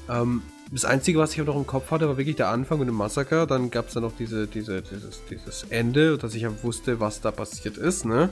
Ähm, 0.09 0.43
das 0.71 0.85
Einzige, 0.85 1.19
was 1.19 1.33
ich 1.33 1.39
noch 1.45 1.57
im 1.57 1.67
Kopf 1.67 1.91
hatte, 1.91 2.09
war 2.09 2.19
wirklich 2.19 2.37
der 2.37 2.49
Anfang 2.49 2.79
und 2.81 2.87
dem 2.87 2.95
Massaker. 2.95 3.47
Dann 3.47 3.71
gab 3.71 3.89
es 3.89 3.95
dann 3.95 4.03
noch 4.03 4.13
diese, 4.19 4.47
diese, 4.47 4.83
dieses, 4.83 5.21
dieses 5.31 5.65
Ende, 5.71 6.19
dass 6.19 6.35
ich 6.35 6.43
ja 6.43 6.51
wusste, 6.63 7.01
was 7.01 7.21
da 7.21 7.31
passiert 7.31 7.77
ist, 7.79 8.05
ne? 8.05 8.29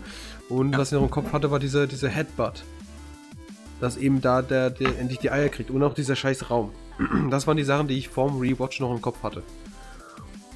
Und 0.49 0.73
Ja. 0.73 0.79
was 0.79 0.89
ich 0.89 0.95
noch 0.95 1.03
im 1.03 1.11
Kopf 1.11 1.33
hatte, 1.33 1.51
war 1.51 1.59
dieser, 1.59 1.87
dieser 1.87 2.09
Headbutt. 2.09 2.63
Dass 3.81 3.97
eben 3.97 4.21
da 4.21 4.43
der, 4.43 4.71
der 4.71 4.99
endlich 4.99 5.19
die 5.19 5.31
Eier 5.31 5.49
kriegt. 5.49 5.71
Und 5.71 5.83
auch 5.83 5.95
dieser 5.95 6.17
scheiß 6.17 6.51
Raum. 6.51 6.71
Das 7.31 7.47
waren 7.47 7.57
die 7.57 7.65
Sachen, 7.65 7.89
die 7.89 7.99
ich 7.99 8.09
vorm 8.09 8.39
Rewatch 8.39 8.81
noch 8.81 8.95
im 8.95 9.03
Kopf 9.03 9.23
hatte. 9.23 9.43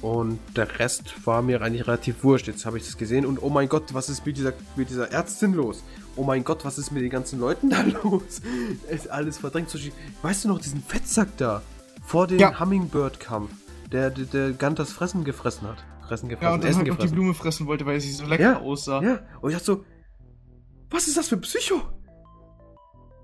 Und 0.01 0.39
der 0.55 0.79
Rest 0.79 1.25
war 1.27 1.41
mir 1.43 1.61
eigentlich 1.61 1.85
relativ 1.87 2.23
wurscht. 2.23 2.47
Jetzt 2.47 2.65
habe 2.65 2.77
ich 2.77 2.85
das 2.85 2.97
gesehen 2.97 3.25
und 3.25 3.41
oh 3.43 3.49
mein 3.49 3.69
Gott, 3.69 3.93
was 3.93 4.09
ist 4.09 4.25
mit 4.25 4.35
dieser, 4.37 4.53
mit 4.75 4.89
dieser 4.89 5.11
Ärztin 5.11 5.53
los? 5.53 5.83
Oh 6.15 6.23
mein 6.23 6.43
Gott, 6.43 6.65
was 6.65 6.79
ist 6.79 6.91
mit 6.91 7.03
den 7.03 7.11
ganzen 7.11 7.39
Leuten 7.39 7.69
da 7.71 7.81
los? 7.83 8.41
Es 8.89 9.01
ist 9.05 9.07
alles 9.11 9.37
verdrängt. 9.37 9.71
Weißt 10.23 10.43
du 10.43 10.47
noch 10.49 10.59
diesen 10.59 10.81
Fettsack 10.81 11.29
da? 11.37 11.61
Vor 12.03 12.25
dem 12.27 12.39
Ja. 12.39 12.59
Hummingbird-Kampf, 12.59 13.51
der, 13.91 14.09
der, 14.09 14.25
der 14.25 14.51
Gantas 14.53 14.91
Fressen 14.91 15.23
gefressen 15.23 15.67
hat. 15.67 15.77
Fressen 16.07 16.29
gefressen, 16.29 16.49
Ja, 16.49 16.53
und 16.55 16.65
Essen 16.65 16.79
noch 16.79 16.83
die 16.85 16.89
gefressen. 16.91 17.15
Blume 17.15 17.33
fressen 17.35 17.67
wollte, 17.67 17.85
weil 17.85 18.01
sie 18.01 18.11
so 18.11 18.25
lecker 18.25 18.43
Ja, 18.43 18.59
aussah. 18.59 19.03
Ja, 19.03 19.19
und 19.41 19.51
ich 19.51 19.55
dachte 19.55 19.65
so, 19.65 19.85
was 20.89 21.07
ist 21.07 21.15
das 21.15 21.27
für 21.27 21.35
ein 21.35 21.41
Psycho? 21.41 21.79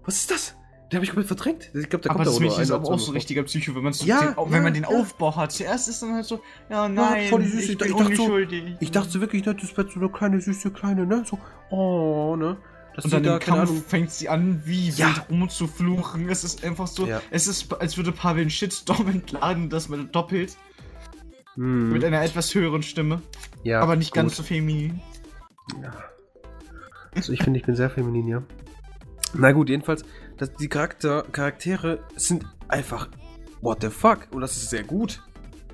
Was 0.05 0.15
ist 0.17 0.30
das? 0.32 0.55
Den 0.92 0.96
habe 0.98 1.04
ich 1.04 1.10
komplett 1.10 1.28
verdrängt. 1.28 1.70
Ich 1.74 1.90
glaube, 1.90 2.04
der 2.04 2.12
aber 2.12 2.20
kommt 2.24 2.28
das 2.28 2.36
da 2.36 2.40
Mädchen 2.42 2.62
ist 2.64 2.72
aber 2.72 2.90
auch 2.90 2.98
so 3.00 3.12
richtiger 3.12 3.44
Psycho, 3.44 3.76
wenn 3.76 3.84
man 3.84 3.92
so 3.94 4.06
Ja, 4.06 4.22
den, 4.34 4.36
wenn 4.46 4.54
ja, 4.54 4.62
man 4.62 4.74
den 4.74 4.84
ja. 4.84 4.90
Aufbau 4.90 5.36
hat. 5.36 5.52
Zuerst 5.52 5.90
ist 5.90 6.02
dann 6.02 6.14
halt 6.14 6.26
so, 6.26 6.42
ja 6.70 6.88
nein, 6.88 7.28
voll 7.30 7.44
die 7.44 7.50
Süße. 7.50 7.64
ich 7.64 7.70
Ich 7.72 7.78
bin 7.78 7.98
dachte 7.98 8.16
so- 8.16 8.24
unschuldig. 8.24 8.64
Ich 8.80 8.92
dachte 8.92 9.10
so 9.10 9.20
wirklich, 9.20 9.46
ne, 9.46 9.54
das 9.56 9.76
wird 9.76 9.92
so 9.92 10.00
eine 10.00 10.10
kleine, 10.10 10.40
süße, 10.40 10.72
kleine, 10.72 11.06
ne? 11.06 11.24
So, 11.26 11.38
oh, 11.72 12.36
ne? 12.38 12.56
Dass 12.96 13.04
und 13.06 13.14
dann 13.14 13.24
da, 13.24 13.34
im 13.36 13.40
Kampf 13.42 13.88
fängt 13.88 14.12
sie 14.12 14.30
an, 14.30 14.62
wie 14.66 14.90
Ja. 14.92 15.08
wild 15.08 15.30
rumzufluchen. 15.30 16.30
Es 16.30 16.44
ist 16.46 16.64
einfach 16.64 16.88
so, 16.88 17.06
Ja. 17.06 17.22
es 17.32 17.48
ist, 17.48 17.72
als 17.82 17.98
würde 17.98 18.12
Pavel 18.14 18.42
einen 18.42 18.50
Shitstorm 18.50 19.08
entladen, 19.10 19.70
das 19.70 19.90
man 19.90 20.10
doppelt, 20.14 20.56
hm, 21.56 21.92
mit 21.92 22.04
einer 22.06 22.24
etwas 22.24 22.56
höheren 22.56 22.82
Stimme, 22.82 23.22
ja, 23.64 23.82
aber 23.82 23.98
nicht 23.98 24.12
gut. 24.12 24.16
ganz 24.24 24.38
so 24.38 24.44
feminin. 24.44 25.02
Also 27.14 27.34
ich 27.34 27.44
finde, 27.44 27.60
ich 27.60 27.66
bin 27.66 27.76
sehr 27.76 27.90
feminin, 27.90 28.28
ja. 28.28 28.44
Na 29.34 29.52
gut, 29.52 29.70
jedenfalls, 29.70 30.06
das, 30.38 30.54
die 30.54 30.68
Charakter, 30.68 31.24
Charaktere 31.32 32.00
sind 32.16 32.46
einfach 32.68 33.10
what 33.62 33.82
the 33.82 33.90
fuck. 33.90 34.28
Und 34.32 34.42
das 34.42 34.56
ist 34.56 34.70
sehr 34.70 34.84
gut. 34.84 35.22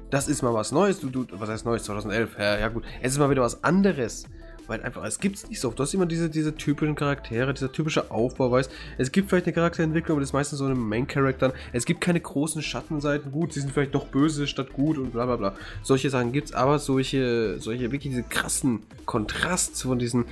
Das 0.09 0.27
ist 0.27 0.41
mal 0.41 0.53
was 0.53 0.71
Neues. 0.71 0.99
Du, 0.99 1.09
du, 1.09 1.25
was 1.31 1.49
heißt 1.49 1.65
Neues? 1.65 1.83
2011. 1.83 2.37
Ja, 2.37 2.59
ja 2.59 2.67
gut. 2.69 2.83
Es 3.01 3.13
ist 3.13 3.19
mal 3.19 3.29
wieder 3.29 3.41
was 3.41 3.63
anderes. 3.63 4.25
Weil 4.67 4.81
einfach, 4.81 5.03
es 5.03 5.19
gibt's 5.19 5.49
nicht 5.49 5.59
so 5.59 5.67
oft. 5.67 5.77
Du 5.77 5.83
hast 5.83 5.93
immer 5.93 6.05
diese, 6.05 6.29
diese 6.29 6.55
typischen 6.55 6.95
Charaktere, 6.95 7.53
dieser 7.53 7.71
typische 7.71 8.11
Aufbau, 8.11 8.49
weißt 8.49 8.71
Es 8.97 9.11
gibt 9.11 9.29
vielleicht 9.29 9.45
eine 9.45 9.53
Charakterentwicklung, 9.53 10.15
aber 10.15 10.21
das 10.21 10.29
ist 10.29 10.33
meistens 10.33 10.59
so 10.59 10.65
eine 10.65 10.75
Main-Charaktern. 10.75 11.51
Es 11.73 11.85
gibt 11.85 11.99
keine 11.99 12.21
großen 12.21 12.61
Schattenseiten. 12.61 13.31
Gut, 13.31 13.51
sie 13.51 13.59
sind 13.59 13.73
vielleicht 13.73 13.93
doch 13.93 14.07
böse 14.07 14.47
statt 14.47 14.71
gut 14.71 14.97
und 14.97 15.11
bla 15.11 15.25
bla 15.25 15.35
bla. 15.35 15.55
Solche 15.81 16.09
Sachen 16.09 16.31
gibt's, 16.31 16.53
aber 16.53 16.79
solche, 16.79 17.59
solche, 17.59 17.91
wirklich 17.91 18.13
diese 18.13 18.23
krassen 18.23 18.83
Kontrast 19.05 19.81
von 19.81 19.99
diesen, 19.99 20.25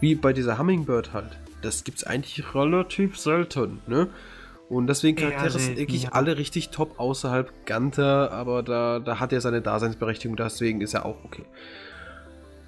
wie 0.00 0.14
bei 0.14 0.32
dieser 0.32 0.58
Hummingbird 0.58 1.12
halt. 1.12 1.36
Das 1.62 1.84
gibt's 1.84 2.04
eigentlich 2.04 2.54
relativ 2.54 3.18
selten, 3.18 3.80
ne? 3.86 4.08
Und 4.68 4.86
deswegen 4.86 5.16
Charaktere 5.16 5.50
sind 5.50 5.60
selten, 5.62 5.80
wirklich 5.80 6.02
ja. 6.04 6.08
alle 6.12 6.36
richtig 6.36 6.68
top 6.68 7.00
außerhalb 7.00 7.66
Ganter, 7.66 8.32
aber 8.32 8.62
da, 8.62 8.98
da 8.98 9.18
hat 9.18 9.32
er 9.32 9.40
seine 9.40 9.62
Daseinsberechtigung, 9.62 10.36
deswegen 10.36 10.82
ist 10.82 10.94
er 10.94 11.06
auch 11.06 11.24
okay. 11.24 11.44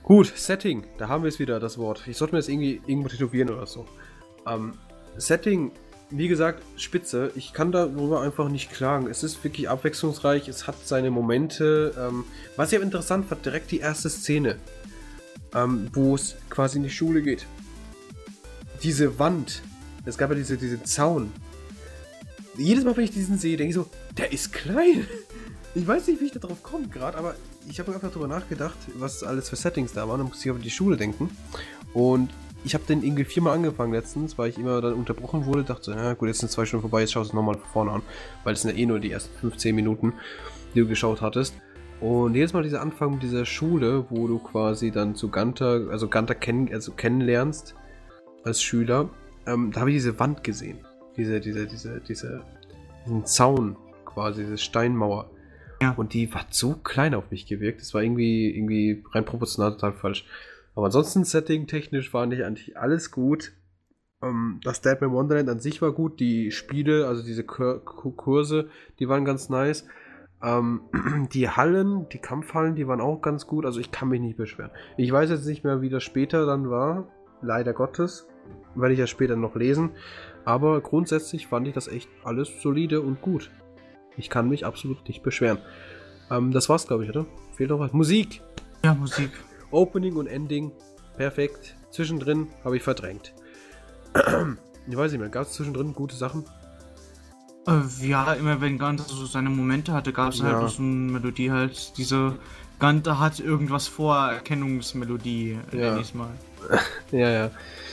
Gut, 0.02 0.32
Setting, 0.34 0.84
da 0.98 1.08
haben 1.08 1.24
wir 1.24 1.28
es 1.28 1.38
wieder, 1.38 1.60
das 1.60 1.78
Wort. 1.78 2.02
Ich 2.06 2.16
sollte 2.16 2.34
mir 2.34 2.38
das 2.38 2.48
irgendwie 2.48 2.80
irgendwo 2.86 3.08
tätowieren 3.08 3.50
oder 3.50 3.66
so. 3.66 3.86
Ähm, 4.46 4.72
Setting, 5.16 5.72
wie 6.10 6.28
gesagt, 6.28 6.62
spitze. 6.76 7.30
Ich 7.36 7.52
kann 7.52 7.70
darüber 7.70 8.22
einfach 8.22 8.48
nicht 8.48 8.72
klagen. 8.72 9.06
Es 9.06 9.22
ist 9.22 9.44
wirklich 9.44 9.68
abwechslungsreich, 9.68 10.48
es 10.48 10.66
hat 10.66 10.76
seine 10.84 11.10
Momente. 11.10 11.94
Ähm, 11.98 12.24
was 12.56 12.72
ich 12.72 12.78
aber 12.78 12.84
interessant 12.84 13.26
fand, 13.26 13.44
direkt 13.44 13.70
die 13.70 13.78
erste 13.78 14.08
Szene, 14.08 14.56
ähm, 15.54 15.88
wo 15.92 16.14
es 16.14 16.36
quasi 16.48 16.78
in 16.78 16.84
die 16.84 16.90
Schule 16.90 17.22
geht. 17.22 17.46
Diese 18.82 19.18
Wand, 19.18 19.62
es 20.06 20.16
gab 20.16 20.30
ja 20.30 20.36
diese, 20.36 20.56
diesen 20.56 20.84
Zaun. 20.86 21.32
Jedes 22.56 22.84
Mal, 22.84 22.96
wenn 22.96 23.04
ich 23.04 23.10
diesen 23.10 23.38
sehe, 23.38 23.56
denke 23.56 23.70
ich 23.70 23.74
so, 23.74 23.86
der 24.16 24.32
ist 24.32 24.52
klein. 24.52 25.06
Ich 25.72 25.86
weiß 25.86 26.08
nicht, 26.08 26.20
wie 26.20 26.24
ich 26.24 26.32
da 26.32 26.40
drauf 26.40 26.64
komme 26.64 26.88
gerade, 26.88 27.16
aber 27.16 27.36
ich 27.68 27.78
habe 27.78 27.94
einfach 27.94 28.10
drüber 28.10 28.26
nachgedacht, 28.26 28.76
was 28.96 29.22
alles 29.22 29.48
für 29.48 29.54
Settings 29.54 29.92
da 29.92 30.08
waren. 30.08 30.18
Dann 30.18 30.26
musste 30.26 30.48
ich 30.48 30.50
auf 30.50 30.60
die 30.60 30.68
Schule 30.68 30.96
denken. 30.96 31.30
Und 31.94 32.30
ich 32.64 32.74
habe 32.74 32.82
den 32.88 33.04
irgendwie 33.04 33.22
viermal 33.22 33.54
angefangen 33.54 33.92
letztens, 33.92 34.36
weil 34.36 34.50
ich 34.50 34.58
immer 34.58 34.80
dann 34.80 34.94
unterbrochen 34.94 35.46
wurde. 35.46 35.62
Dachte, 35.62 35.92
ja 35.92 36.14
gut, 36.14 36.26
jetzt 36.26 36.40
sind 36.40 36.50
zwei 36.50 36.64
Stunden 36.66 36.82
vorbei, 36.82 37.02
jetzt 37.02 37.12
schaust 37.12 37.30
du 37.30 37.36
nochmal 37.36 37.54
von 37.54 37.70
vorne 37.72 37.92
an. 37.92 38.02
Weil 38.42 38.54
es 38.54 38.62
sind 38.62 38.72
ja 38.72 38.78
eh 38.78 38.86
nur 38.86 38.98
die 38.98 39.12
ersten 39.12 39.32
15 39.38 39.72
Minuten, 39.72 40.14
die 40.74 40.80
du 40.80 40.88
geschaut 40.88 41.20
hattest. 41.20 41.54
Und 42.00 42.34
jedes 42.34 42.52
Mal 42.52 42.64
dieser 42.64 42.80
Anfang 42.80 43.12
mit 43.12 43.22
dieser 43.22 43.46
Schule, 43.46 44.06
wo 44.10 44.26
du 44.26 44.40
quasi 44.40 44.90
dann 44.90 45.14
zu 45.14 45.28
Ganter, 45.28 45.86
also 45.92 46.08
Ganter 46.08 46.34
kenn, 46.34 46.68
also 46.72 46.90
kennenlernst 46.90 47.76
als 48.44 48.62
Schüler, 48.62 49.10
ähm, 49.46 49.70
da 49.72 49.80
habe 49.80 49.90
ich 49.90 49.96
diese 49.96 50.18
Wand 50.18 50.44
gesehen. 50.44 50.78
Diese, 51.16 51.40
diese, 51.40 51.66
diese, 51.66 52.00
diese, 52.00 52.42
diesen 53.04 53.26
Zaun 53.26 53.76
quasi, 54.04 54.42
diese 54.42 54.58
Steinmauer. 54.58 55.30
Ja. 55.82 55.92
Und 55.92 56.12
die 56.14 56.30
hat 56.32 56.52
so 56.52 56.74
klein 56.74 57.14
auf 57.14 57.30
mich 57.30 57.46
gewirkt. 57.46 57.80
Das 57.80 57.94
war 57.94 58.02
irgendwie, 58.02 58.54
irgendwie 58.54 59.02
rein 59.12 59.24
proportional 59.24 59.72
total 59.72 59.92
falsch. 59.92 60.26
Aber 60.74 60.86
ansonsten 60.86 61.24
Setting-technisch 61.24 62.12
war 62.12 62.26
nicht 62.26 62.44
eigentlich 62.44 62.76
alles 62.76 63.10
gut. 63.10 63.52
Ähm, 64.22 64.60
das 64.62 64.82
Deadman 64.82 65.12
Wonderland 65.12 65.48
an 65.48 65.60
sich 65.60 65.80
war 65.80 65.92
gut. 65.92 66.20
Die 66.20 66.50
Spiele, 66.50 67.06
also 67.06 67.22
diese 67.22 67.44
Kur- 67.44 67.84
Kurse, 67.84 68.68
die 68.98 69.08
waren 69.08 69.24
ganz 69.24 69.48
nice. 69.48 69.86
Ähm, 70.42 70.82
die 71.32 71.48
Hallen, 71.48 72.08
die 72.10 72.18
Kampfhallen, 72.18 72.76
die 72.76 72.86
waren 72.86 73.00
auch 73.00 73.20
ganz 73.22 73.46
gut. 73.46 73.64
Also 73.64 73.80
ich 73.80 73.90
kann 73.90 74.08
mich 74.08 74.20
nicht 74.20 74.36
beschweren. 74.36 74.70
Ich 74.96 75.10
weiß 75.10 75.30
jetzt 75.30 75.46
nicht 75.46 75.64
mehr, 75.64 75.80
wie 75.80 75.88
das 75.90 76.02
später 76.02 76.46
dann 76.46 76.70
war. 76.70 77.08
Leider 77.42 77.72
Gottes. 77.72 78.26
Werde 78.74 78.92
ich 78.94 79.00
ja 79.00 79.06
später 79.06 79.36
noch 79.36 79.56
lesen. 79.56 79.90
Aber 80.44 80.80
grundsätzlich 80.80 81.46
fand 81.46 81.66
ich 81.68 81.74
das 81.74 81.88
echt 81.88 82.08
alles 82.24 82.48
solide 82.62 83.00
und 83.02 83.20
gut. 83.20 83.50
Ich 84.16 84.30
kann 84.30 84.48
mich 84.48 84.64
absolut 84.66 85.06
nicht 85.08 85.22
beschweren. 85.22 85.58
Ähm, 86.30 86.50
das 86.52 86.68
war's, 86.68 86.86
glaube 86.86 87.04
ich, 87.04 87.10
oder? 87.10 87.26
Fehlt 87.56 87.70
noch 87.70 87.80
was? 87.80 87.92
Musik! 87.92 88.42
Ja, 88.84 88.94
Musik. 88.94 89.30
Opening 89.70 90.16
und 90.16 90.26
Ending. 90.26 90.72
Perfekt. 91.16 91.76
Zwischendrin 91.90 92.48
habe 92.64 92.76
ich 92.76 92.82
verdrängt. 92.82 93.34
ich 94.88 94.96
weiß 94.96 95.12
nicht 95.12 95.20
mehr. 95.20 95.28
Gab 95.28 95.42
es 95.42 95.52
zwischendrin 95.52 95.92
gute 95.92 96.16
Sachen? 96.16 96.44
Äh, 97.66 97.80
ja, 98.06 98.32
immer 98.34 98.60
wenn 98.60 98.78
Ganta 98.78 99.04
so 99.04 99.26
seine 99.26 99.50
Momente 99.50 99.92
hatte, 99.92 100.12
gab 100.12 100.32
es 100.32 100.38
Ja. 100.38 100.44
halt 100.60 100.70
so 100.70 100.82
eine 100.82 100.88
Melodie 101.12 101.50
halt. 101.50 101.96
Diese 101.98 102.36
Ganta 102.78 103.18
hat 103.18 103.38
irgendwas 103.40 103.86
vor, 103.86 104.16
Erkennungsmelodie, 104.16 105.58
Ja. 105.72 105.92
nenn 105.92 106.00
ich's 106.00 106.14
mal. 106.14 106.30
Ja, 107.12 107.28
ja. 107.30 107.50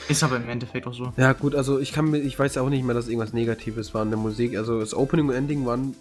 Ist 0.09 0.23
aber 0.23 0.37
im 0.37 0.47
Endeffekt 0.49 0.87
auch 0.87 0.93
so. 0.93 1.11
Ja, 1.17 1.33
gut, 1.33 1.53
also 1.55 1.79
ich 1.79 1.91
kann 1.91 2.09
mir, 2.09 2.19
ich 2.19 2.37
weiß 2.39 2.57
auch 2.57 2.69
nicht 2.69 2.83
mehr, 2.85 2.95
dass 2.95 3.07
irgendwas 3.07 3.33
Negatives 3.33 3.93
war 3.93 4.03
in 4.03 4.09
der 4.09 4.17
Musik. 4.19 4.57
Also 4.57 4.79
das 4.79 4.93
Opening 4.93 5.27
und 5.29 5.35
Ending 5.35 5.65
waren 5.65 5.95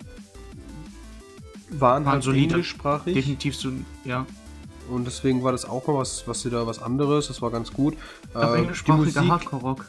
waren, 1.71 2.05
Waren 2.05 2.07
halt 2.07 2.23
solide. 2.23 2.55
englischsprachig 2.55 3.15
Definitiv 3.15 3.57
so, 3.57 3.71
ja. 4.05 4.25
und 4.89 5.05
deswegen 5.05 5.43
war 5.43 5.51
das 5.53 5.65
auch 5.65 5.87
mal 5.89 5.97
was, 5.97 6.27
was 6.29 6.45
wieder 6.45 6.67
was 6.67 6.81
anderes. 6.81 7.27
Das 7.29 7.43
war 7.43 7.51
ganz 7.51 7.73
gut. 7.73 7.97
Aber 8.35 8.57
Äh, 8.57 8.61
englischsprachiger 8.61 9.27
Hardcore-Rock. 9.27 9.85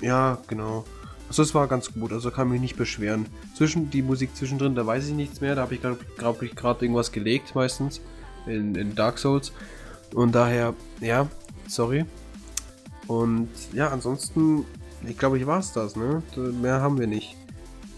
Ja, 0.00 0.38
genau. 0.46 0.84
Also 1.28 1.42
es 1.42 1.54
war 1.54 1.68
ganz 1.68 1.92
gut, 1.92 2.12
also 2.12 2.30
kann 2.30 2.48
mich 2.48 2.60
nicht 2.60 2.76
beschweren. 2.76 3.26
Zwischen 3.54 3.90
die 3.90 4.02
Musik 4.02 4.34
zwischendrin, 4.34 4.74
da 4.74 4.84
weiß 4.86 5.08
ich 5.08 5.14
nichts 5.14 5.40
mehr. 5.40 5.54
Da 5.54 5.62
habe 5.62 5.74
ich 5.74 5.82
gerade 5.82 5.98
glaub 6.16 6.42
ich 6.42 6.56
gerade 6.56 6.84
irgendwas 6.84 7.12
gelegt 7.12 7.54
meistens 7.54 8.00
in, 8.46 8.74
in 8.74 8.94
Dark 8.94 9.18
Souls 9.18 9.52
und 10.14 10.34
daher 10.34 10.74
ja, 11.00 11.28
sorry. 11.68 12.06
Und 13.10 13.48
ja, 13.72 13.88
ansonsten, 13.88 14.64
ich 15.04 15.18
glaube, 15.18 15.36
ich 15.36 15.44
war's 15.44 15.72
das, 15.72 15.96
ne? 15.96 16.22
Mehr 16.36 16.80
haben 16.80 16.96
wir 16.96 17.08
nicht. 17.08 17.36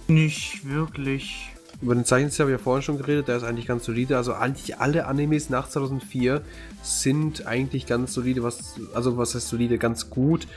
Nicht 0.08 0.66
wirklich. 0.66 1.50
Über 1.82 1.94
den 1.94 2.06
Zeichenstil 2.06 2.44
habe 2.44 2.52
ich 2.52 2.58
ja 2.58 2.64
vorhin 2.64 2.82
schon 2.82 2.96
geredet, 2.96 3.28
der 3.28 3.36
ist 3.36 3.42
eigentlich 3.42 3.66
ganz 3.66 3.84
solide. 3.84 4.16
Also 4.16 4.32
eigentlich 4.32 4.78
alle 4.78 5.04
Animes 5.04 5.50
nach 5.50 5.68
2004 5.68 6.40
sind 6.82 7.46
eigentlich 7.46 7.84
ganz 7.86 8.14
solide, 8.14 8.42
was, 8.42 8.80
also 8.94 9.18
was 9.18 9.34
heißt 9.34 9.48
solide, 9.48 9.76
ganz 9.76 10.08
gut. 10.08 10.48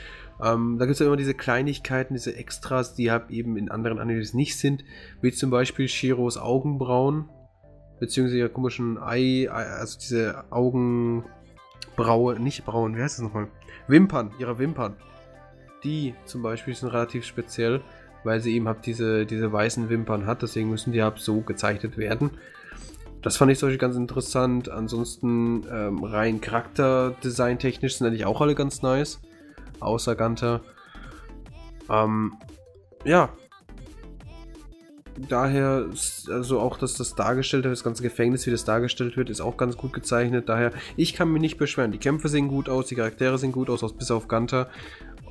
Ähm, 0.42 0.78
da 0.78 0.86
gibt 0.86 0.94
es 0.94 1.00
ja 1.00 1.06
immer 1.06 1.16
diese 1.16 1.34
Kleinigkeiten, 1.34 2.14
diese 2.14 2.34
Extras, 2.34 2.94
die 2.94 3.10
halt 3.10 3.28
eben 3.28 3.58
in 3.58 3.70
anderen 3.70 3.98
Animes 3.98 4.32
nicht 4.32 4.56
sind, 4.56 4.84
wie 5.20 5.32
zum 5.32 5.50
Beispiel 5.50 5.86
Shiros 5.86 6.38
Augenbrauen. 6.38 7.28
beziehungsweise 8.00 8.38
ihre 8.38 8.48
komischen 8.48 8.96
Ei, 8.96 9.50
also 9.50 9.98
diese 9.98 10.44
Augenbraue, 10.50 12.40
nicht 12.40 12.64
Brauen, 12.64 12.96
wie 12.96 13.02
heißt 13.02 13.18
das 13.18 13.24
nochmal? 13.24 13.48
Wimpern, 13.88 14.32
ihre 14.38 14.58
Wimpern. 14.58 14.96
Die 15.84 16.14
zum 16.24 16.42
Beispiel 16.42 16.74
sind 16.74 16.88
relativ 16.88 17.24
speziell, 17.24 17.80
weil 18.24 18.40
sie 18.40 18.54
eben 18.54 18.66
halt 18.66 18.86
diese, 18.86 19.26
diese 19.26 19.52
weißen 19.52 19.88
Wimpern 19.88 20.26
hat, 20.26 20.42
deswegen 20.42 20.70
müssen 20.70 20.92
die 20.92 21.02
halt 21.02 21.18
so 21.18 21.40
gezeichnet 21.40 21.96
werden. 21.96 22.30
Das 23.22 23.36
fand 23.36 23.50
ich 23.50 23.58
solche 23.58 23.78
ganz 23.78 23.96
interessant. 23.96 24.68
Ansonsten 24.68 25.66
ähm, 25.68 26.04
rein 26.04 26.40
Charakterdesign 26.40 27.58
technisch 27.58 27.96
sind 27.96 28.06
eigentlich 28.06 28.24
auch 28.24 28.40
alle 28.40 28.54
ganz 28.54 28.82
nice. 28.82 29.20
Außer 29.80 30.14
Gunter. 30.14 30.60
Ähm, 31.90 32.34
ja. 33.04 33.30
Daher, 35.28 35.86
also 36.30 36.60
auch, 36.60 36.76
dass 36.76 36.94
das 36.94 37.14
dargestellt 37.14 37.64
wird, 37.64 37.72
das 37.72 37.84
ganze 37.84 38.02
Gefängnis, 38.02 38.46
wie 38.46 38.50
das 38.50 38.64
dargestellt 38.64 39.16
wird, 39.16 39.30
ist 39.30 39.40
auch 39.40 39.56
ganz 39.56 39.76
gut 39.76 39.92
gezeichnet. 39.92 40.48
Daher, 40.48 40.72
ich 40.96 41.14
kann 41.14 41.32
mich 41.32 41.40
nicht 41.40 41.56
beschweren. 41.56 41.92
Die 41.92 41.98
Kämpfe 41.98 42.28
sehen 42.28 42.48
gut 42.48 42.68
aus, 42.68 42.86
die 42.86 42.96
Charaktere 42.96 43.38
sehen 43.38 43.52
gut 43.52 43.70
aus, 43.70 43.80
bis 43.96 44.10
auf 44.10 44.28
Gunter. 44.28 44.68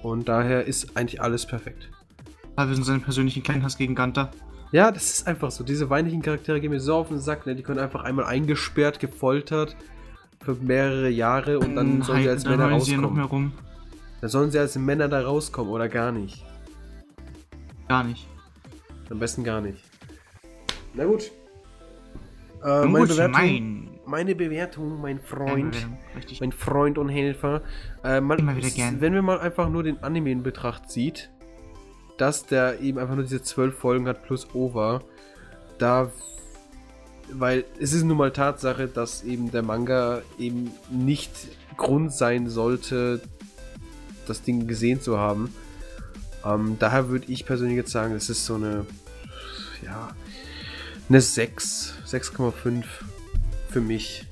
Und 0.02 0.28
daher 0.28 0.66
ist 0.66 0.98
eigentlich 0.98 1.22
alles 1.22 1.46
perfekt. 1.46 1.90
Aber 2.56 2.70
wir 2.70 2.76
sind 2.76 2.86
seinen 2.86 3.02
persönlichen 3.02 3.44
Kleinhass 3.44 3.78
gegen 3.78 3.96
Gunter. 3.96 4.32
Ja, 4.72 4.92
das 4.92 5.12
ist 5.12 5.28
einfach 5.28 5.52
so. 5.52 5.64
Diese 5.64 5.90
weiblichen 5.90 6.22
Charaktere 6.22 6.60
gehen 6.60 6.72
mir 6.72 6.80
so 6.80 6.96
auf 6.96 7.10
den 7.10 7.20
Sack. 7.20 7.46
Ne? 7.46 7.56
Die 7.56 7.64
können 7.64 7.80
einfach 7.80 8.04
einmal 8.04 8.26
eingesperrt, 8.26 9.00
gefoltert 9.00 9.76
für 10.44 10.56
mehrere 10.56 11.10
Jahre 11.10 11.60
und 11.60 11.76
dann 11.76 12.02
sollen 12.02 12.24
sie 12.24 12.30
als 12.30 12.44
dann 12.44 12.58
Männer 12.58 12.72
rauskommen. 12.72 13.02
noch 13.02 13.14
mehr 13.14 13.26
rum. 13.26 13.54
Dann 14.22 14.30
sollen 14.30 14.52
sie 14.52 14.60
als 14.60 14.78
Männer 14.78 15.08
da 15.08 15.22
rauskommen 15.22 15.72
oder 15.72 15.90
gar 15.90 16.12
nicht. 16.12 16.44
Gar 17.88 18.04
nicht. 18.04 18.28
Am 19.10 19.20
besten 19.20 19.44
gar 19.44 19.62
nicht. 19.62 19.84
Na 20.94 21.06
gut. 21.06 21.32
Äh, 22.64 22.86
meine, 22.86 23.06
Bewertung, 23.06 23.32
mein... 23.32 23.90
meine 24.06 24.36
Bewertung, 24.36 25.02
mein 25.02 25.20
Freund, 25.20 25.76
ja, 25.76 26.38
mein 26.40 26.52
Freund 26.52 26.98
und 26.98 27.10
Helfer. 27.10 27.62
Äh, 28.04 28.22
man, 28.22 28.40
Immer 28.40 28.56
wieder 28.56 28.70
gern. 28.70 29.02
Wenn 29.02 29.14
man 29.14 29.26
mal 29.26 29.40
einfach 29.40 29.70
nur 29.70 29.84
den 29.84 30.00
Anime 30.04 30.32
in 30.32 30.42
Betracht 30.42 30.90
zieht, 30.90 31.30
dass 32.18 32.46
der 32.46 32.80
eben 32.80 32.98
einfach 32.98 33.16
nur 33.16 33.26
diese 33.26 33.44
zwölf 33.44 33.78
Folgen 33.78 34.08
hat 34.08 34.24
plus 34.24 34.54
Over, 34.56 35.04
da 35.78 36.12
weil 37.32 37.66
es 37.80 37.94
ist 37.94 38.04
nun 38.04 38.18
mal 38.18 38.32
Tatsache, 38.32 38.88
dass 38.88 39.24
eben 39.24 39.52
der 39.52 39.64
Manga 39.64 40.22
eben 40.38 40.72
nicht 40.92 41.32
Grund 41.76 42.14
sein 42.14 42.50
sollte, 42.50 43.22
das 44.28 44.44
Ding 44.44 44.68
gesehen 44.68 45.02
zu 45.02 45.18
haben. 45.18 45.54
Ähm, 46.46 46.78
daher 46.80 47.10
würde 47.10 47.26
ich 47.32 47.46
persönlich 47.46 47.76
jetzt 47.76 47.92
sagen, 47.92 48.14
es 48.14 48.30
ist 48.30 48.46
so 48.46 48.56
eine, 48.56 48.86
ja, 49.84 50.10
eine 51.10 51.22
6, 51.22 51.96
6,5 52.08 52.86
für 53.70 53.82
mich. 53.82 54.26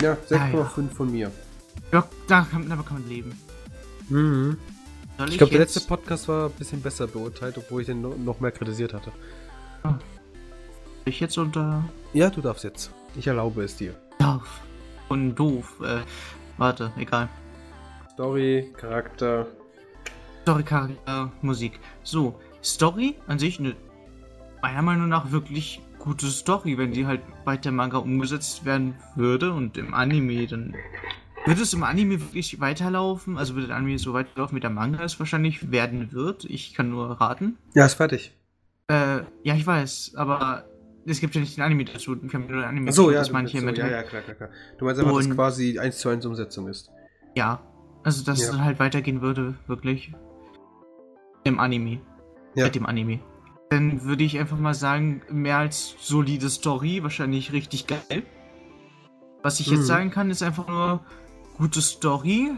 Ja, 0.00 0.16
6,5 0.28 0.34
ah, 0.34 0.48
ja. 0.54 0.64
von 0.94 1.10
mir. 1.10 1.30
Ja, 1.92 2.08
da 2.28 2.46
kann, 2.48 2.68
damit 2.68 2.86
kann 2.86 3.00
man 3.00 3.08
leben. 3.08 3.38
Mhm. 4.08 4.56
ich, 5.18 5.32
ich 5.32 5.38
glaube, 5.38 5.50
der 5.50 5.60
letzte 5.60 5.80
Podcast 5.80 6.28
war 6.28 6.46
ein 6.46 6.52
bisschen 6.52 6.80
besser 6.80 7.06
beurteilt, 7.06 7.58
obwohl 7.58 7.82
ich 7.82 7.86
den 7.86 8.24
noch 8.24 8.40
mehr 8.40 8.52
kritisiert 8.52 8.94
hatte. 8.94 9.12
Ah. 9.82 9.98
Ich 11.04 11.18
jetzt 11.20 11.36
unter. 11.36 11.84
Ja, 12.12 12.30
du 12.30 12.40
darfst 12.40 12.64
jetzt. 12.64 12.92
Ich 13.16 13.26
erlaube 13.26 13.64
es 13.64 13.76
dir. 13.76 13.94
Darf. 14.18 14.60
Und 15.08 15.34
doof. 15.34 15.80
Äh, 15.82 16.00
warte, 16.58 16.92
egal. 16.96 17.28
Story, 18.12 18.72
Charakter. 18.76 19.46
Story, 20.42 20.62
Charakter, 20.62 21.32
Musik. 21.42 21.78
So, 22.02 22.38
Story 22.62 23.16
an 23.26 23.38
sich 23.38 23.58
eine 23.58 23.76
meiner 24.62 24.82
Meinung 24.82 25.08
nach 25.08 25.32
wirklich 25.32 25.80
gute 25.98 26.26
Story, 26.26 26.78
wenn 26.78 26.92
die 26.92 27.06
halt 27.06 27.20
bei 27.44 27.56
der 27.56 27.72
Manga 27.72 27.98
umgesetzt 27.98 28.64
werden 28.64 28.94
würde 29.16 29.52
und 29.52 29.76
im 29.76 29.94
Anime 29.94 30.46
dann. 30.46 30.74
Würde 31.46 31.62
es 31.62 31.72
im 31.72 31.82
Anime 31.82 32.20
wirklich 32.20 32.60
weiterlaufen? 32.60 33.38
Also 33.38 33.54
würde 33.54 33.68
der 33.68 33.76
Anime 33.76 33.98
so 33.98 34.12
weiterlaufen, 34.12 34.56
wie 34.56 34.60
der 34.60 34.70
Manga 34.70 35.02
es 35.02 35.18
wahrscheinlich 35.18 35.70
werden 35.70 36.12
wird? 36.12 36.44
Ich 36.44 36.74
kann 36.74 36.90
nur 36.90 37.20
raten. 37.20 37.56
Ja, 37.74 37.86
ist 37.86 37.94
fertig. 37.94 38.36
Äh, 38.88 39.20
ja, 39.42 39.54
ich 39.54 39.66
weiß, 39.66 40.14
aber 40.16 40.64
es 41.06 41.20
gibt 41.20 41.34
ja 41.34 41.40
nicht 41.40 41.56
den 41.56 41.64
Anime 41.64 41.84
dazu. 41.84 42.20
Wir 42.20 42.32
haben 42.32 42.46
nur 42.46 42.60
den 42.60 42.68
Anime 42.68 42.92
so, 42.92 43.10
ja, 43.10 43.20
das 43.20 43.30
meine 43.30 43.48
ich 43.48 43.58
so, 43.58 43.66
ja, 43.66 43.88
ja, 43.88 44.02
klar, 44.02 44.22
klar, 44.22 44.36
klar. 44.36 44.50
Du 44.78 44.84
meinst 44.84 45.00
einfach, 45.00 45.16
dass 45.16 45.26
es 45.26 45.34
quasi 45.34 45.78
1 45.78 45.98
zu 45.98 46.08
1 46.08 46.26
Umsetzung 46.26 46.68
ist. 46.68 46.90
Ja, 47.34 47.60
also 48.02 48.24
dass 48.24 48.42
ja. 48.42 48.50
es 48.50 48.58
halt 48.58 48.78
weitergehen 48.78 49.22
würde, 49.22 49.54
wirklich. 49.66 50.12
Im 51.44 51.58
Anime. 51.58 52.00
Ja. 52.54 52.64
Mit 52.64 52.74
dem 52.74 52.86
Anime. 52.86 53.20
Dann 53.70 54.02
würde 54.04 54.24
ich 54.24 54.38
einfach 54.38 54.58
mal 54.58 54.74
sagen, 54.74 55.22
mehr 55.30 55.58
als 55.58 55.94
solide 56.00 56.50
Story, 56.50 57.02
wahrscheinlich 57.02 57.52
richtig 57.52 57.86
geil. 57.86 58.24
Was 59.42 59.60
ich 59.60 59.68
jetzt 59.68 59.80
mhm. 59.80 59.84
sagen 59.84 60.10
kann, 60.10 60.30
ist 60.30 60.42
einfach 60.42 60.66
nur 60.66 61.00
gute 61.56 61.80
Story. 61.80 62.50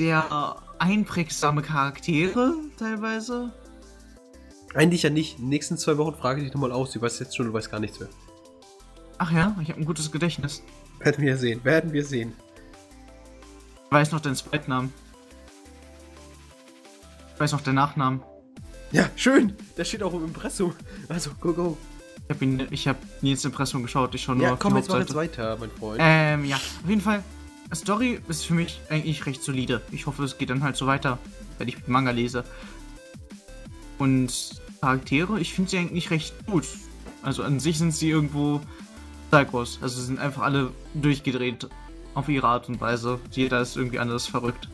Der 0.00 0.56
einprägsame 0.78 1.62
Charaktere 1.62 2.54
teilweise. 2.76 3.52
Eigentlich 4.74 5.02
ja 5.02 5.10
nicht. 5.10 5.38
In 5.38 5.44
den 5.44 5.48
nächsten 5.50 5.78
zwei 5.78 5.98
Wochen 5.98 6.16
frage 6.16 6.40
ich 6.40 6.46
dich 6.46 6.54
nochmal 6.54 6.72
aus. 6.72 6.92
Du 6.92 7.00
weißt 7.00 7.20
jetzt 7.20 7.36
schon, 7.36 7.46
du 7.46 7.52
weißt 7.52 7.70
gar 7.70 7.80
nichts 7.80 8.00
mehr. 8.00 8.08
Ach 9.18 9.30
ja, 9.30 9.54
ich 9.62 9.68
habe 9.68 9.78
ein 9.78 9.84
gutes 9.84 10.10
Gedächtnis. 10.10 10.62
Werden 10.98 11.24
wir 11.24 11.36
sehen, 11.36 11.62
werden 11.64 11.92
wir 11.92 12.04
sehen. 12.04 12.32
Ich 13.84 13.92
weiß 13.92 14.10
noch 14.12 14.20
deinen 14.20 14.34
Zweitnamen. 14.34 14.92
Ich 17.42 17.44
weiß 17.46 17.52
noch 17.54 17.62
den 17.62 17.74
Nachnamen. 17.74 18.22
Ja, 18.92 19.10
schön. 19.16 19.54
Der 19.76 19.84
steht 19.84 20.04
auch 20.04 20.14
im 20.14 20.22
Impressum. 20.22 20.74
Also, 21.08 21.32
go, 21.40 21.52
go. 21.52 21.76
Ich 22.28 22.36
habe 22.36 22.44
ihn, 22.44 22.68
ich 22.70 22.86
habe 22.86 23.00
nie 23.20 23.32
ins 23.32 23.44
Impressum 23.44 23.82
geschaut. 23.82 24.14
Ich 24.14 24.22
schaue 24.22 24.36
nur 24.36 24.44
ja, 24.44 24.52
auf 24.52 24.60
komm, 24.60 24.74
die 24.74 24.78
jetzt 24.78 24.90
Hauptseite. 24.90 25.12
mach 25.12 25.22
jetzt 25.24 25.38
weiter, 25.38 25.56
mein 25.58 25.70
Freund. 25.72 25.98
Ähm, 26.00 26.44
ja. 26.44 26.54
Auf 26.54 26.88
jeden 26.88 27.00
Fall. 27.00 27.24
Story 27.74 28.20
ist 28.28 28.46
für 28.46 28.54
mich 28.54 28.80
eigentlich 28.90 29.26
recht 29.26 29.42
solide. 29.42 29.82
Ich 29.90 30.06
hoffe, 30.06 30.22
es 30.22 30.38
geht 30.38 30.50
dann 30.50 30.62
halt 30.62 30.76
so 30.76 30.86
weiter, 30.86 31.18
wenn 31.58 31.66
ich 31.66 31.88
Manga 31.88 32.12
lese. 32.12 32.44
Und 33.98 34.62
Charaktere, 34.80 35.40
ich 35.40 35.52
finde 35.52 35.72
sie 35.72 35.78
eigentlich 35.78 36.12
recht 36.12 36.46
gut. 36.46 36.68
Also 37.22 37.42
an 37.42 37.58
sich 37.58 37.76
sind 37.76 37.92
sie 37.92 38.08
irgendwo 38.08 38.60
Psychos. 39.32 39.80
Also 39.82 39.98
sie 39.98 40.06
sind 40.06 40.20
einfach 40.20 40.42
alle 40.42 40.70
durchgedreht 40.94 41.68
auf 42.14 42.28
ihre 42.28 42.46
Art 42.46 42.68
und 42.68 42.80
Weise. 42.80 43.18
Jeder 43.32 43.60
ist 43.60 43.76
irgendwie 43.76 43.98
anders 43.98 44.28
verrückt. 44.28 44.68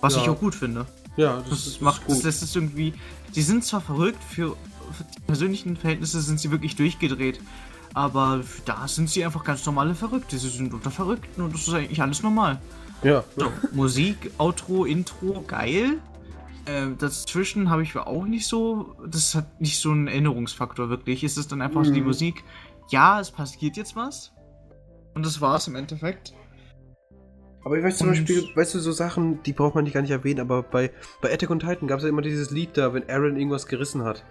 Was 0.00 0.16
ja. 0.16 0.22
ich 0.22 0.28
auch 0.28 0.40
gut 0.40 0.56
finde. 0.56 0.86
Ja, 1.16 1.38
das, 1.38 1.50
das 1.50 1.66
ist, 1.66 1.82
macht 1.82 2.06
gut. 2.06 2.24
Das, 2.24 2.42
ist 2.42 2.54
irgendwie. 2.54 2.94
Die 3.34 3.42
sind 3.42 3.64
zwar 3.64 3.80
verrückt, 3.80 4.22
für, 4.22 4.56
für 4.92 5.04
die 5.16 5.20
persönlichen 5.20 5.76
Verhältnisse 5.76 6.20
sind 6.20 6.40
sie 6.40 6.50
wirklich 6.50 6.76
durchgedreht. 6.76 7.40
Aber 7.94 8.42
da 8.64 8.88
sind 8.88 9.10
sie 9.10 9.24
einfach 9.24 9.44
ganz 9.44 9.66
normale 9.66 9.94
Verrückte. 9.94 10.38
Sie 10.38 10.48
sind 10.48 10.72
unter 10.72 10.90
Verrückten 10.90 11.42
und 11.42 11.54
das 11.54 11.68
ist 11.68 11.74
eigentlich 11.74 12.00
alles 12.00 12.22
normal. 12.22 12.60
Ja. 13.02 13.24
So, 13.36 13.52
Musik, 13.72 14.30
Outro, 14.38 14.84
Intro, 14.84 15.44
geil. 15.46 15.98
Äh, 16.64 16.88
dazwischen 16.96 17.68
habe 17.68 17.82
ich 17.82 17.96
auch 17.96 18.24
nicht 18.24 18.46
so. 18.46 18.96
Das 19.06 19.34
hat 19.34 19.60
nicht 19.60 19.78
so 19.78 19.90
einen 19.90 20.06
Erinnerungsfaktor 20.06 20.88
wirklich. 20.88 21.24
Es 21.24 21.36
ist 21.36 21.52
dann 21.52 21.60
einfach 21.60 21.80
mhm. 21.80 21.86
so 21.86 21.92
die 21.92 22.00
mhm. 22.00 22.06
Musik. 22.06 22.44
Ja, 22.90 23.20
es 23.20 23.30
passiert 23.30 23.76
jetzt 23.76 23.96
was. 23.96 24.32
Und 25.14 25.26
das 25.26 25.40
war 25.40 25.56
es 25.56 25.66
im 25.66 25.74
Endeffekt. 25.74 26.32
Aber 27.64 27.78
ich 27.78 27.84
weiß 27.84 27.98
zum 27.98 28.08
Beispiel, 28.08 28.48
weißt 28.54 28.74
du, 28.74 28.80
so 28.80 28.90
Sachen, 28.90 29.42
die 29.44 29.52
braucht 29.52 29.74
man 29.74 29.84
nicht 29.84 29.94
gar 29.94 30.02
nicht 30.02 30.10
erwähnen, 30.10 30.40
aber 30.40 30.62
bei, 30.62 30.90
bei 31.20 31.32
Attack 31.32 31.50
on 31.50 31.60
Titan 31.60 31.86
gab 31.86 31.98
es 31.98 32.02
ja 32.02 32.08
immer 32.08 32.22
dieses 32.22 32.50
Lied 32.50 32.76
da, 32.76 32.92
wenn 32.92 33.08
Aaron 33.08 33.36
irgendwas 33.36 33.66
gerissen 33.66 34.02
hat. 34.02 34.24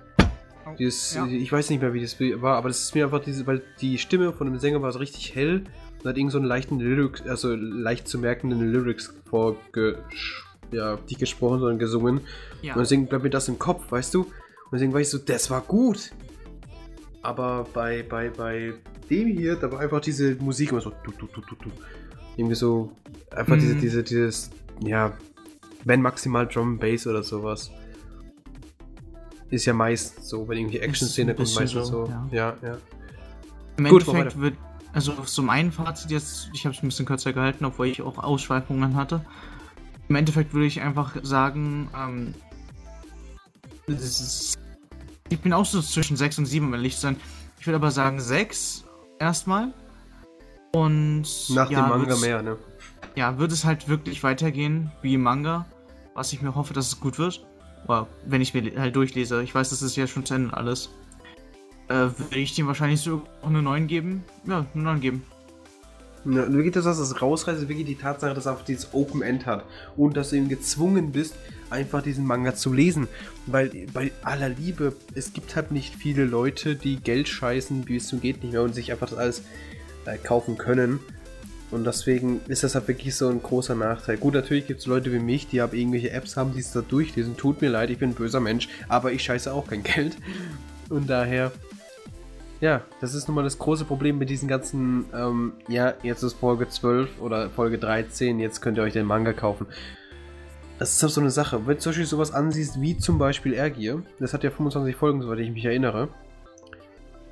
Oh, 0.65 0.71
dieses, 0.77 1.15
ja. 1.15 1.25
Ich 1.27 1.51
weiß 1.51 1.69
nicht 1.69 1.81
mehr, 1.81 1.93
wie 1.93 2.01
das 2.01 2.19
war, 2.19 2.57
aber 2.57 2.67
das 2.67 2.81
ist 2.81 2.93
mir 2.93 3.05
einfach 3.05 3.23
diese, 3.23 3.47
weil 3.47 3.61
die 3.79 3.97
Stimme 3.97 4.33
von 4.33 4.47
dem 4.47 4.59
Sänger 4.59 4.81
war 4.81 4.91
so 4.91 4.99
richtig 4.99 5.33
hell 5.33 5.63
und 6.03 6.09
hat 6.09 6.17
irgend 6.17 6.33
so 6.33 6.39
einen 6.39 6.47
leichten 6.47 6.79
Lyrics, 6.79 7.21
also 7.25 7.55
leicht 7.55 8.07
zu 8.07 8.19
merkenden 8.19 8.71
Lyrics 8.71 9.13
vorge, 9.29 10.03
ja, 10.71 10.97
nicht 11.07 11.19
gesprochen, 11.19 11.59
sondern 11.59 11.79
gesungen. 11.79 12.21
Ja. 12.61 12.73
Und 12.73 12.81
deswegen 12.81 13.07
bleibt 13.07 13.23
mir 13.23 13.29
das 13.29 13.47
im 13.47 13.59
Kopf, 13.59 13.91
weißt 13.91 14.13
du? 14.13 14.23
Und 14.23 14.73
deswegen 14.73 14.93
war 14.93 14.99
ich 14.99 15.09
so, 15.09 15.17
das 15.17 15.49
war 15.49 15.61
gut. 15.61 16.11
Aber 17.21 17.65
bei, 17.73 18.03
bei, 18.03 18.29
bei 18.29 18.73
dem 19.09 19.27
hier, 19.27 19.55
da 19.55 19.71
war 19.71 19.79
einfach 19.79 20.01
diese 20.01 20.35
Musik 20.35 20.71
immer 20.71 20.81
so, 20.81 20.91
du, 21.03 21.11
du, 21.11 21.27
du, 21.27 21.41
du, 21.41 21.55
du. 21.55 21.71
Irgendwie 22.37 22.55
so, 22.55 22.91
einfach 23.31 23.55
mhm. 23.55 23.61
diese, 23.61 23.75
diese, 23.75 24.03
dieses, 24.03 24.49
ja, 24.83 25.13
wenn 25.83 26.01
maximal 26.01 26.47
Drum 26.47 26.77
Bass 26.77 27.07
oder 27.07 27.23
sowas. 27.23 27.71
Ist 29.49 29.65
ja 29.65 29.73
meist 29.73 30.23
so, 30.23 30.47
wenn 30.47 30.59
irgendwie 30.59 30.79
Action-Szene 30.79 31.35
kommt, 31.35 31.53
meistens 31.55 31.87
so. 31.87 32.05
so. 32.05 32.11
Ja, 32.11 32.27
ja. 32.31 32.55
ja. 32.63 32.77
Im 33.77 33.85
Gut, 33.85 34.07
Endeffekt 34.07 34.39
wird, 34.39 34.55
also 34.93 35.13
so 35.25 35.41
mein 35.41 35.71
Fazit 35.71 36.11
jetzt, 36.11 36.49
ich 36.53 36.65
habe 36.65 36.75
es 36.75 36.81
ein 36.81 36.87
bisschen 36.87 37.05
kürzer 37.05 37.33
gehalten, 37.33 37.65
obwohl 37.65 37.87
ich 37.87 38.01
auch 38.01 38.17
Ausschweifungen 38.17 38.95
hatte. 38.95 39.25
Im 40.07 40.15
Endeffekt 40.15 40.53
würde 40.53 40.67
ich 40.67 40.81
einfach 40.81 41.17
sagen, 41.23 41.89
ähm, 41.97 42.33
ist, 43.87 44.57
ich 45.29 45.39
bin 45.39 45.53
auch 45.53 45.65
so 45.65 45.81
zwischen 45.81 46.17
6 46.17 46.39
und 46.39 46.45
7, 46.45 46.67
um 46.67 46.73
ehrlich 46.73 46.95
zu 46.95 47.01
sein. 47.01 47.17
Ich 47.59 47.67
würde 47.67 47.77
aber 47.77 47.91
sagen 47.91 48.19
6 48.19 48.85
erstmal. 49.19 49.73
Und. 50.73 51.27
Nach 51.49 51.69
ja, 51.69 51.81
dem 51.81 51.89
Manga 51.89 52.15
mehr, 52.17 52.41
ne? 52.41 52.57
Ja, 53.15 53.37
wird 53.37 53.51
es 53.51 53.65
halt 53.65 53.87
wirklich 53.87 54.23
weitergehen 54.23 54.91
wie 55.01 55.15
im 55.15 55.21
Manga. 55.21 55.65
Was 56.13 56.33
ich 56.33 56.41
mir 56.41 56.55
hoffe, 56.55 56.73
dass 56.73 56.87
es 56.87 56.99
gut 56.99 57.19
wird. 57.19 57.45
Oder 57.87 58.07
wenn 58.25 58.41
ich 58.41 58.53
mir 58.53 58.79
halt 58.79 58.95
durchlese. 58.95 59.41
Ich 59.43 59.53
weiß, 59.53 59.69
das 59.69 59.81
ist 59.81 59.95
ja 59.95 60.07
schon 60.07 60.25
zu 60.25 60.33
Ende 60.33 60.55
alles. 60.55 60.89
Äh, 61.87 62.09
würde 62.17 62.39
ich 62.39 62.55
dem 62.55 62.67
wahrscheinlich 62.67 63.01
so 63.01 63.23
auch 63.41 63.49
eine 63.49 63.61
9 63.61 63.87
geben? 63.87 64.23
Ja, 64.45 64.65
eine 64.73 64.83
9 64.83 65.01
geben. 65.01 65.23
Ja, 66.23 66.53
wirklich 66.53 66.73
das, 66.73 66.85
was 66.85 66.99
das 66.99 67.21
rausreißt, 67.21 67.63
ist 67.63 67.67
wirklich 67.67 67.87
die 67.87 67.95
Tatsache, 67.95 68.35
dass 68.35 68.45
er 68.45 68.53
auf 68.53 68.63
dieses 68.63 68.93
Open 68.93 69.23
End 69.23 69.47
hat 69.47 69.65
und 69.97 70.15
dass 70.15 70.29
du 70.29 70.35
eben 70.35 70.49
gezwungen 70.49 71.11
bist, 71.11 71.35
einfach 71.71 72.03
diesen 72.03 72.25
Manga 72.25 72.53
zu 72.53 72.71
lesen. 72.71 73.07
Weil 73.47 73.87
bei 73.91 74.11
aller 74.21 74.49
Liebe, 74.49 74.93
es 75.15 75.33
gibt 75.33 75.55
halt 75.55 75.71
nicht 75.71 75.95
viele 75.95 76.25
Leute, 76.25 76.75
die 76.75 76.97
Geld 76.97 77.27
scheißen, 77.27 77.87
wie 77.87 77.95
es 77.95 78.07
so 78.07 78.17
geht 78.17 78.43
nicht 78.43 78.53
mehr 78.53 78.61
und 78.61 78.75
sich 78.75 78.91
einfach 78.91 79.09
das 79.09 79.17
alles 79.17 79.43
äh, 80.05 80.17
kaufen 80.17 80.57
können. 80.57 80.99
Und 81.71 81.85
deswegen 81.85 82.41
ist 82.47 82.63
das 82.63 82.75
halt 82.75 82.89
wirklich 82.89 83.15
so 83.15 83.29
ein 83.29 83.41
großer 83.41 83.75
Nachteil. 83.75 84.17
Gut, 84.17 84.33
natürlich 84.33 84.67
gibt 84.67 84.81
es 84.81 84.87
Leute 84.87 85.11
wie 85.13 85.19
mich, 85.19 85.47
die 85.47 85.61
haben 85.61 85.75
irgendwelche 85.75 86.11
Apps 86.11 86.35
haben, 86.35 86.53
die 86.53 86.59
es 86.59 86.73
da 86.73 86.81
durchlesen. 86.81 87.37
Tut 87.37 87.61
mir 87.61 87.69
leid, 87.69 87.89
ich 87.89 87.97
bin 87.97 88.09
ein 88.09 88.15
böser 88.15 88.41
Mensch, 88.41 88.67
aber 88.89 89.13
ich 89.13 89.23
scheiße 89.23 89.53
auch 89.53 89.67
kein 89.67 89.83
Geld. 89.83 90.17
Und 90.89 91.09
daher, 91.09 91.53
ja, 92.59 92.81
das 92.99 93.13
ist 93.13 93.29
nun 93.29 93.35
mal 93.35 93.43
das 93.43 93.57
große 93.57 93.85
Problem 93.85 94.17
mit 94.17 94.29
diesen 94.29 94.49
ganzen, 94.49 95.05
ähm, 95.15 95.53
ja, 95.69 95.93
jetzt 96.03 96.23
ist 96.23 96.33
Folge 96.33 96.67
12 96.67 97.21
oder 97.21 97.49
Folge 97.49 97.77
13, 97.77 98.39
jetzt 98.41 98.61
könnt 98.61 98.77
ihr 98.77 98.83
euch 98.83 98.93
den 98.93 99.05
Manga 99.05 99.31
kaufen. 99.31 99.65
Das 100.77 100.93
ist 100.93 101.03
auch 101.03 101.09
so 101.09 101.21
eine 101.21 101.31
Sache. 101.31 101.67
Wenn 101.67 101.75
du 101.75 101.79
zum 101.79 101.91
Beispiel 101.91 102.05
sowas 102.05 102.33
ansiehst, 102.33 102.81
wie 102.81 102.97
zum 102.97 103.17
Beispiel 103.17 103.53
Ergier, 103.53 104.03
das 104.19 104.33
hat 104.33 104.43
ja 104.43 104.51
25 104.51 104.95
Folgen, 104.95 105.21
soweit 105.21 105.39
ich 105.39 105.51
mich 105.51 105.63
erinnere. 105.63 106.09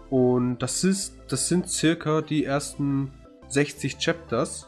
Und 0.10 0.60
das 0.60 0.84
ist, 0.84 1.16
das 1.28 1.48
sind 1.48 1.70
circa 1.70 2.22
die 2.22 2.44
ersten 2.44 3.12
60 3.50 3.98
Chapters, 3.98 4.68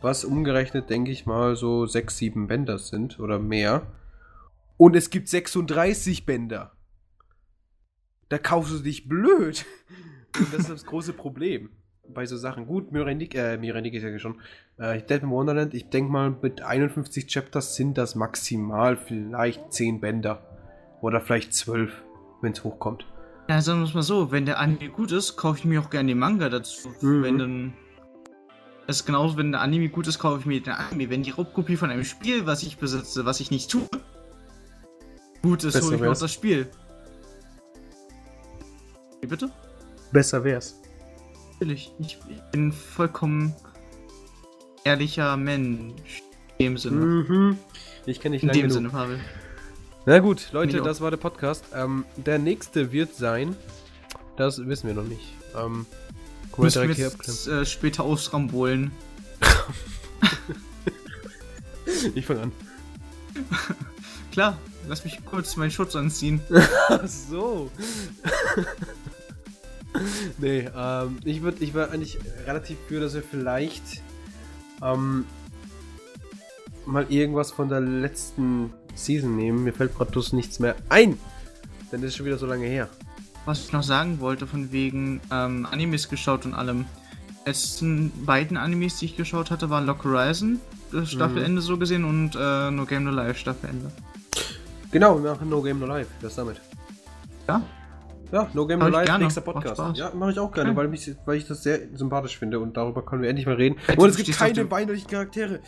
was 0.00 0.24
umgerechnet, 0.24 0.88
denke 0.88 1.10
ich 1.10 1.26
mal, 1.26 1.56
so 1.56 1.86
6, 1.86 2.16
7 2.16 2.46
Bänder 2.46 2.78
sind 2.78 3.20
oder 3.20 3.38
mehr. 3.38 3.86
Und 4.76 4.96
es 4.96 5.10
gibt 5.10 5.28
36 5.28 6.24
Bänder. 6.24 6.72
Da 8.30 8.38
kaufst 8.38 8.72
du 8.72 8.78
dich 8.78 9.08
blöd. 9.08 9.66
Und 10.38 10.54
das 10.54 10.60
ist 10.60 10.70
das 10.70 10.86
große 10.86 11.12
Problem 11.12 11.70
bei 12.14 12.26
so 12.26 12.36
Sachen. 12.36 12.66
Gut, 12.66 12.92
Mirenik, 12.92 13.34
äh, 13.34 13.56
Mirenik 13.58 13.94
ist 13.94 14.02
ja 14.02 14.18
schon. 14.18 14.40
Äh, 14.78 15.02
Dead 15.02 15.22
in 15.22 15.30
Wonderland, 15.30 15.74
ich 15.74 15.90
denke 15.90 16.10
mal, 16.10 16.34
mit 16.40 16.62
51 16.62 17.26
Chapters 17.26 17.76
sind 17.76 17.98
das 17.98 18.14
maximal 18.14 18.96
vielleicht 18.96 19.72
10 19.72 20.00
Bänder. 20.00 20.42
Oder 21.00 21.20
vielleicht 21.20 21.54
12, 21.54 21.92
wenn 22.40 22.52
es 22.52 22.64
hochkommt. 22.64 23.06
Ja, 23.50 23.60
sagen 23.60 23.80
wir 23.80 23.88
es 23.88 23.94
mal 23.94 24.02
so, 24.02 24.30
wenn 24.30 24.46
der 24.46 24.60
Anime 24.60 24.90
gut 24.90 25.10
ist, 25.10 25.34
kaufe 25.34 25.58
ich 25.58 25.64
mir 25.64 25.80
auch 25.80 25.90
gerne 25.90 26.06
den 26.06 26.20
Manga 26.20 26.48
dazu. 26.48 26.88
Mhm. 27.00 27.22
Wenn 27.24 27.38
dann 27.38 27.72
das 28.86 28.98
ist 28.98 29.06
genauso, 29.06 29.36
wenn 29.36 29.50
der 29.50 29.60
Anime 29.60 29.88
gut 29.88 30.06
ist, 30.06 30.20
kaufe 30.20 30.38
ich 30.38 30.46
mir 30.46 30.60
den 30.60 30.74
Anime. 30.74 31.10
Wenn 31.10 31.24
die 31.24 31.32
Raubkopie 31.32 31.76
von 31.76 31.90
einem 31.90 32.04
Spiel, 32.04 32.46
was 32.46 32.62
ich 32.62 32.76
besitze, 32.76 33.24
was 33.24 33.40
ich 33.40 33.50
nicht 33.50 33.68
tue, 33.68 33.88
gut 35.42 35.64
ist, 35.64 35.82
hole 35.82 35.96
ich 35.96 36.00
mir 36.00 36.12
auch 36.12 36.16
das 36.16 36.32
Spiel. 36.32 36.70
Wie 39.20 39.26
bitte? 39.26 39.50
Besser 40.12 40.44
wär's. 40.44 40.80
Natürlich. 41.54 41.92
Ich, 41.98 42.20
bin 42.52 42.70
vollkommen 42.70 43.52
ehrlicher 44.84 45.36
Mensch. 45.36 46.22
In 46.58 46.66
dem 46.66 46.78
Sinne. 46.78 47.04
Mhm. 47.04 47.58
Ich 48.06 48.20
kenne 48.20 48.36
dich 48.36 48.44
In 48.44 48.50
dem 48.50 48.60
genug. 48.60 48.72
Sinne, 48.74 48.90
Pavel. 48.90 49.18
Na 50.06 50.18
gut, 50.18 50.48
Leute, 50.52 50.80
das 50.80 51.02
war 51.02 51.10
der 51.10 51.18
Podcast. 51.18 51.64
Ähm, 51.74 52.06
der 52.16 52.38
nächste 52.38 52.90
wird 52.90 53.14
sein. 53.14 53.54
Das 54.36 54.66
wissen 54.66 54.86
wir 54.86 54.94
noch 54.94 55.04
nicht. 55.04 55.34
Ähm, 55.54 55.84
Müssen 56.56 56.88
wir 56.88 56.94
jetzt, 56.94 57.46
äh, 57.46 57.66
später 57.66 58.04
ausrambolen. 58.04 58.92
ich 62.14 62.24
fange 62.24 62.42
an. 62.42 62.52
Klar, 64.32 64.58
lass 64.88 65.04
mich 65.04 65.22
kurz 65.24 65.56
meinen 65.56 65.70
Schutz 65.70 65.94
anziehen. 65.94 66.40
Ach 66.88 67.06
so. 67.06 67.70
nee, 70.38 70.66
ähm, 70.74 71.18
ich 71.24 71.42
würde 71.42 71.62
ich 71.62 71.74
war 71.74 71.90
eigentlich 71.90 72.18
relativ 72.46 72.78
für, 72.88 73.00
dass 73.00 73.12
wir 73.12 73.22
vielleicht 73.22 74.00
ähm, 74.82 75.26
mal 76.86 77.06
irgendwas 77.08 77.50
von 77.50 77.68
der 77.68 77.80
letzten 77.80 78.72
Season 78.94 79.36
nehmen. 79.36 79.64
Mir 79.64 79.72
fällt 79.72 79.96
gerade 79.96 80.18
nichts 80.36 80.58
mehr 80.58 80.76
ein. 80.88 81.18
Denn 81.92 82.00
das 82.02 82.10
ist 82.10 82.16
schon 82.16 82.26
wieder 82.26 82.38
so 82.38 82.46
lange 82.46 82.66
her 82.66 82.88
was 83.44 83.64
ich 83.64 83.72
noch 83.72 83.82
sagen 83.82 84.20
wollte, 84.20 84.46
von 84.46 84.72
wegen 84.72 85.20
ähm, 85.32 85.66
Animes 85.70 86.08
geschaut 86.08 86.44
und 86.44 86.54
allem. 86.54 86.86
Letzten 87.46 88.12
beiden 88.24 88.56
Animes, 88.56 88.98
die 88.98 89.06
ich 89.06 89.16
geschaut 89.16 89.50
hatte, 89.50 89.70
waren 89.70 89.86
Lock 89.86 90.04
Horizon, 90.04 90.60
das 90.92 91.10
Staffelende 91.10 91.60
mhm. 91.60 91.64
so 91.64 91.78
gesehen, 91.78 92.04
und 92.04 92.36
äh, 92.38 92.70
No 92.70 92.84
Game 92.84 93.04
No 93.04 93.10
Life 93.10 93.40
Staffelende. 93.40 93.90
Genau, 94.92 95.20
wir 95.20 95.32
machen 95.32 95.48
No 95.48 95.62
Game 95.62 95.80
No 95.80 95.86
Life, 95.86 96.10
das 96.20 96.36
damit. 96.36 96.60
Ja? 97.48 97.62
Ja, 98.30 98.48
No 98.52 98.66
Game 98.66 98.78
No 98.78 98.88
Life, 98.88 99.18
nächster 99.18 99.40
Podcast. 99.40 99.96
Ja, 99.96 100.12
mache 100.14 100.32
ich 100.32 100.38
auch 100.38 100.52
gerne, 100.52 100.70
okay. 100.70 100.78
weil, 100.78 100.88
mich, 100.88 101.12
weil 101.24 101.38
ich 101.38 101.48
das 101.48 101.62
sehr 101.62 101.80
sympathisch 101.94 102.38
finde 102.38 102.60
und 102.60 102.76
darüber 102.76 103.04
können 103.04 103.22
wir 103.22 103.30
endlich 103.30 103.46
mal 103.46 103.56
reden. 103.56 103.76
Und 103.96 104.10
es 104.10 104.16
gibt 104.16 104.30
keine 104.38 104.70
weinerlichen 104.70 105.08
Charaktere. 105.10 105.60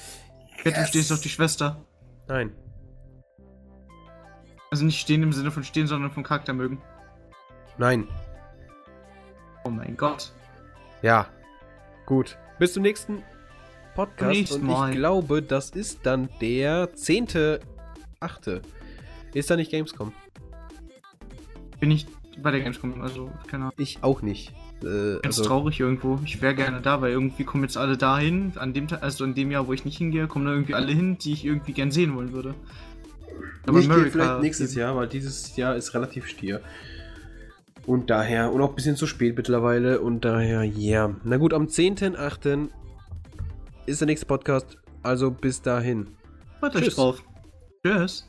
Yes. 0.64 0.74
Du 0.74 0.86
stehst 0.86 1.12
auf 1.12 1.20
die 1.20 1.28
Schwester. 1.28 1.84
Nein. 2.28 2.52
Also 4.70 4.84
nicht 4.84 5.00
stehen 5.00 5.22
im 5.22 5.32
Sinne 5.32 5.50
von 5.50 5.64
stehen, 5.64 5.86
sondern 5.86 6.10
vom 6.10 6.22
Charakter 6.22 6.52
mögen. 6.52 6.80
Nein. 7.78 8.08
Oh 9.64 9.70
mein 9.70 9.96
Gott. 9.96 10.32
Ja. 11.02 11.26
Gut. 12.06 12.38
Bis 12.58 12.72
zum 12.72 12.82
nächsten 12.82 13.22
Podcast. 13.94 14.32
Nächsten 14.32 14.68
und 14.68 14.90
ich 14.90 14.96
glaube, 14.96 15.42
das 15.42 15.70
ist 15.70 16.06
dann 16.06 16.28
der 16.40 16.94
10.8. 16.94 18.62
Ist 19.34 19.50
da 19.50 19.56
nicht 19.56 19.70
Gamescom? 19.70 20.12
Bin 21.80 21.90
ich 21.90 22.06
bei 22.38 22.50
der 22.50 22.60
Gamescom, 22.60 23.00
also 23.02 23.30
keine 23.48 23.64
Ahnung. 23.64 23.74
Ich 23.78 24.02
auch 24.02 24.22
nicht. 24.22 24.54
Äh, 24.82 25.20
Ganz 25.22 25.38
also 25.38 25.44
traurig 25.44 25.80
irgendwo. 25.80 26.18
Ich 26.24 26.42
wäre 26.42 26.54
gerne 26.54 26.80
da, 26.80 27.00
weil 27.00 27.12
irgendwie 27.12 27.44
kommen 27.44 27.64
jetzt 27.64 27.76
alle 27.76 27.96
dahin. 27.96 28.52
An 28.56 28.72
dem 28.72 28.86
also 29.00 29.24
in 29.24 29.34
dem 29.34 29.50
Jahr, 29.50 29.66
wo 29.66 29.72
ich 29.72 29.84
nicht 29.84 29.98
hingehe, 29.98 30.26
kommen 30.26 30.44
da 30.44 30.52
irgendwie 30.52 30.74
alle 30.74 30.92
hin, 30.92 31.18
die 31.18 31.32
ich 31.32 31.44
irgendwie 31.44 31.72
gern 31.72 31.90
sehen 31.90 32.14
wollen 32.14 32.32
würde. 32.32 32.54
Aber 33.66 33.78
ich 33.78 33.88
gehe 33.88 34.10
vielleicht 34.10 34.40
nächstes 34.40 34.74
Jahr, 34.74 34.96
weil 34.96 35.08
dieses 35.08 35.56
Jahr 35.56 35.76
ist 35.76 35.94
relativ 35.94 36.26
stier. 36.26 36.60
Und 37.86 38.10
daher, 38.10 38.52
und 38.52 38.60
auch 38.60 38.70
ein 38.70 38.74
bisschen 38.74 38.96
zu 38.96 39.06
spät 39.06 39.36
mittlerweile. 39.36 40.00
Und 40.00 40.24
daher, 40.24 40.62
ja. 40.62 41.06
Yeah. 41.06 41.16
Na 41.24 41.36
gut, 41.36 41.52
am 41.52 41.66
10.8. 41.66 42.68
ist 43.86 44.00
der 44.00 44.06
nächste 44.06 44.26
Podcast. 44.26 44.78
Also 45.02 45.30
bis 45.30 45.62
dahin. 45.62 46.08
Warte 46.60 46.78
euch 46.78 46.94
drauf. 46.94 47.22
Tschüss. 47.84 48.28